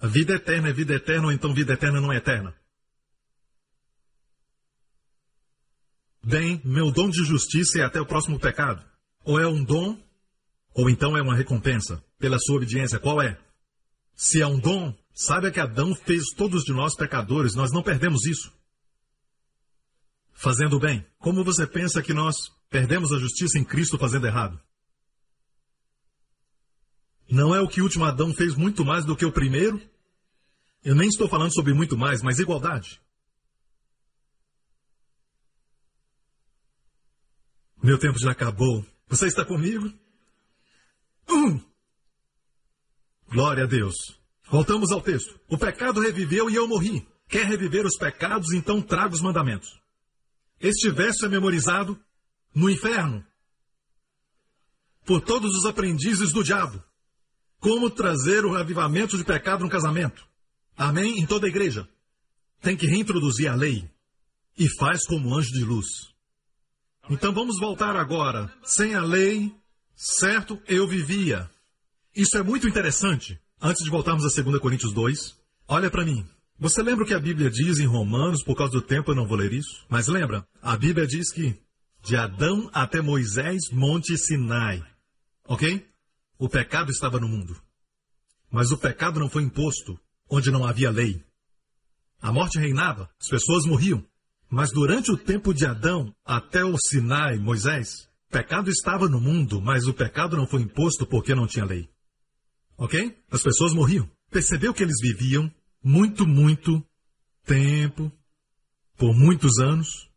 A 0.00 0.06
vida 0.06 0.32
eterna 0.32 0.70
é 0.70 0.72
vida 0.72 0.94
eterna 0.94 1.26
ou 1.26 1.32
então 1.32 1.52
vida 1.52 1.74
eterna 1.74 2.00
não 2.00 2.10
é 2.10 2.16
eterna? 2.16 2.56
Bem, 6.22 6.58
meu 6.64 6.90
dom 6.90 7.10
de 7.10 7.22
justiça 7.22 7.80
é 7.80 7.84
até 7.84 8.00
o 8.00 8.06
próximo 8.06 8.40
pecado. 8.40 8.82
Ou 9.24 9.38
é 9.38 9.46
um 9.46 9.62
dom, 9.62 10.02
ou 10.72 10.88
então 10.88 11.18
é 11.18 11.20
uma 11.20 11.36
recompensa 11.36 12.02
pela 12.18 12.38
sua 12.38 12.56
obediência. 12.56 12.98
Qual 12.98 13.20
é? 13.20 13.38
Se 14.14 14.40
é 14.40 14.46
um 14.46 14.58
dom, 14.58 14.96
saiba 15.12 15.50
que 15.50 15.60
Adão 15.60 15.94
fez 15.94 16.30
todos 16.34 16.64
de 16.64 16.72
nós 16.72 16.96
pecadores, 16.96 17.54
nós 17.54 17.70
não 17.72 17.82
perdemos 17.82 18.24
isso. 18.24 18.50
Fazendo 20.32 20.80
bem. 20.80 21.06
Como 21.18 21.44
você 21.44 21.66
pensa 21.66 22.02
que 22.02 22.14
nós 22.14 22.50
perdemos 22.70 23.12
a 23.12 23.18
justiça 23.18 23.58
em 23.58 23.64
Cristo 23.64 23.98
fazendo 23.98 24.26
errado? 24.26 24.58
Não 27.34 27.52
é 27.52 27.60
o 27.60 27.66
que 27.66 27.80
o 27.80 27.84
último 27.84 28.04
Adão 28.04 28.32
fez 28.32 28.54
muito 28.54 28.84
mais 28.84 29.04
do 29.04 29.16
que 29.16 29.26
o 29.26 29.32
primeiro? 29.32 29.82
Eu 30.84 30.94
nem 30.94 31.08
estou 31.08 31.28
falando 31.28 31.52
sobre 31.52 31.74
muito 31.74 31.98
mais, 31.98 32.22
mas 32.22 32.38
igualdade. 32.38 33.02
Meu 37.82 37.98
tempo 37.98 38.20
já 38.20 38.30
acabou. 38.30 38.86
Você 39.08 39.26
está 39.26 39.44
comigo? 39.44 39.92
Um. 41.28 41.60
Glória 43.28 43.64
a 43.64 43.66
Deus. 43.66 43.96
Voltamos 44.48 44.92
ao 44.92 45.02
texto. 45.02 45.36
O 45.48 45.58
pecado 45.58 46.00
reviveu 46.00 46.48
e 46.48 46.54
eu 46.54 46.68
morri. 46.68 47.04
Quer 47.28 47.46
reviver 47.46 47.84
os 47.84 47.98
pecados, 47.98 48.52
então 48.52 48.80
traga 48.80 49.12
os 49.12 49.20
mandamentos. 49.20 49.80
Este 50.60 50.88
verso 50.88 51.26
é 51.26 51.28
memorizado 51.28 52.00
no 52.54 52.70
inferno 52.70 53.26
por 55.04 55.20
todos 55.20 55.50
os 55.56 55.64
aprendizes 55.64 56.32
do 56.32 56.44
diabo. 56.44 56.80
Como 57.64 57.88
trazer 57.88 58.44
o 58.44 58.54
avivamento 58.54 59.16
de 59.16 59.24
pecado 59.24 59.64
no 59.64 59.70
casamento? 59.70 60.28
Amém? 60.76 61.18
Em 61.18 61.24
toda 61.24 61.46
a 61.46 61.48
igreja. 61.48 61.88
Tem 62.60 62.76
que 62.76 62.86
reintroduzir 62.86 63.50
a 63.50 63.54
lei. 63.54 63.90
E 64.58 64.68
faz 64.78 65.06
como 65.06 65.34
anjo 65.34 65.50
de 65.50 65.64
luz. 65.64 65.86
Então 67.08 67.32
vamos 67.32 67.58
voltar 67.58 67.96
agora. 67.96 68.52
Sem 68.62 68.94
a 68.94 69.00
lei, 69.00 69.50
certo, 69.96 70.60
eu 70.68 70.86
vivia. 70.86 71.50
Isso 72.14 72.36
é 72.36 72.42
muito 72.42 72.68
interessante. 72.68 73.40
Antes 73.58 73.82
de 73.82 73.88
voltarmos 73.88 74.26
a 74.26 74.42
2 74.42 74.58
Coríntios 74.58 74.92
2, 74.92 75.34
olha 75.66 75.90
para 75.90 76.04
mim. 76.04 76.22
Você 76.58 76.82
lembra 76.82 77.04
o 77.04 77.06
que 77.06 77.14
a 77.14 77.18
Bíblia 77.18 77.50
diz 77.50 77.78
em 77.78 77.86
Romanos? 77.86 78.44
Por 78.44 78.58
causa 78.58 78.74
do 78.74 78.82
tempo 78.82 79.12
eu 79.12 79.14
não 79.14 79.26
vou 79.26 79.38
ler 79.38 79.54
isso. 79.54 79.86
Mas 79.88 80.06
lembra? 80.06 80.46
A 80.60 80.76
Bíblia 80.76 81.06
diz 81.06 81.32
que 81.32 81.58
de 82.04 82.14
Adão 82.14 82.68
até 82.74 83.00
Moisés, 83.00 83.70
Monte 83.72 84.18
Sinai. 84.18 84.84
Ok? 85.48 85.93
O 86.44 86.48
pecado 86.50 86.90
estava 86.90 87.18
no 87.18 87.26
mundo. 87.26 87.58
Mas 88.50 88.70
o 88.70 88.76
pecado 88.76 89.18
não 89.18 89.30
foi 89.30 89.44
imposto 89.44 89.98
onde 90.28 90.50
não 90.50 90.66
havia 90.66 90.90
lei. 90.90 91.24
A 92.20 92.30
morte 92.30 92.58
reinava, 92.58 93.08
as 93.18 93.28
pessoas 93.28 93.64
morriam. 93.64 94.06
Mas 94.50 94.70
durante 94.70 95.10
o 95.10 95.16
tempo 95.16 95.54
de 95.54 95.64
Adão, 95.64 96.14
até 96.22 96.62
o 96.62 96.76
Sinai, 96.76 97.38
Moisés, 97.38 98.10
pecado 98.30 98.68
estava 98.68 99.08
no 99.08 99.18
mundo, 99.18 99.58
mas 99.58 99.86
o 99.86 99.94
pecado 99.94 100.36
não 100.36 100.46
foi 100.46 100.60
imposto 100.60 101.06
porque 101.06 101.34
não 101.34 101.46
tinha 101.46 101.64
lei. 101.64 101.88
Ok? 102.76 103.16
As 103.30 103.42
pessoas 103.42 103.72
morriam. 103.72 104.06
Percebeu 104.30 104.74
que 104.74 104.82
eles 104.82 105.00
viviam 105.00 105.50
muito, 105.82 106.26
muito 106.26 106.86
tempo, 107.46 108.12
por 108.98 109.14
muitos 109.16 109.58
anos. 109.60 110.10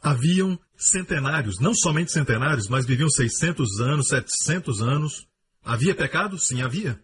Haviam 0.00 0.56
centenários, 0.76 1.58
não 1.58 1.74
somente 1.74 2.12
centenários, 2.12 2.68
mas 2.68 2.86
viviam 2.86 3.10
600 3.10 3.80
anos, 3.80 4.06
700 4.06 4.80
anos. 4.82 5.31
Havia 5.64 5.94
pecado? 5.94 6.38
Sim, 6.38 6.62
havia. 6.62 7.02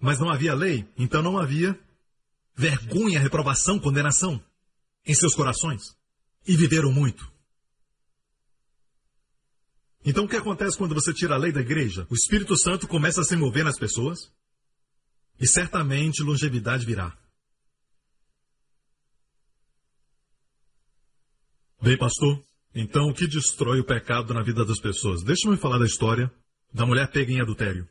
Mas 0.00 0.18
não 0.18 0.28
havia 0.28 0.54
lei, 0.54 0.86
então 0.96 1.22
não 1.22 1.38
havia 1.38 1.78
vergonha, 2.54 3.20
reprovação, 3.20 3.78
condenação 3.78 4.42
em 5.06 5.14
seus 5.14 5.34
corações 5.34 5.96
e 6.46 6.56
viveram 6.56 6.92
muito. 6.92 7.32
Então 10.04 10.24
o 10.24 10.28
que 10.28 10.36
acontece 10.36 10.76
quando 10.76 10.94
você 10.94 11.14
tira 11.14 11.34
a 11.34 11.38
lei 11.38 11.50
da 11.50 11.60
igreja? 11.60 12.06
O 12.10 12.14
Espírito 12.14 12.56
Santo 12.56 12.86
começa 12.86 13.22
a 13.22 13.24
se 13.24 13.36
mover 13.36 13.64
nas 13.64 13.78
pessoas 13.78 14.30
e 15.40 15.46
certamente 15.46 16.22
longevidade 16.22 16.84
virá. 16.84 17.16
Bem, 21.80 21.96
pastor, 21.98 22.42
então 22.74 23.08
o 23.08 23.14
que 23.14 23.26
destrói 23.26 23.80
o 23.80 23.84
pecado 23.84 24.32
na 24.34 24.42
vida 24.42 24.64
das 24.64 24.78
pessoas? 24.78 25.22
Deixa-me 25.22 25.56
falar 25.56 25.78
da 25.78 25.86
história 25.86 26.32
da 26.74 26.84
mulher 26.84 27.08
pega 27.12 27.32
em 27.32 27.40
adultério. 27.40 27.88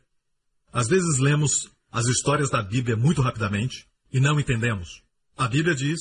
Às 0.70 0.86
vezes 0.86 1.18
lemos 1.18 1.70
as 1.90 2.06
histórias 2.06 2.50
da 2.50 2.62
Bíblia 2.62 2.96
muito 2.96 3.22
rapidamente 3.22 3.88
e 4.12 4.20
não 4.20 4.38
entendemos. 4.38 5.02
A 5.36 5.48
Bíblia 5.48 5.74
diz 5.74 5.98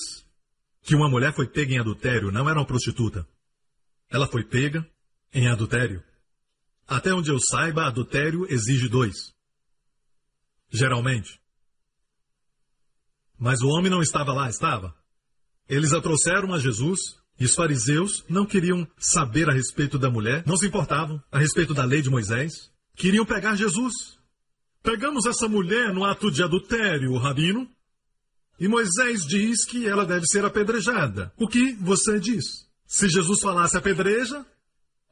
que 0.82 0.94
uma 0.94 1.10
mulher 1.10 1.34
foi 1.34 1.48
pega 1.48 1.74
em 1.74 1.80
adultério 1.80 2.30
não 2.32 2.50
era 2.50 2.60
uma 2.60 2.66
prostituta. 2.66 3.26
Ela 4.10 4.28
foi 4.28 4.44
pega 4.44 4.86
em 5.34 5.48
adultério. 5.48 6.04
Até 6.86 7.14
onde 7.14 7.32
eu 7.32 7.40
saiba, 7.40 7.88
adultério 7.88 8.46
exige 8.52 8.90
dois. 8.90 9.34
Geralmente. 10.70 11.40
Mas 13.40 13.62
o 13.62 13.70
homem 13.70 13.90
não 13.90 14.02
estava 14.02 14.34
lá, 14.34 14.50
estava? 14.50 14.94
Eles 15.70 15.94
a 15.94 16.02
trouxeram 16.02 16.54
a 16.54 16.60
Jesus 16.60 17.00
e 17.40 17.46
os 17.46 17.54
fariseus 17.54 18.26
não 18.30 18.46
queriam 18.46 18.88
saber 18.98 19.50
a 19.50 19.54
respeito 19.54 19.98
da 19.98 20.10
mulher, 20.10 20.44
não 20.46 20.58
se 20.58 20.68
importavam 20.68 21.24
a 21.32 21.40
respeito 21.40 21.74
da 21.74 21.86
lei 21.86 22.02
de 22.02 22.10
Moisés. 22.10 22.73
Queriam 22.96 23.26
pegar 23.26 23.56
Jesus. 23.56 24.18
Pegamos 24.82 25.26
essa 25.26 25.48
mulher 25.48 25.94
no 25.94 26.04
ato 26.04 26.30
de 26.30 26.44
adultério, 26.44 27.16
rabino, 27.18 27.70
e 28.60 28.68
Moisés 28.68 29.26
diz 29.26 29.66
que 29.66 29.88
ela 29.88 30.06
deve 30.06 30.26
ser 30.28 30.46
apedrejada. 30.46 31.34
O 31.38 31.48
que 31.48 31.74
você 31.74 32.20
diz? 32.20 32.68
Se 32.86 33.10
Jesus 33.10 33.42
falasse 33.42 33.76
apedreja, 33.76 34.46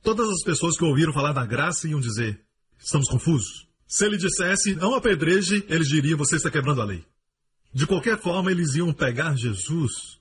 todas 0.04 0.30
as 0.30 0.44
pessoas 0.44 0.78
que 0.78 0.86
ouviram 0.86 1.14
falar 1.14 1.34
da 1.34 1.46
graça 1.46 1.88
iam 1.88 2.00
dizer: 2.00 2.40
estamos 2.80 3.08
confusos. 3.08 3.68
Se 3.88 4.06
ele 4.06 4.18
dissesse 4.18 4.76
não 4.76 4.94
apedreje, 4.94 5.66
eles 5.68 5.88
diriam: 5.88 6.18
você 6.18 6.36
está 6.36 6.52
quebrando 6.52 6.82
a 6.82 6.86
lei. 6.86 7.04
De 7.74 7.88
qualquer 7.88 8.20
forma, 8.20 8.52
eles 8.52 8.76
iam 8.76 8.94
pegar 8.94 9.36
Jesus. 9.36 10.20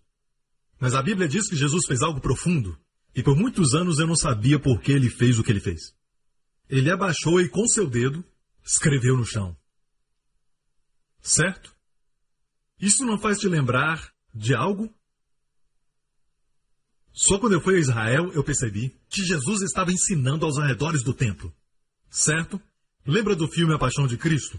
Mas 0.79 0.95
a 0.95 1.03
Bíblia 1.03 1.29
diz 1.29 1.49
que 1.49 1.57
Jesus 1.57 1.87
fez 1.87 2.01
algo 2.03 2.21
profundo. 2.21 2.79
E 3.15 3.23
por 3.23 3.37
muitos 3.37 3.75
anos 3.75 3.99
eu 3.99 4.07
não 4.07 4.17
sabia 4.17 4.59
por 4.59 4.81
que 4.81 4.93
ele 4.93 5.11
fez 5.11 5.39
o 5.39 5.43
que 5.43 5.51
ele 5.51 5.61
fez. 5.61 5.93
Ele 6.71 6.91
abaixou 6.91 7.41
e 7.41 7.49
com 7.49 7.67
seu 7.67 7.89
dedo 7.89 8.25
escreveu 8.65 9.17
no 9.17 9.27
chão. 9.27 9.57
Certo? 11.21 11.75
Isso 12.81 13.05
não 13.05 13.19
faz 13.19 13.39
te 13.39 13.49
lembrar 13.49 14.13
de 14.33 14.55
algo? 14.55 14.93
Só 17.13 17.39
quando 17.39 17.55
eu 17.55 17.61
fui 17.61 17.77
a 17.77 17.81
Israel 17.81 18.33
eu 18.33 18.45
percebi 18.45 18.97
que 19.09 19.23
Jesus 19.23 19.63
estava 19.63 19.93
ensinando 19.93 20.47
aos 20.47 20.59
arredores 20.59 21.03
do 21.03 21.13
templo. 21.13 21.53
Certo? 22.09 22.61
Lembra 23.05 23.35
do 23.35 23.49
filme 23.49 23.75
A 23.75 23.79
Paixão 23.79 24.07
de 24.07 24.17
Cristo? 24.17 24.59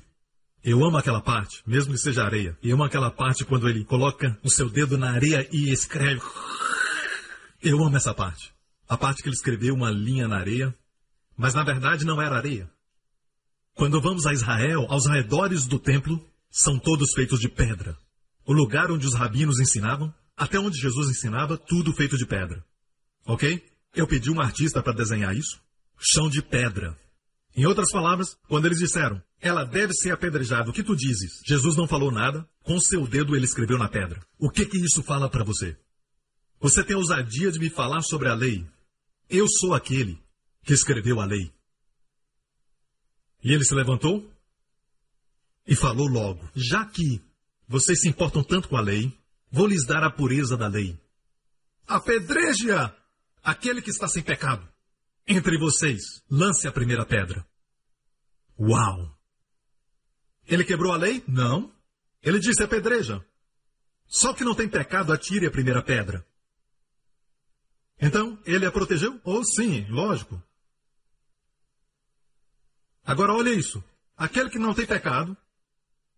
Eu 0.64 0.84
amo 0.86 0.98
aquela 0.98 1.22
parte, 1.22 1.64
mesmo 1.66 1.94
que 1.94 2.00
seja 2.00 2.24
areia. 2.24 2.56
E 2.62 2.72
amo 2.72 2.84
aquela 2.84 3.10
parte 3.10 3.44
quando 3.46 3.68
ele 3.68 3.84
coloca 3.84 4.38
o 4.44 4.50
seu 4.50 4.70
dedo 4.70 4.98
na 4.98 5.12
areia 5.12 5.48
e 5.52 5.72
escreve. 5.72 6.22
Eu 7.64 7.84
amo 7.84 7.98
essa 7.98 8.14
parte. 8.14 8.54
A 8.88 8.98
parte 8.98 9.24
que 9.24 9.30
ele 9.30 9.36
escreveu 9.36 9.74
uma 9.74 9.90
linha 9.90 10.28
na 10.28 10.38
areia, 10.38 10.76
mas 11.42 11.54
na 11.54 11.64
verdade 11.64 12.06
não 12.06 12.22
era 12.22 12.38
areia. 12.38 12.70
Quando 13.74 14.00
vamos 14.00 14.26
a 14.26 14.34
Israel, 14.34 14.86
aos 14.88 15.08
arredores 15.08 15.66
do 15.66 15.80
templo, 15.80 16.24
são 16.50 16.78
todos 16.78 17.12
feitos 17.14 17.40
de 17.40 17.50
pedra 17.50 17.98
o 18.46 18.54
lugar 18.54 18.92
onde 18.92 19.08
os 19.08 19.14
rabinos 19.14 19.60
ensinavam, 19.60 20.14
até 20.36 20.60
onde 20.60 20.80
Jesus 20.80 21.10
ensinava, 21.10 21.58
tudo 21.58 21.94
feito 21.94 22.18
de 22.18 22.26
pedra. 22.26 22.64
Ok? 23.26 23.64
Eu 23.96 24.08
pedi 24.08 24.32
um 24.32 24.42
artista 24.42 24.82
para 24.82 24.94
desenhar 24.94 25.36
isso. 25.36 25.62
Chão 25.98 26.30
de 26.30 26.42
pedra. 26.42 26.98
Em 27.56 27.66
outras 27.66 27.92
palavras, 27.92 28.38
quando 28.48 28.66
eles 28.66 28.80
disseram, 28.80 29.22
ela 29.40 29.64
deve 29.64 29.94
ser 29.94 30.12
apedrejada, 30.12 30.70
o 30.70 30.74
que 30.74 30.84
tu 30.84 30.96
dizes? 30.96 31.42
Jesus 31.46 31.76
não 31.76 31.88
falou 31.88 32.12
nada, 32.12 32.48
com 32.64 32.80
seu 32.80 33.06
dedo 33.06 33.36
ele 33.36 33.46
escreveu 33.46 33.78
na 33.78 33.90
pedra. 33.90 34.22
O 34.40 34.50
que 34.50 34.66
que 34.66 34.78
isso 34.78 35.04
fala 35.04 35.30
para 35.30 35.44
você? 35.44 35.78
Você 36.60 36.84
tem 36.84 36.96
ousadia 36.96 37.52
de 37.52 37.60
me 37.60 37.70
falar 37.70 38.02
sobre 38.02 38.30
a 38.30 38.34
lei. 38.34 38.66
Eu 39.30 39.48
sou 39.48 39.74
aquele 39.74 40.20
que 40.64 40.74
escreveu 40.74 41.20
a 41.20 41.26
lei. 41.26 41.54
E 43.44 43.54
ele 43.54 43.64
se 43.64 43.74
levantou 43.74 44.32
e 45.66 45.76
falou 45.76 46.08
logo: 46.08 46.50
Já 46.56 46.86
que 46.86 47.22
vocês 47.68 48.02
se 48.02 48.10
importam 48.10 48.44
tanto 48.44 48.68
com 48.68 48.78
a 48.78 48.82
lei, 48.82 49.18
vou 49.50 49.68
lhes 49.68 49.86
dar 49.86 50.04
a 50.04 50.12
pureza 50.12 50.58
da 50.58 50.68
lei. 50.68 51.00
Apedreje-a! 51.88 52.96
Aquele 53.44 53.82
que 53.82 53.90
está 53.90 54.08
sem 54.08 54.22
pecado. 54.22 54.68
Entre 55.28 55.58
vocês, 55.58 56.24
lance 56.30 56.68
a 56.68 56.72
primeira 56.72 57.06
pedra. 57.06 57.46
Uau! 58.60 59.18
Ele 60.48 60.64
quebrou 60.64 60.92
a 60.92 60.98
lei? 60.98 61.24
Não. 61.28 61.74
Ele 62.22 62.40
disse 62.40 62.62
apedreja. 62.62 63.26
Só 64.06 64.34
que 64.34 64.44
não 64.44 64.54
tem 64.54 64.68
pecado, 64.68 65.14
atire 65.14 65.48
a 65.48 65.52
primeira 65.52 65.82
pedra. 65.82 66.26
Então, 68.00 68.38
ele 68.46 68.66
a 68.66 68.72
protegeu? 68.72 69.20
Oh, 69.24 69.44
sim, 69.44 69.86
lógico. 69.90 70.42
Agora 73.12 73.34
olha 73.34 73.50
isso. 73.50 73.84
Aquele 74.16 74.50
que 74.50 74.58
não 74.58 74.74
tem 74.74 74.86
pecado, 74.86 75.36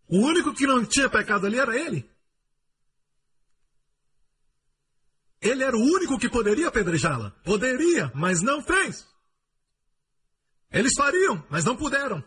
O 0.07 0.19
único 0.19 0.53
que 0.53 0.67
não 0.67 0.85
tinha 0.85 1.09
pecado 1.09 1.47
ali 1.47 1.57
era 1.57 1.75
ele. 1.75 2.07
Ele 5.41 5.63
era 5.63 5.75
o 5.75 5.81
único 5.81 6.19
que 6.19 6.29
poderia 6.29 6.67
apedrejá-la. 6.67 7.31
Poderia, 7.43 8.11
mas 8.13 8.41
não 8.41 8.61
fez. 8.61 9.07
Eles 10.71 10.93
fariam, 10.95 11.43
mas 11.49 11.65
não 11.65 11.75
puderam. 11.75 12.23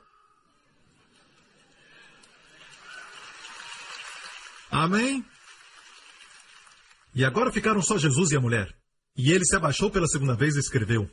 Amém? 4.70 5.24
E 7.14 7.24
agora 7.24 7.52
ficaram 7.52 7.80
só 7.82 7.96
Jesus 7.96 8.32
e 8.32 8.36
a 8.36 8.40
mulher. 8.40 8.76
E 9.16 9.30
ele 9.30 9.44
se 9.44 9.54
abaixou 9.54 9.90
pela 9.90 10.08
segunda 10.08 10.34
vez 10.34 10.56
e 10.56 10.60
escreveu. 10.60 11.08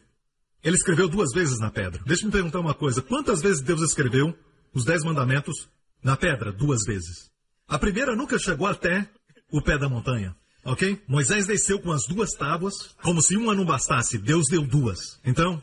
Ele 0.64 0.76
escreveu 0.76 1.09
duas 1.09 1.32
vezes 1.34 1.59
na 1.59 1.70
pedra. 1.70 2.01
Deixa 2.05 2.24
eu 2.24 2.28
me 2.28 2.32
perguntar 2.32 2.59
uma 2.59 2.74
coisa. 2.74 3.01
Quantas 3.01 3.41
vezes 3.41 3.61
Deus 3.61 3.82
escreveu 3.82 4.34
os 4.74 4.86
dez 4.86 5.03
mandamentos 5.03 5.68
na 6.01 6.16
pedra? 6.16 6.51
Duas 6.51 6.84
vezes. 6.86 7.30
A 7.68 7.78
primeira 7.78 8.16
nunca 8.16 8.39
chegou 8.39 8.68
até 8.68 9.09
o 9.51 9.61
pé 9.61 9.78
da 9.78 9.89
montanha. 9.89 10.36
Ok? 10.66 11.01
Moisés 11.07 11.45
desceu 11.45 11.80
com 11.80 11.91
as 11.91 12.05
duas 12.07 12.32
tábuas, 12.32 12.74
como 13.01 13.22
se 13.22 13.36
uma 13.36 13.53
não 13.53 13.66
bastasse. 13.66 14.18
Deus 14.18 14.45
deu 14.49 14.61
duas. 14.61 15.20
Então, 15.26 15.61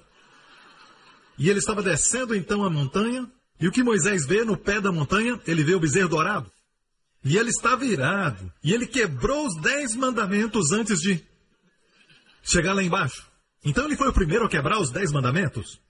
e 1.38 1.48
ele 1.48 1.58
estava 1.58 1.82
descendo 1.82 2.34
então 2.34 2.62
a 2.62 2.68
montanha, 2.68 3.26
e 3.58 3.66
o 3.66 3.72
que 3.72 3.82
Moisés 3.82 4.26
vê 4.26 4.44
no 4.44 4.58
pé 4.58 4.78
da 4.78 4.92
montanha? 4.92 5.40
Ele 5.46 5.64
vê 5.64 5.74
o 5.74 5.80
bezerro 5.80 6.08
dourado. 6.08 6.50
E 7.24 7.36
ele 7.38 7.48
está 7.48 7.74
virado. 7.74 8.52
E 8.62 8.72
ele 8.72 8.86
quebrou 8.86 9.46
os 9.46 9.56
dez 9.62 9.94
mandamentos 9.94 10.72
antes 10.72 11.00
de 11.00 11.22
chegar 12.42 12.74
lá 12.74 12.82
embaixo. 12.82 13.29
Então 13.64 13.84
ele 13.84 13.96
foi 13.96 14.08
o 14.08 14.12
primeiro 14.12 14.44
a 14.44 14.48
quebrar 14.48 14.80
os 14.80 14.90
dez 14.90 15.12
mandamentos? 15.12 15.80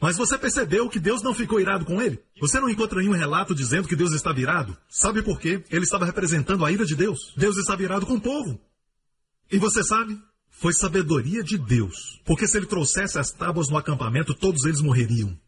Mas 0.00 0.16
você 0.16 0.36
percebeu 0.38 0.88
que 0.88 1.00
Deus 1.00 1.22
não 1.22 1.34
ficou 1.34 1.58
irado 1.58 1.84
com 1.84 2.00
ele? 2.02 2.22
Você 2.40 2.60
não 2.60 2.68
encontra 2.68 3.00
nenhum 3.00 3.12
relato 3.12 3.54
dizendo 3.54 3.88
que 3.88 3.96
Deus 3.96 4.12
está 4.12 4.30
virado? 4.30 4.76
Sabe 4.88 5.22
por 5.22 5.40
quê? 5.40 5.64
Ele 5.70 5.84
estava 5.84 6.04
representando 6.04 6.64
a 6.64 6.70
ira 6.70 6.84
de 6.84 6.94
Deus. 6.94 7.32
Deus 7.36 7.56
está 7.56 7.74
virado 7.74 8.04
com 8.04 8.14
o 8.14 8.20
povo. 8.20 8.60
E 9.50 9.58
você 9.58 9.82
sabe? 9.82 10.20
Foi 10.50 10.72
sabedoria 10.72 11.42
de 11.42 11.56
Deus. 11.56 12.20
Porque 12.24 12.46
se 12.46 12.56
ele 12.56 12.66
trouxesse 12.66 13.18
as 13.18 13.30
tábuas 13.30 13.68
no 13.68 13.78
acampamento, 13.78 14.34
todos 14.34 14.64
eles 14.64 14.82
morreriam. 14.82 15.38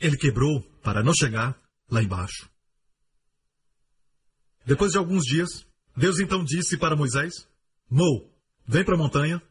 Ele 0.00 0.16
quebrou 0.16 0.60
para 0.82 1.02
não 1.02 1.14
chegar 1.14 1.56
lá 1.88 2.02
embaixo. 2.02 2.50
Depois 4.66 4.92
de 4.92 4.98
alguns 4.98 5.22
dias, 5.22 5.64
Deus 5.96 6.18
então 6.18 6.44
disse 6.44 6.76
para 6.76 6.96
Moisés: 6.96 7.46
Mo, 7.92 8.26
vem 8.66 8.82
para 8.82 8.94
a 8.94 8.98
montanha. 8.98 9.42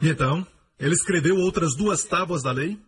E 0.00 0.08
então, 0.08 0.46
ele 0.78 0.94
escreveu 0.94 1.36
outras 1.36 1.76
duas 1.76 2.02
tábuas 2.02 2.42
da 2.42 2.50
lei 2.50 2.78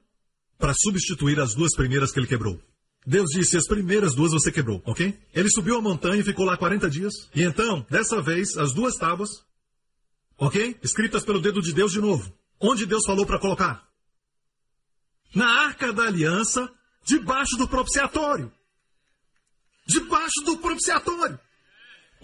para 0.58 0.72
substituir 0.72 1.38
as 1.38 1.54
duas 1.54 1.76
primeiras 1.76 2.12
que 2.12 2.18
ele 2.18 2.26
quebrou. 2.26 2.58
Deus 3.06 3.28
disse: 3.30 3.58
as 3.58 3.66
primeiras 3.66 4.14
duas 4.14 4.32
você 4.32 4.50
quebrou, 4.50 4.82
ok? 4.86 5.14
Ele 5.34 5.50
subiu 5.50 5.76
a 5.76 5.82
montanha 5.82 6.22
e 6.22 6.24
ficou 6.24 6.46
lá 6.46 6.56
40 6.56 6.88
dias. 6.88 7.12
E 7.34 7.42
então, 7.42 7.84
dessa 7.90 8.22
vez, 8.22 8.56
as 8.56 8.72
duas 8.72 8.94
tábuas, 8.94 9.28
ok? 10.38 10.78
Escritas 10.82 11.22
pelo 11.24 11.42
dedo 11.42 11.60
de 11.60 11.74
Deus 11.74 11.92
de 11.92 12.00
novo. 12.00 12.32
Onde 12.58 12.86
Deus 12.86 13.04
falou 13.04 13.26
para 13.26 13.38
colocar? 13.38 13.86
Na 15.34 15.66
arca 15.66 15.92
da 15.92 16.04
aliança, 16.04 16.72
debaixo 17.04 17.58
do 17.58 17.68
propiciatório. 17.68 18.50
Debaixo 19.86 20.40
do 20.46 20.56
propiciatório. 20.56 21.38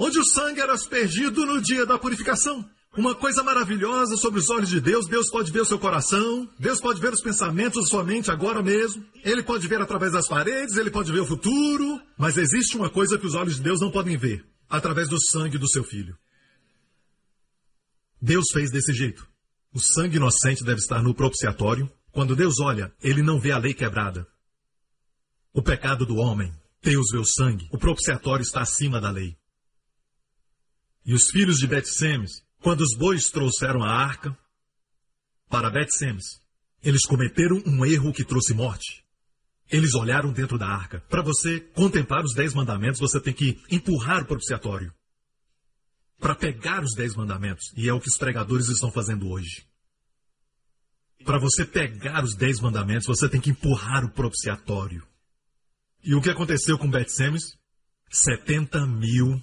Onde 0.05 0.18
o 0.18 0.24
sangue 0.24 0.61
era 0.61 0.72
aspergido 0.72 1.46
no 1.46 1.62
dia 1.62 1.86
da 1.86 1.96
purificação. 1.96 2.68
Uma 2.98 3.14
coisa 3.14 3.40
maravilhosa 3.44 4.16
sobre 4.16 4.40
os 4.40 4.50
olhos 4.50 4.68
de 4.68 4.80
Deus. 4.80 5.07
Deus 5.07 5.30
pode 5.30 5.53
ver 5.53 5.61
o 5.61 5.64
seu 5.64 5.78
coração. 5.78 6.50
Deus 6.59 6.80
pode 6.80 7.00
ver 7.00 7.12
os 7.12 7.20
pensamentos 7.20 7.84
da 7.84 7.88
sua 7.88 8.03
mente 8.03 8.28
agora 8.28 8.61
mesmo. 8.64 9.07
Ele 9.22 9.44
pode 9.44 9.68
ver 9.68 9.80
através 9.80 10.11
das 10.12 10.26
paredes. 10.26 10.76
Ele 10.76 10.90
pode 10.90 11.12
ver 11.12 11.20
o 11.20 11.24
futuro. 11.24 12.03
Mas 12.18 12.36
existe 12.36 12.76
uma 12.76 12.90
coisa 12.90 13.16
que 13.16 13.24
os 13.24 13.34
olhos 13.36 13.55
de 13.55 13.62
Deus 13.62 13.80
não 13.80 13.92
podem 13.92 14.16
ver: 14.16 14.44
através 14.68 15.09
do 15.09 15.24
sangue 15.24 15.57
do 15.57 15.70
seu 15.70 15.84
filho. 15.84 16.18
Deus 18.20 18.46
fez 18.53 18.72
desse 18.72 18.92
jeito. 18.92 19.24
O 19.72 19.78
sangue 19.78 20.16
inocente 20.16 20.64
deve 20.64 20.80
estar 20.80 21.00
no 21.00 21.14
propiciatório. 21.14 21.88
Quando 22.11 22.34
Deus 22.34 22.59
olha, 22.59 22.92
ele 23.00 23.22
não 23.22 23.38
vê 23.38 23.53
a 23.53 23.59
lei 23.59 23.72
quebrada. 23.72 24.26
O 25.53 25.62
pecado 25.62 26.05
do 26.05 26.16
homem, 26.16 26.53
Deus 26.82 27.07
vê 27.12 27.18
o 27.18 27.24
sangue. 27.24 27.68
O 27.70 27.78
propiciatório 27.78 28.42
está 28.42 28.62
acima 28.62 29.00
da 29.00 29.09
lei. 29.09 29.40
E 31.05 31.14
os 31.14 31.30
filhos 31.30 31.59
de 31.59 31.66
Bet-Semes 31.66 32.42
quando 32.62 32.82
os 32.82 32.96
bois 32.96 33.24
trouxeram 33.24 33.82
a 33.82 33.90
arca 33.90 34.38
para 35.48 35.68
Bet-Semes, 35.68 36.40
eles 36.82 37.03
cometeram 37.03 37.61
um 37.66 37.84
erro 37.84 38.12
que 38.12 38.24
trouxe 38.24 38.55
morte. 38.55 39.05
Eles 39.68 39.94
olharam 39.94 40.32
dentro 40.32 40.57
da 40.57 40.68
arca. 40.68 41.00
Para 41.09 41.22
você 41.22 41.59
contemplar 41.59 42.24
os 42.24 42.34
dez 42.34 42.55
mandamentos, 42.55 43.00
você 43.00 43.20
tem 43.20 43.34
que 43.34 43.61
empurrar 43.70 44.22
o 44.22 44.26
propiciatório. 44.26 44.94
Para 46.18 46.36
pegar 46.36 46.82
os 46.84 46.94
dez 46.94 47.16
mandamentos. 47.16 47.72
E 47.76 47.88
é 47.88 47.92
o 47.92 48.00
que 48.00 48.09
os 48.09 48.16
pregadores 48.16 48.68
estão 48.68 48.92
fazendo 48.92 49.28
hoje. 49.28 49.66
Para 51.24 51.38
você 51.38 51.64
pegar 51.64 52.22
os 52.22 52.36
dez 52.36 52.61
mandamentos, 52.61 53.07
você 53.07 53.28
tem 53.28 53.40
que 53.40 53.50
empurrar 53.50 54.05
o 54.05 54.11
propiciatório. 54.11 55.05
E 56.05 56.14
o 56.14 56.22
que 56.22 56.30
aconteceu 56.30 56.78
com 56.78 56.90
Bet-Semes? 56.90 57.57
70 58.11 58.86
mil. 58.86 59.42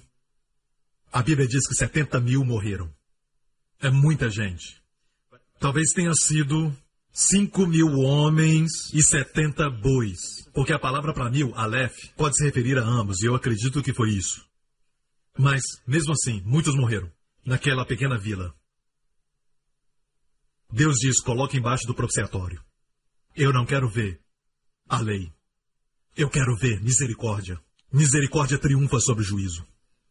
A 1.12 1.22
Bíblia 1.22 1.48
diz 1.48 1.66
que 1.66 1.74
70 1.74 2.20
mil 2.20 2.44
morreram. 2.44 2.92
É 3.80 3.90
muita 3.90 4.30
gente. 4.30 4.80
Talvez 5.58 5.90
tenha 5.92 6.12
sido 6.14 6.74
5 7.12 7.66
mil 7.66 7.88
homens 7.98 8.70
e 8.94 9.02
70 9.02 9.68
bois. 9.70 10.48
Porque 10.54 10.72
a 10.72 10.78
palavra 10.78 11.12
para 11.12 11.30
mil, 11.30 11.52
Aleph, 11.54 11.96
pode 12.16 12.36
se 12.36 12.44
referir 12.44 12.78
a 12.78 12.84
ambos, 12.84 13.20
e 13.20 13.26
eu 13.26 13.34
acredito 13.34 13.82
que 13.82 13.92
foi 13.92 14.10
isso. 14.10 14.46
Mas, 15.36 15.62
mesmo 15.86 16.12
assim, 16.12 16.40
muitos 16.44 16.76
morreram 16.76 17.10
naquela 17.44 17.84
pequena 17.84 18.18
vila. 18.18 18.54
Deus 20.72 20.96
diz: 21.00 21.20
coloque 21.20 21.56
embaixo 21.56 21.86
do 21.86 21.94
propiciatório. 21.94 22.62
Eu 23.34 23.52
não 23.52 23.66
quero 23.66 23.88
ver 23.88 24.20
a 24.88 25.00
lei. 25.00 25.32
Eu 26.16 26.28
quero 26.28 26.56
ver 26.56 26.80
misericórdia. 26.82 27.60
Misericórdia 27.92 28.58
triunfa 28.58 29.00
sobre 29.00 29.22
o 29.22 29.26
juízo. 29.26 29.66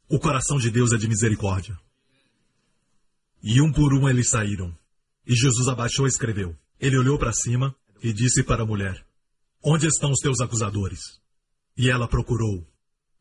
O 0.09 0.19
coração 0.19 0.57
de 0.57 0.71
Deus 0.71 0.91
é 0.91 0.97
de 0.97 1.07
misericórdia. 1.07 1.79
E 3.43 3.61
um 3.61 3.71
por 3.71 3.93
um 3.93 4.09
eles 4.09 4.31
saíram. 4.31 4.75
E 5.25 5.35
Jesus 5.35 5.67
abaixou 5.67 6.07
e 6.07 6.09
escreveu. 6.09 6.57
Ele 6.79 6.97
olhou 6.97 7.19
para 7.19 7.31
cima 7.31 7.75
e 8.01 8.11
disse 8.11 8.43
para 8.43 8.63
a 8.63 8.65
mulher: 8.65 9.05
Onde 9.63 9.85
estão 9.85 10.11
os 10.11 10.19
teus 10.19 10.41
acusadores? 10.41 10.99
E 11.77 11.91
ela 11.91 12.07
procurou. 12.07 12.67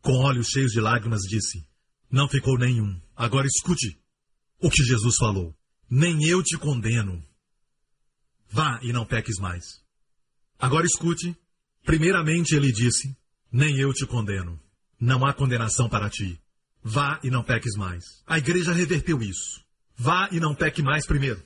Com 0.01 0.13
olhos 0.25 0.47
cheios 0.47 0.73
de 0.73 0.81
lágrimas, 0.81 1.21
disse: 1.29 1.63
Não 2.11 2.27
ficou 2.27 2.57
nenhum. 2.59 2.99
Agora 3.15 3.47
escute 3.47 4.01
o 4.59 4.71
que 4.71 4.83
Jesus 4.83 5.17
falou: 5.17 5.55
Nem 5.91 6.25
eu 6.25 6.43
te 6.43 6.57
condeno. 6.57 7.23
Vá 8.49 8.81
e 8.83 8.95
não 8.95 9.05
peques 9.05 9.39
mais. 9.39 9.85
Agora 10.59 10.87
escute. 10.87 11.37
Primeiramente 11.85 12.55
ele 12.55 12.73
disse: 12.73 13.15
Nem 13.53 13.79
eu 13.79 13.93
te 13.93 14.07
condeno. 14.07 14.59
Não 14.99 15.27
há 15.27 15.35
condenação 15.35 15.87
para 15.87 16.09
ti. 16.09 16.41
Vá 16.83 17.21
e 17.23 17.31
não 17.31 17.43
peques 17.43 17.77
mais. 17.77 18.05
A 18.27 18.39
igreja 18.39 18.73
reverteu 18.73 19.21
isso. 19.23 19.61
Vá 19.97 20.29
e 20.31 20.39
não 20.39 20.55
peque 20.55 20.83
mais 20.83 21.07
primeiro, 21.07 21.43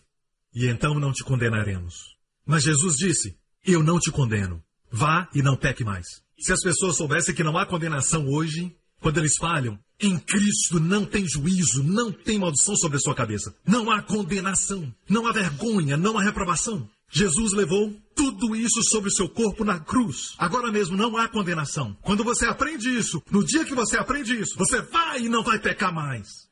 e 0.54 0.66
então 0.66 0.94
não 0.94 1.12
te 1.12 1.24
condenaremos. 1.24 2.16
Mas 2.44 2.64
Jesus 2.64 2.96
disse: 2.96 3.36
Eu 3.64 3.82
não 3.82 3.98
te 3.98 4.10
condeno. 4.10 4.62
Vá 4.90 5.28
e 5.34 5.42
não 5.42 5.56
peque 5.56 5.84
mais. 5.84 6.06
Se 6.38 6.52
as 6.52 6.60
pessoas 6.60 6.96
soubessem 6.96 7.34
que 7.34 7.42
não 7.42 7.56
há 7.56 7.64
condenação 7.64 8.28
hoje, 8.28 8.76
quando 9.00 9.18
eles 9.18 9.36
falham, 9.38 9.78
em 9.98 10.18
Cristo 10.18 10.78
não 10.78 11.06
tem 11.06 11.26
juízo, 11.26 11.82
não 11.82 12.12
tem 12.12 12.38
maldição 12.38 12.76
sobre 12.76 12.98
a 12.98 13.00
sua 13.00 13.14
cabeça. 13.14 13.54
Não 13.66 13.90
há 13.90 14.02
condenação, 14.02 14.94
não 15.08 15.26
há 15.26 15.32
vergonha, 15.32 15.96
não 15.96 16.18
há 16.18 16.22
reprovação. 16.22 16.88
Jesus 17.12 17.52
levou 17.52 17.94
tudo 18.14 18.56
isso 18.56 18.82
sobre 18.84 19.10
o 19.10 19.12
seu 19.12 19.28
corpo 19.28 19.64
na 19.64 19.78
cruz. 19.78 20.34
Agora 20.38 20.72
mesmo 20.72 20.96
não 20.96 21.16
há 21.16 21.28
condenação. 21.28 21.96
Quando 22.02 22.24
você 22.24 22.46
aprende 22.46 22.88
isso, 22.88 23.22
no 23.30 23.44
dia 23.44 23.64
que 23.64 23.74
você 23.74 23.98
aprende 23.98 24.34
isso, 24.38 24.56
você 24.56 24.80
vai 24.80 25.20
e 25.20 25.28
não 25.28 25.42
vai 25.42 25.58
pecar 25.58 25.92
mais 25.92 26.50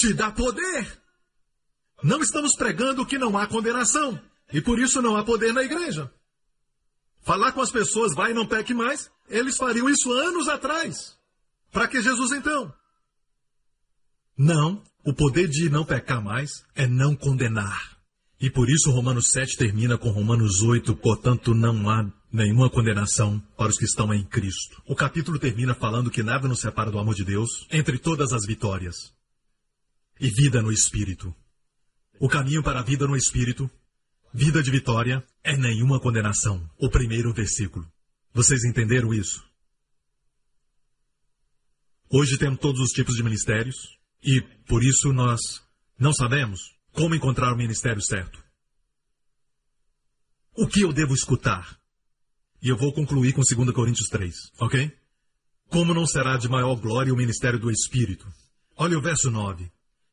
te 0.00 0.14
dá 0.14 0.30
poder. 0.30 0.98
Não 2.02 2.20
estamos 2.20 2.56
pregando 2.56 3.04
que 3.04 3.18
não 3.18 3.36
há 3.36 3.46
condenação. 3.46 4.20
E 4.52 4.60
por 4.60 4.78
isso 4.78 5.02
não 5.02 5.16
há 5.16 5.22
poder 5.22 5.52
na 5.52 5.62
igreja. 5.62 6.10
Falar 7.22 7.52
com 7.52 7.60
as 7.60 7.70
pessoas, 7.70 8.14
vai 8.14 8.30
e 8.30 8.34
não 8.34 8.46
peque 8.46 8.72
mais, 8.72 9.10
eles 9.28 9.56
fariam 9.56 9.88
isso 9.88 10.10
anos 10.10 10.48
atrás. 10.48 11.18
Para 11.70 11.86
que 11.86 12.00
Jesus 12.00 12.32
então? 12.32 12.72
Não, 14.36 14.82
o 15.04 15.12
poder 15.12 15.46
de 15.48 15.68
não 15.68 15.84
pecar 15.84 16.22
mais 16.22 16.64
é 16.74 16.86
não 16.86 17.14
condenar. 17.14 17.99
E 18.40 18.48
por 18.48 18.70
isso 18.70 18.90
Romanos 18.90 19.26
7 19.32 19.58
termina 19.58 19.98
com 19.98 20.08
Romanos 20.10 20.62
8, 20.62 20.96
portanto 20.96 21.54
não 21.54 21.90
há 21.90 22.10
nenhuma 22.32 22.70
condenação 22.70 23.38
para 23.54 23.68
os 23.68 23.76
que 23.76 23.84
estão 23.84 24.14
em 24.14 24.24
Cristo. 24.24 24.82
O 24.86 24.96
capítulo 24.96 25.38
termina 25.38 25.74
falando 25.74 26.10
que 26.10 26.22
nada 26.22 26.48
nos 26.48 26.60
separa 26.60 26.90
do 26.90 26.98
amor 26.98 27.14
de 27.14 27.22
Deus 27.22 27.66
entre 27.70 27.98
todas 27.98 28.32
as 28.32 28.46
vitórias 28.46 29.12
e 30.18 30.30
vida 30.30 30.62
no 30.62 30.72
Espírito. 30.72 31.34
O 32.18 32.28
caminho 32.28 32.62
para 32.62 32.80
a 32.80 32.82
vida 32.82 33.06
no 33.06 33.14
Espírito, 33.14 33.70
vida 34.32 34.62
de 34.62 34.70
vitória, 34.70 35.22
é 35.44 35.54
nenhuma 35.54 36.00
condenação. 36.00 36.66
O 36.78 36.88
primeiro 36.88 37.34
versículo. 37.34 37.86
Vocês 38.32 38.64
entenderam 38.64 39.12
isso? 39.12 39.44
Hoje 42.08 42.38
temos 42.38 42.58
todos 42.58 42.80
os 42.80 42.90
tipos 42.90 43.16
de 43.16 43.22
ministérios 43.22 43.98
e 44.22 44.40
por 44.66 44.82
isso 44.82 45.12
nós 45.12 45.62
não 45.98 46.12
sabemos 46.12 46.79
como 46.92 47.14
encontrar 47.14 47.52
o 47.52 47.56
ministério 47.56 48.02
certo. 48.02 48.42
O 50.56 50.66
que 50.66 50.82
eu 50.82 50.92
devo 50.92 51.14
escutar? 51.14 51.78
E 52.62 52.68
eu 52.68 52.76
vou 52.76 52.92
concluir 52.92 53.32
com 53.32 53.40
2 53.40 53.70
Coríntios 53.72 54.08
3, 54.08 54.34
ok? 54.60 54.92
Como 55.68 55.94
não 55.94 56.06
será 56.06 56.36
de 56.36 56.48
maior 56.48 56.74
glória 56.76 57.12
o 57.12 57.16
ministério 57.16 57.58
do 57.58 57.70
Espírito? 57.70 58.26
Olha 58.76 58.98
o 58.98 59.02
verso 59.02 59.30
9. 59.30 59.70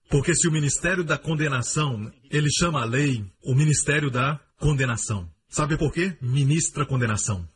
Porque 0.09 0.34
se 0.34 0.47
o 0.47 0.51
ministério 0.51 1.03
da 1.03 1.17
condenação, 1.17 2.11
ele 2.30 2.49
chama 2.49 2.82
a 2.82 2.86
lei 2.86 3.25
o 3.43 3.53
ministério 3.53 4.09
da 4.09 4.39
condenação. 4.59 5.30
Sabe 5.49 5.78
por 5.78 5.91
quê? 5.91 6.17
Ministra 6.21 6.86
condenação. 6.86 7.47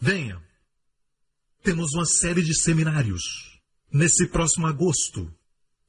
Venha. 0.00 0.40
Temos 1.62 1.92
uma 1.94 2.04
série 2.04 2.42
de 2.42 2.54
seminários 2.54 3.22
nesse 3.92 4.28
próximo 4.28 4.66
agosto, 4.66 5.32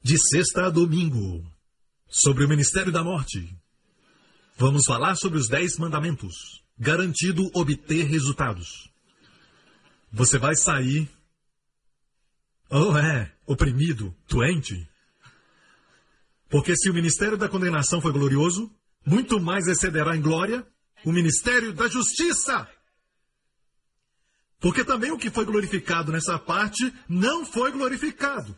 de 0.02 0.18
sexta 0.18 0.66
a 0.66 0.70
domingo, 0.70 1.46
sobre 2.12 2.44
o 2.44 2.48
ministério 2.48 2.92
da 2.92 3.02
morte. 3.02 3.58
Vamos 4.58 4.84
falar 4.84 5.16
sobre 5.16 5.38
os 5.38 5.48
dez 5.48 5.78
mandamentos, 5.78 6.62
garantido 6.78 7.50
obter 7.54 8.04
resultados. 8.04 8.90
Você 10.12 10.36
vai 10.38 10.54
sair, 10.54 11.10
oh 12.70 12.96
é, 12.98 13.34
oprimido, 13.46 14.14
doente. 14.28 14.86
Porque 16.50 16.76
se 16.76 16.90
o 16.90 16.94
ministério 16.94 17.38
da 17.38 17.48
condenação 17.48 17.98
foi 17.98 18.12
glorioso, 18.12 18.70
muito 19.06 19.40
mais 19.40 19.66
excederá 19.66 20.14
em 20.14 20.20
glória 20.20 20.66
o 21.04 21.10
ministério 21.10 21.72
da 21.72 21.88
justiça. 21.88 22.68
Porque 24.60 24.84
também 24.84 25.10
o 25.10 25.18
que 25.18 25.30
foi 25.30 25.46
glorificado 25.46 26.12
nessa 26.12 26.38
parte 26.38 26.92
não 27.08 27.44
foi 27.44 27.72
glorificado. 27.72 28.56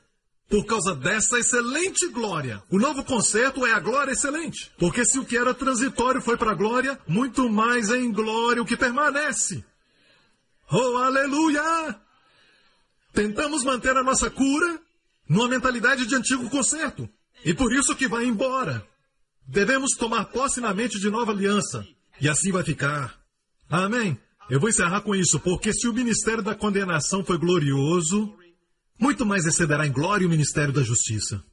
Por 0.49 0.65
causa 0.67 0.95
dessa 0.95 1.39
excelente 1.39 2.07
glória. 2.09 2.63
O 2.71 2.79
novo 2.79 3.03
concerto 3.03 3.67
é 3.67 3.73
a 3.73 3.81
glória 3.81 4.13
excelente. 4.13 4.71
Porque 4.79 5.05
se 5.05 5.19
o 5.19 5.25
que 5.25 5.37
era 5.37 5.55
transitório 5.55 6.21
foi 6.21 6.37
para 6.37 6.53
a 6.53 6.55
glória, 6.55 6.99
muito 7.09 7.49
mais 7.49 7.91
é 7.91 7.99
em 7.99 8.13
glória 8.13 8.63
o 8.63 8.67
que 8.67 8.77
permanece. 8.77 9.65
Oh, 10.71 10.97
aleluia! 10.99 11.99
Tentamos 13.13 13.65
manter 13.65 13.97
a 13.97 14.03
nossa 14.03 14.31
cura 14.31 14.81
numa 15.29 15.49
mentalidade 15.49 16.07
de 16.07 16.15
antigo 16.15 16.49
concerto. 16.51 17.09
E 17.45 17.55
por 17.55 17.73
isso 17.73 17.95
que 17.97 18.09
vai 18.09 18.25
embora. 18.25 18.87
Devemos 19.47 19.93
tomar 19.93 20.27
posse 20.27 20.61
na 20.61 20.73
mente 20.73 20.99
de 20.99 21.11
nova 21.11 21.33
aliança. 21.33 21.87
E 22.21 22.29
assim 22.29 22.51
vai 22.51 22.63
ficar. 22.63 23.19
Amém? 23.69 24.19
Eu 24.49 24.61
vou 24.61 24.69
encerrar 24.69 25.01
com 25.01 25.15
isso, 25.15 25.41
porque 25.41 25.73
se 25.73 25.89
o 25.89 25.93
ministério 25.93 26.43
da 26.43 26.55
condenação 26.55 27.25
foi 27.25 27.39
glorioso, 27.39 28.37
muito 29.05 29.27
mais 29.27 29.45
excederá 29.45 29.87
em 29.87 29.93
glória 29.93 30.27
o 30.27 30.31
ministério 30.31 30.73
da 30.73 30.83
justiça. 30.83 31.45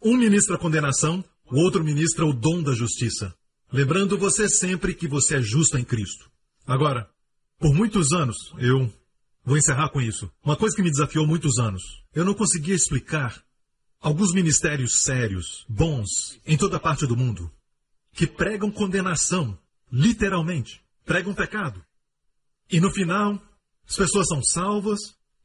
Um 0.00 0.16
ministra 0.16 0.54
a 0.54 0.58
condenação, 0.58 1.24
o 1.50 1.58
outro 1.58 1.82
ministra 1.82 2.24
o 2.24 2.32
dom 2.32 2.62
da 2.62 2.72
justiça. 2.72 3.34
Lembrando 3.72 4.16
você 4.16 4.48
sempre 4.48 4.94
que 4.94 5.08
você 5.08 5.38
é 5.38 5.42
justo 5.42 5.76
em 5.76 5.82
Cristo. 5.82 6.30
Agora, 6.64 7.10
por 7.58 7.74
muitos 7.74 8.12
anos, 8.12 8.36
eu 8.58 8.88
vou 9.44 9.58
encerrar 9.58 9.88
com 9.88 10.00
isso. 10.00 10.30
Uma 10.44 10.56
coisa 10.56 10.76
que 10.76 10.84
me 10.84 10.90
desafiou 10.90 11.26
muitos 11.26 11.58
anos. 11.58 11.82
Eu 12.14 12.24
não 12.24 12.32
conseguia 12.32 12.76
explicar 12.76 13.42
alguns 14.00 14.32
ministérios 14.32 15.02
sérios, 15.02 15.66
bons, 15.68 16.40
em 16.46 16.56
toda 16.56 16.78
parte 16.78 17.08
do 17.08 17.16
mundo, 17.16 17.50
que 18.12 18.24
pregam 18.24 18.70
condenação, 18.70 19.58
literalmente, 19.90 20.80
pregam 21.04 21.34
pecado. 21.34 21.84
E 22.70 22.78
no 22.78 22.92
final, 22.92 23.42
as 23.84 23.96
pessoas 23.96 24.28
são 24.28 24.40
salvas. 24.44 25.00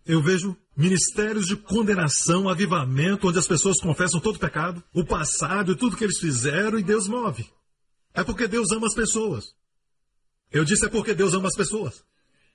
Eu 0.05 0.21
vejo 0.21 0.55
ministérios 0.75 1.45
de 1.45 1.55
condenação, 1.55 2.49
avivamento, 2.49 3.27
onde 3.27 3.39
as 3.39 3.47
pessoas 3.47 3.79
confessam 3.79 4.19
todo 4.19 4.35
o 4.35 4.39
pecado, 4.39 4.83
o 4.93 5.05
passado 5.05 5.71
e 5.71 5.75
tudo 5.75 5.95
que 5.95 6.03
eles 6.03 6.19
fizeram, 6.19 6.77
e 6.77 6.83
Deus 6.83 7.07
move. 7.07 7.49
É 8.13 8.23
porque 8.23 8.47
Deus 8.47 8.71
ama 8.71 8.87
as 8.87 8.93
pessoas. 8.93 9.45
Eu 10.51 10.63
disse 10.63 10.85
é 10.85 10.89
porque 10.89 11.13
Deus 11.13 11.33
ama 11.33 11.47
as 11.47 11.55
pessoas. 11.55 12.03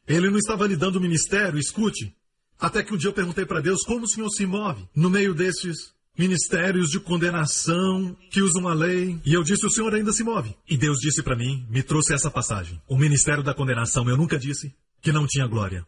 Ele 0.07 0.31
não 0.31 0.39
estava 0.39 0.67
lhe 0.67 0.77
dando 0.77 1.01
ministério, 1.01 1.59
escute. 1.59 2.15
Até 2.59 2.83
que 2.83 2.93
um 2.93 2.97
dia 2.97 3.09
eu 3.09 3.15
perguntei 3.15 3.47
para 3.47 3.61
Deus 3.61 3.83
como 3.83 4.05
o 4.05 4.09
Senhor 4.09 4.29
se 4.31 4.45
move 4.45 4.89
no 4.95 5.09
meio 5.09 5.35
desses 5.35 5.93
ministérios 6.17 6.91
de 6.91 7.01
condenação 7.01 8.17
que 8.31 8.43
usam 8.43 8.69
a 8.69 8.75
lei. 8.75 9.19
E 9.25 9.33
eu 9.33 9.43
disse: 9.43 9.67
O 9.67 9.71
Senhor 9.71 9.95
ainda 9.95 10.13
se 10.13 10.23
move. 10.23 10.55
E 10.69 10.77
Deus 10.77 10.99
disse 10.99 11.23
para 11.23 11.37
mim, 11.37 11.67
me 11.71 11.83
trouxe 11.83 12.13
essa 12.13 12.31
passagem. 12.31 12.81
O 12.89 12.99
ministério 12.99 13.43
da 13.43 13.55
condenação, 13.55 14.09
eu 14.09 14.17
nunca 14.17 14.39
disse 14.39 14.75
que 15.01 15.13
não 15.13 15.27
tinha 15.27 15.47
glória. 15.47 15.87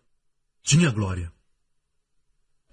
Tinha 0.63 0.91
glória. 0.91 1.33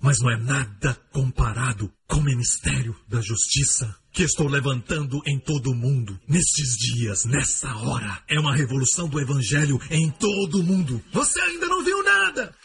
Mas 0.02 0.20
não 0.20 0.32
é 0.32 0.38
nada 0.38 0.96
comparado 1.12 1.92
com 2.08 2.18
o 2.18 2.24
ministério 2.24 2.96
da 3.08 3.20
justiça 3.22 3.96
que 4.12 4.24
estou 4.24 4.48
levantando 4.48 5.22
em 5.26 5.40
todo 5.40 5.72
o 5.72 5.76
mundo, 5.76 6.20
nestes 6.28 6.78
dias, 6.78 7.26
nessa 7.26 7.74
hora. 7.76 8.24
É 8.28 8.40
uma 8.40 8.56
revolução 8.56 9.08
do 9.08 9.20
evangelho 9.20 9.80
em 9.92 10.10
todo 10.12 10.60
o 10.60 10.64
mundo. 10.64 11.04
Você 11.12 11.40
ainda 11.42 11.68
não 11.68 11.84
viu 11.84 12.04
nada. 12.04 12.56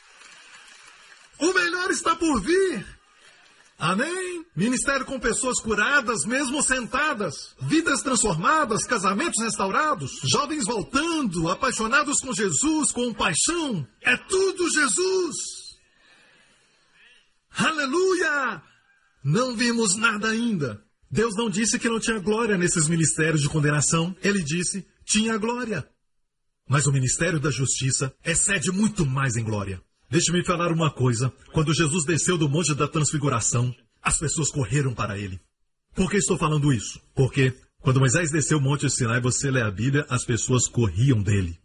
O 1.38 1.52
melhor 1.52 1.90
está 1.90 2.14
por 2.14 2.40
vir. 2.40 2.86
Amém? 3.78 4.46
Ministério 4.54 5.04
com 5.04 5.18
pessoas 5.18 5.60
curadas, 5.60 6.24
mesmo 6.24 6.62
sentadas, 6.62 7.54
vidas 7.60 8.02
transformadas, 8.02 8.86
casamentos 8.86 9.42
restaurados, 9.42 10.12
jovens 10.24 10.64
voltando, 10.64 11.48
apaixonados 11.48 12.20
com 12.20 12.32
Jesus, 12.32 12.92
com 12.92 13.12
paixão. 13.12 13.86
É 14.00 14.16
tudo 14.16 14.70
Jesus. 14.70 15.63
Aleluia! 17.56 18.62
Não 19.22 19.56
vimos 19.56 19.96
nada 19.96 20.28
ainda. 20.28 20.82
Deus 21.10 21.34
não 21.36 21.48
disse 21.48 21.78
que 21.78 21.88
não 21.88 22.00
tinha 22.00 22.18
glória 22.18 22.58
nesses 22.58 22.88
ministérios 22.88 23.40
de 23.40 23.48
condenação. 23.48 24.14
Ele 24.22 24.42
disse: 24.42 24.86
tinha 25.04 25.38
glória. 25.38 25.86
Mas 26.68 26.86
o 26.86 26.92
ministério 26.92 27.38
da 27.38 27.50
justiça 27.50 28.12
excede 28.24 28.72
muito 28.72 29.06
mais 29.06 29.36
em 29.36 29.44
glória. 29.44 29.80
Deixe-me 30.10 30.44
falar 30.44 30.72
uma 30.72 30.90
coisa. 30.90 31.32
Quando 31.52 31.74
Jesus 31.74 32.04
desceu 32.04 32.36
do 32.36 32.48
Monte 32.48 32.74
da 32.74 32.88
Transfiguração, 32.88 33.74
as 34.02 34.18
pessoas 34.18 34.50
correram 34.50 34.94
para 34.94 35.18
ele. 35.18 35.40
Por 35.94 36.10
que 36.10 36.16
estou 36.16 36.36
falando 36.36 36.72
isso? 36.72 37.00
Porque 37.14 37.54
quando 37.80 38.00
Moisés 38.00 38.30
desceu 38.30 38.58
o 38.58 38.60
Monte 38.60 38.90
Sinai, 38.90 39.20
você 39.20 39.50
lê 39.50 39.62
a 39.62 39.70
Bíblia, 39.70 40.06
as 40.08 40.24
pessoas 40.24 40.66
corriam 40.66 41.22
dele. 41.22 41.58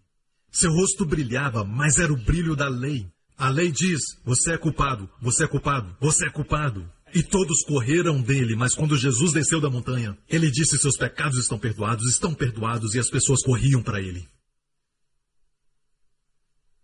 Seu 0.52 0.72
rosto 0.72 1.06
brilhava, 1.06 1.64
mas 1.64 1.98
era 1.98 2.12
o 2.12 2.18
brilho 2.18 2.56
da 2.56 2.68
lei. 2.68 3.08
A 3.40 3.48
lei 3.48 3.72
diz: 3.72 4.02
você 4.26 4.52
é 4.52 4.58
culpado, 4.58 5.10
você 5.22 5.46
é 5.46 5.48
culpado, 5.48 5.96
você 6.02 6.28
é 6.28 6.30
culpado. 6.30 6.92
E 7.14 7.24
todos 7.24 7.64
correram 7.64 8.22
dele, 8.22 8.54
mas 8.54 8.76
quando 8.76 8.98
Jesus 8.98 9.32
desceu 9.32 9.62
da 9.62 9.70
montanha, 9.70 10.16
ele 10.28 10.52
disse: 10.52 10.78
seus 10.78 10.98
pecados 10.98 11.40
estão 11.40 11.58
perdoados, 11.58 12.06
estão 12.12 12.34
perdoados, 12.34 12.94
e 12.94 13.00
as 13.00 13.10
pessoas 13.10 13.42
corriam 13.42 13.82
para 13.82 14.02
ele. 14.02 14.28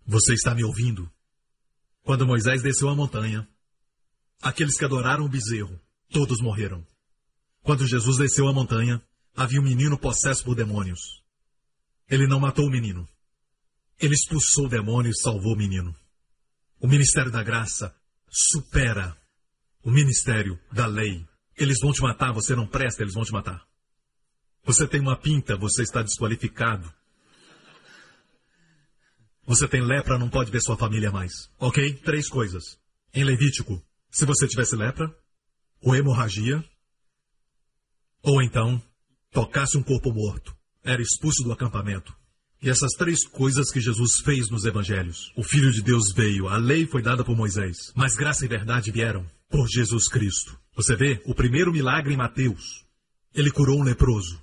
Você 0.08 0.34
está 0.34 0.56
me 0.56 0.64
ouvindo? 0.64 1.12
Quando 2.04 2.26
Moisés 2.26 2.62
desceu 2.62 2.88
a 2.88 2.96
montanha, 2.96 3.46
aqueles 4.42 4.78
que 4.78 4.86
adoraram 4.86 5.26
o 5.26 5.30
bezerro, 5.30 5.78
todos 6.10 6.40
morreram. 6.42 6.88
Quando 7.64 7.86
Jesus 7.86 8.18
desceu 8.18 8.48
a 8.48 8.54
montanha, 8.54 9.02
havia 9.36 9.60
um 9.60 9.64
menino 9.64 9.98
possesso 9.98 10.46
por 10.46 10.56
demônios. 10.56 11.22
Ele 12.10 12.28
não 12.28 12.40
matou 12.40 12.66
o 12.66 12.72
menino. 12.72 13.06
Ele 14.00 14.14
expulsou 14.14 14.68
o 14.68 14.70
demônio 14.70 15.12
e 15.12 15.20
salvou 15.20 15.54
o 15.54 15.58
menino. 15.58 15.94
O 16.80 16.88
ministério 16.88 17.32
da 17.32 17.44
graça 17.44 17.96
supera 18.30 19.16
o 19.84 19.92
ministério 19.92 20.60
da 20.72 20.88
lei. 20.88 21.26
Eles 21.56 21.80
vão 21.80 21.94
te 21.94 22.02
matar, 22.02 22.34
você 22.34 22.56
não 22.56 22.68
presta, 22.68 23.02
eles 23.02 23.14
vão 23.14 23.24
te 23.24 23.32
matar. 23.32 23.66
Você 24.64 24.88
tem 24.88 25.00
uma 25.00 25.16
pinta, 25.16 25.56
você 25.56 25.84
está 25.84 26.02
desqualificado. 26.02 26.92
Você 29.46 29.68
tem 29.68 29.82
lepra, 29.82 30.18
não 30.18 30.28
pode 30.28 30.52
ver 30.52 30.60
sua 30.60 30.76
família 30.76 31.12
mais. 31.12 31.50
Ok? 31.60 31.94
Três 31.98 32.28
coisas. 32.28 32.80
Em 33.14 33.24
Levítico, 33.24 33.82
se 34.10 34.26
você 34.26 34.48
tivesse 34.48 34.76
lepra, 34.76 35.16
ou 35.82 35.96
hemorragia, 35.96 36.64
ou 38.24 38.42
então 38.42 38.82
tocasse 39.32 39.78
um 39.78 39.84
corpo 39.84 40.12
morto, 40.12 40.56
era 40.84 41.02
expulso 41.02 41.44
do 41.44 41.52
acampamento. 41.52 42.16
E 42.66 42.70
essas 42.70 42.94
três 42.94 43.28
coisas 43.28 43.72
que 43.72 43.80
Jesus 43.80 44.22
fez 44.22 44.50
nos 44.50 44.66
evangelhos. 44.66 45.32
O 45.36 45.44
Filho 45.44 45.72
de 45.72 45.84
Deus 45.84 46.12
veio, 46.12 46.48
a 46.48 46.58
lei 46.58 46.88
foi 46.88 47.00
dada 47.00 47.24
por 47.24 47.38
Moisés, 47.38 47.94
mas 47.94 48.16
graça 48.16 48.44
e 48.44 48.48
verdade 48.48 48.90
vieram 48.90 49.24
por 49.48 49.68
Jesus 49.68 50.08
Cristo. 50.08 50.60
Você 50.76 50.96
vê 50.96 51.22
o 51.26 51.36
primeiro 51.36 51.72
milagre 51.72 52.16
em 52.16 52.18
Mateus. 52.18 52.84
Ele 53.36 53.52
curou 53.52 53.80
um 53.80 53.84
leproso. 53.84 54.42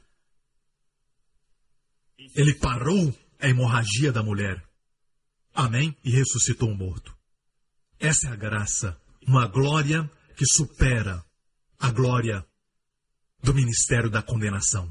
Ele 2.37 2.55
parou 2.55 3.13
a 3.41 3.49
hemorragia 3.49 4.13
da 4.13 4.23
mulher. 4.23 4.63
Amém? 5.53 5.97
E 6.05 6.13
ressuscitou 6.13 6.71
um 6.71 6.77
morto. 6.77 7.13
Essa 7.99 8.29
é 8.29 8.31
a 8.31 8.37
graça, 8.37 8.97
uma 9.27 9.49
glória 9.49 10.09
que 10.37 10.47
supera 10.47 11.25
a 11.77 11.91
glória 11.91 12.47
do 13.43 13.53
ministério 13.53 14.09
da 14.09 14.23
condenação. 14.23 14.89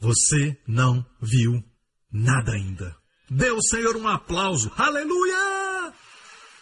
Você 0.00 0.60
não 0.66 1.06
viu 1.22 1.62
nada 2.10 2.52
ainda. 2.52 2.96
Dê 3.30 3.48
ao 3.48 3.62
Senhor 3.62 3.96
um 3.96 4.08
aplauso. 4.08 4.72
Aleluia! 4.76 5.92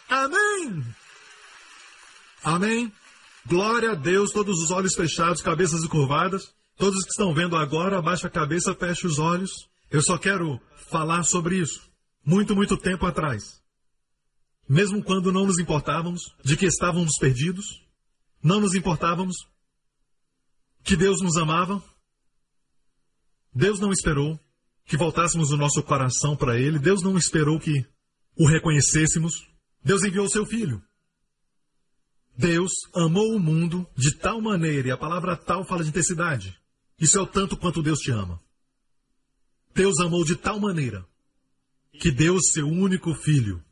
Amém! 0.08 0.84
Amém? 2.42 2.92
Glória 3.46 3.92
a 3.92 3.94
Deus, 3.94 4.32
todos 4.32 4.60
os 4.60 4.70
olhos 4.70 4.94
fechados, 4.94 5.40
cabeças 5.42 5.86
curvadas. 5.86 6.54
Todos 6.76 7.04
que 7.04 7.10
estão 7.10 7.32
vendo 7.32 7.56
agora, 7.56 7.98
abaixa 7.98 8.26
a 8.26 8.30
cabeça, 8.30 8.74
fecha 8.74 9.06
os 9.06 9.18
olhos. 9.18 9.50
Eu 9.90 10.02
só 10.02 10.18
quero 10.18 10.60
falar 10.90 11.22
sobre 11.22 11.56
isso. 11.56 11.88
Muito, 12.24 12.54
muito 12.54 12.76
tempo 12.76 13.06
atrás. 13.06 13.62
Mesmo 14.68 15.02
quando 15.02 15.32
não 15.32 15.46
nos 15.46 15.58
importávamos 15.58 16.22
de 16.44 16.56
que 16.56 16.66
estávamos 16.66 17.12
perdidos, 17.18 17.64
não 18.42 18.60
nos 18.60 18.74
importávamos 18.74 19.36
que 20.82 20.96
Deus 20.96 21.20
nos 21.22 21.36
amava, 21.36 21.82
Deus 23.54 23.80
não 23.80 23.92
esperou 23.92 24.38
que 24.86 24.96
voltássemos 24.96 25.50
o 25.50 25.56
nosso 25.56 25.82
coração 25.82 26.36
para 26.36 26.58
Ele, 26.58 26.78
Deus 26.78 27.02
não 27.02 27.18
esperou 27.18 27.58
que 27.58 27.84
o 28.38 28.46
reconhecêssemos, 28.46 29.48
Deus 29.82 30.04
enviou 30.04 30.28
seu 30.28 30.46
Filho. 30.46 30.82
Deus 32.38 32.70
amou 32.94 33.34
o 33.34 33.40
mundo 33.40 33.86
de 33.96 34.14
tal 34.16 34.40
maneira, 34.40 34.88
e 34.88 34.90
a 34.90 34.96
palavra 34.96 35.36
tal 35.36 35.66
fala 35.66 35.82
de 35.82 35.88
intensidade. 35.88 36.56
Isso 36.98 37.18
é 37.18 37.20
o 37.20 37.26
tanto 37.26 37.56
quanto 37.56 37.82
Deus 37.82 37.98
te 37.98 38.10
ama. 38.10 38.40
Deus 39.74 39.98
amou 40.00 40.24
de 40.24 40.36
tal 40.36 40.60
maneira 40.60 41.06
que 41.98 42.10
deu 42.10 42.34
o 42.34 42.42
seu 42.42 42.66
único 42.66 43.14
filho. 43.14 43.62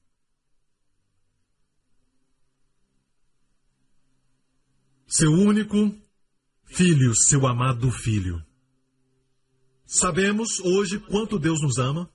Seu 5.06 5.30
único 5.30 5.94
filho, 6.64 7.14
seu 7.14 7.46
amado 7.46 7.90
filho. 7.90 8.44
Sabemos 9.86 10.60
hoje 10.60 10.98
quanto 10.98 11.38
Deus 11.38 11.60
nos 11.60 11.78
ama, 11.78 12.10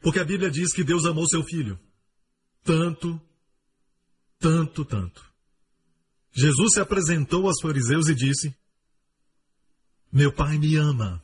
porque 0.00 0.18
a 0.18 0.24
Bíblia 0.24 0.50
diz 0.50 0.72
que 0.72 0.84
Deus 0.84 1.06
amou 1.06 1.26
seu 1.26 1.42
filho. 1.42 1.78
Tanto, 2.62 3.20
tanto, 4.38 4.84
tanto. 4.84 5.32
Jesus 6.32 6.74
se 6.74 6.80
apresentou 6.80 7.46
aos 7.46 7.60
fariseus 7.60 8.08
e 8.08 8.14
disse: 8.14 8.54
Meu 10.12 10.32
pai 10.32 10.58
me 10.58 10.76
ama. 10.76 11.22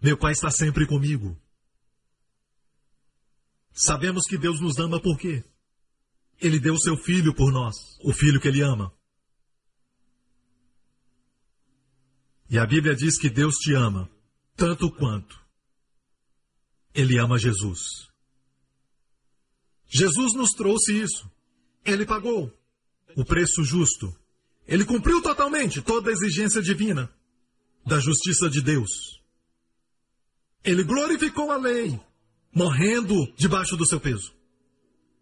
Meu 0.00 0.16
pai 0.16 0.32
está 0.32 0.50
sempre 0.50 0.86
comigo. 0.86 1.40
Sabemos 3.72 4.24
que 4.26 4.38
Deus 4.38 4.60
nos 4.60 4.78
ama 4.78 5.00
por 5.00 5.18
quê? 5.18 5.44
Ele 6.40 6.58
deu 6.58 6.78
seu 6.78 6.96
filho 6.96 7.34
por 7.34 7.52
nós, 7.52 7.76
o 8.02 8.12
filho 8.12 8.40
que 8.40 8.48
ele 8.48 8.62
ama. 8.62 8.92
E 12.48 12.58
a 12.58 12.66
Bíblia 12.66 12.94
diz 12.94 13.18
que 13.18 13.28
Deus 13.28 13.56
te 13.56 13.74
ama 13.74 14.08
tanto 14.56 14.90
quanto 14.90 15.38
ele 16.94 17.18
ama 17.18 17.38
Jesus. 17.38 18.08
Jesus 19.86 20.34
nos 20.34 20.50
trouxe 20.52 20.98
isso. 20.98 21.30
Ele 21.84 22.06
pagou 22.06 22.52
o 23.14 23.24
preço 23.24 23.62
justo. 23.62 24.12
Ele 24.66 24.84
cumpriu 24.84 25.22
totalmente 25.22 25.80
toda 25.82 26.10
a 26.10 26.12
exigência 26.12 26.60
divina 26.62 27.10
da 27.84 28.00
justiça 28.00 28.48
de 28.48 28.60
Deus. 28.62 29.20
Ele 30.64 30.82
glorificou 30.82 31.52
a 31.52 31.56
lei, 31.56 32.00
morrendo 32.52 33.32
debaixo 33.36 33.76
do 33.76 33.86
seu 33.86 34.00
peso. 34.00 34.34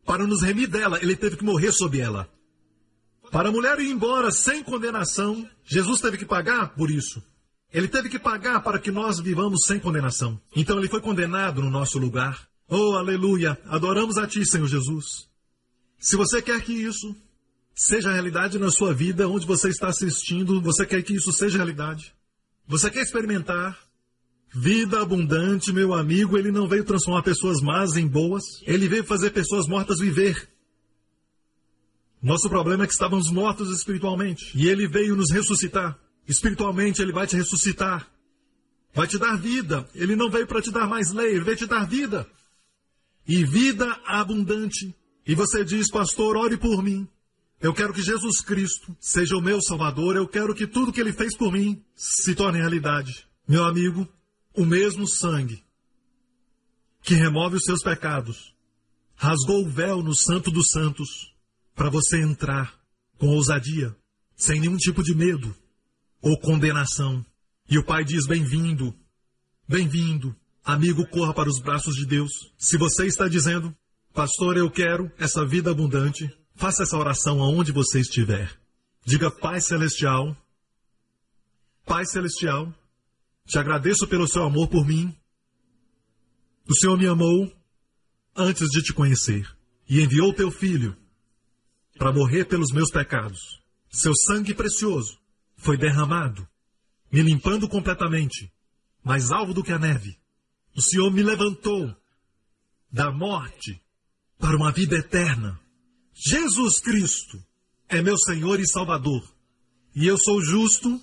Para 0.07 0.27
nos 0.27 0.43
remir 0.43 0.69
dela, 0.69 0.99
ele 1.03 1.17
teve 1.17 1.37
que 1.37 1.45
morrer 1.45 1.73
sob 1.73 2.01
ela. 2.01 2.31
Para 3.31 3.49
a 3.49 3.53
mulher 3.53 3.79
ir 3.81 3.91
embora 3.91 4.31
sem 4.31 4.63
condenação, 4.63 5.49
Jesus 5.65 6.01
teve 6.01 6.17
que 6.17 6.25
pagar 6.25 6.75
por 6.75 6.91
isso. 6.91 7.23
Ele 7.75 7.89
teve 7.89 8.09
que 8.09 8.21
pagar 8.21 8.61
para 8.61 8.79
que 8.79 8.93
nós 8.93 9.19
vivamos 9.19 9.67
sem 9.67 9.81
condenação. 9.81 10.41
Então 10.55 10.79
ele 10.79 10.89
foi 10.89 11.01
condenado 11.01 11.61
no 11.61 11.69
nosso 11.69 11.99
lugar. 11.99 12.49
Oh, 12.69 12.93
aleluia! 12.93 13.59
Adoramos 13.67 14.17
a 14.17 14.29
Ti, 14.29 14.47
Senhor 14.47 14.69
Jesus. 14.69 15.29
Se 15.99 16.15
você 16.15 16.41
quer 16.41 16.63
que 16.63 16.73
isso 16.73 17.17
seja 17.75 18.13
realidade 18.13 18.61
na 18.61 18.71
sua 18.71 18.95
vida, 18.95 19.29
onde 19.29 19.45
você 19.45 19.71
está 19.71 19.89
assistindo, 19.89 20.63
você 20.63 20.87
quer 20.87 21.03
que 21.03 21.15
isso 21.15 21.33
seja 21.33 21.57
realidade? 21.59 22.15
Você 22.69 22.89
quer 22.93 23.03
experimentar 23.03 23.77
vida 24.55 25.03
abundante, 25.03 25.73
meu 25.73 25.93
amigo? 25.93 26.39
Ele 26.39 26.53
não 26.53 26.69
veio 26.69 26.85
transformar 26.85 27.25
pessoas 27.25 27.61
más 27.61 27.97
em 27.97 28.07
boas, 28.07 28.45
ele 28.63 28.87
veio 28.87 29.03
fazer 29.03 29.31
pessoas 29.31 29.67
mortas 29.67 29.99
viver. 29.99 30.49
Nosso 32.23 32.49
problema 32.49 32.85
é 32.85 32.87
que 32.87 32.93
estávamos 32.93 33.33
mortos 33.33 33.69
espiritualmente 33.71 34.53
e 34.55 34.69
ele 34.69 34.87
veio 34.87 35.17
nos 35.17 35.33
ressuscitar. 35.33 36.04
Espiritualmente, 36.27 37.03
ele 37.03 37.13
vai 37.13 37.27
te 37.27 37.37
ressuscitar, 37.37 38.11
vai 38.95 39.07
te 39.07 39.19
dar 39.19 39.37
vida. 39.37 39.89
Ele 39.95 40.17
não 40.17 40.31
veio 40.31 40.47
para 40.47 40.63
te 40.63 40.71
dar 40.71 40.89
mais 40.89 41.13
lei, 41.13 41.35
ele 41.35 41.45
veio 41.45 41.57
te 41.57 41.67
dar 41.67 41.85
vida 41.87 42.27
e 43.27 43.45
vida 43.45 43.87
abundante. 44.07 44.95
E 45.27 45.35
você 45.35 45.65
diz, 45.65 45.91
pastor, 45.91 46.37
ore 46.37 46.57
por 46.57 46.83
mim. 46.83 47.09
Eu 47.61 47.73
quero 47.73 47.95
que 47.95 48.03
Jesus 48.03 48.41
Cristo 48.41 48.95
seja 49.01 49.37
o 49.37 49.43
meu 49.43 49.61
Salvador. 49.61 50.17
Eu 50.17 50.29
quero 50.29 50.55
que 50.55 50.67
tudo 50.67 50.93
que 50.93 51.01
Ele 51.01 51.13
fez 51.13 51.37
por 51.37 51.53
mim 51.53 51.83
se 51.95 52.35
torne 52.35 52.59
realidade. 52.59 53.27
Meu 53.49 53.65
amigo, 53.65 54.07
o 54.55 54.65
mesmo 54.65 55.09
sangue 55.09 55.63
que 57.03 57.15
remove 57.15 57.57
os 57.57 57.65
seus 57.65 57.83
pecados 57.83 58.55
rasgou 59.15 59.65
o 59.65 59.69
véu 59.69 60.03
no 60.03 60.15
Santo 60.15 60.51
dos 60.51 60.69
Santos 60.71 61.35
para 61.75 61.91
você 61.91 62.21
entrar 62.21 62.79
com 63.19 63.29
ousadia, 63.29 63.95
sem 64.37 64.61
nenhum 64.61 64.77
tipo 64.77 65.03
de 65.03 65.15
medo 65.15 65.55
ou 66.25 66.39
condenação. 66.41 67.25
E 67.69 67.79
o 67.79 67.85
Pai 67.85 68.05
diz: 68.05 68.27
Bem-vindo, 68.27 68.93
bem-vindo, 69.69 70.35
amigo, 70.65 71.07
corra 71.07 71.33
para 71.33 71.49
os 71.49 71.61
braços 71.61 71.95
de 71.95 72.07
Deus. 72.07 72.33
Se 72.59 72.77
você 72.77 73.07
está 73.07 73.29
dizendo, 73.29 73.73
Pastor, 74.13 74.57
eu 74.57 74.71
quero 74.71 75.11
essa 75.19 75.47
vida 75.47 75.71
abundante, 75.71 76.29
Faça 76.55 76.85
essa 76.85 76.97
oração 76.97 77.43
aonde 77.43 77.73
você 77.73 78.01
estiver. 78.01 78.57
Diga, 79.05 79.31
Pai 79.31 79.61
Celestial, 79.61 80.37
Pai 81.85 82.07
Celestial, 82.07 82.73
te 83.45 83.59
agradeço 83.59 84.07
pelo 84.07 84.29
seu 84.29 84.45
amor 84.45 84.69
por 84.69 84.87
mim. 84.87 85.15
O 86.67 86.75
Senhor 86.75 86.97
me 86.97 87.07
amou 87.07 87.53
antes 88.37 88.71
de 88.71 88.83
te 88.83 88.93
conhecer 88.93 89.47
e 89.89 90.01
enviou 90.01 90.33
teu 90.33 90.51
filho 90.51 90.97
para 91.99 92.13
morrer 92.13 92.45
pelos 92.45 92.73
meus 92.73 92.91
pecados. 92.91 93.61
Seu 93.91 94.15
sangue 94.15 94.55
precioso 94.55 95.19
foi 95.65 95.79
derramado, 95.79 96.47
me 97.11 97.23
limpando 97.23 97.67
completamente, 97.67 98.53
mais 99.03 99.33
alvo 99.33 99.55
do 99.55 99.65
que 99.65 99.73
a 99.73 99.79
neve. 99.79 100.19
O 100.77 100.83
Senhor 100.83 101.11
me 101.11 101.23
levantou 101.23 101.97
da 102.93 103.11
morte 103.11 103.83
para 104.39 104.57
uma 104.57 104.71
vida 104.71 104.97
eterna. 104.97 105.59
Jesus 106.13 106.81
Cristo 106.81 107.43
é 107.89 108.03
meu 108.03 108.19
Senhor 108.19 108.61
e 108.61 108.69
Salvador. 108.69 109.27
E 109.97 110.07
eu 110.07 110.19
sou 110.19 110.43
justo, 110.43 111.01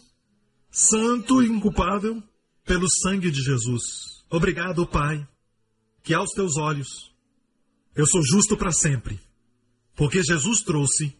santo 0.69 1.41
e 1.41 1.47
inculpável 1.47 2.21
pelo 2.63 2.87
sangue 3.01 3.31
de 3.31 3.41
Jesus. 3.41 4.23
Obrigado, 4.29 4.85
Pai, 4.85 5.27
que 6.03 6.13
aos 6.13 6.29
teus 6.31 6.55
olhos 6.55 7.11
eu 7.95 8.05
sou 8.05 8.21
justo 8.23 8.55
para 8.55 8.71
sempre, 8.71 9.19
porque 9.95 10.21
Jesus 10.23 10.61
trouxe 10.61 11.17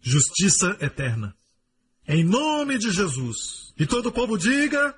justiça 0.00 0.76
eterna. 0.80 1.36
Em 2.06 2.24
nome 2.24 2.78
de 2.78 2.90
Jesus. 2.90 3.72
E 3.78 3.86
todo 3.86 4.06
o 4.06 4.12
povo 4.12 4.36
diga: 4.36 4.94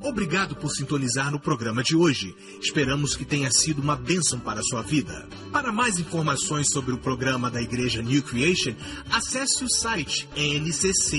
Obrigado 0.00 0.56
por 0.56 0.70
sintonizar 0.70 1.30
no 1.30 1.38
programa 1.38 1.84
de 1.84 1.94
hoje. 1.96 2.34
Esperamos 2.60 3.14
que 3.14 3.24
tenha 3.24 3.50
sido 3.50 3.80
uma 3.80 3.94
bênção 3.94 4.40
para 4.40 4.58
a 4.60 4.64
sua 4.64 4.82
vida. 4.82 5.28
Para 5.52 5.70
mais 5.70 5.98
informações 5.98 6.66
sobre 6.72 6.92
o 6.92 6.98
programa 6.98 7.50
da 7.50 7.62
Igreja 7.62 8.02
New 8.02 8.22
Creation, 8.22 8.74
acesse 9.10 9.64
o 9.64 9.70
site 9.70 10.28
ncctv.org.sg. 10.36 11.18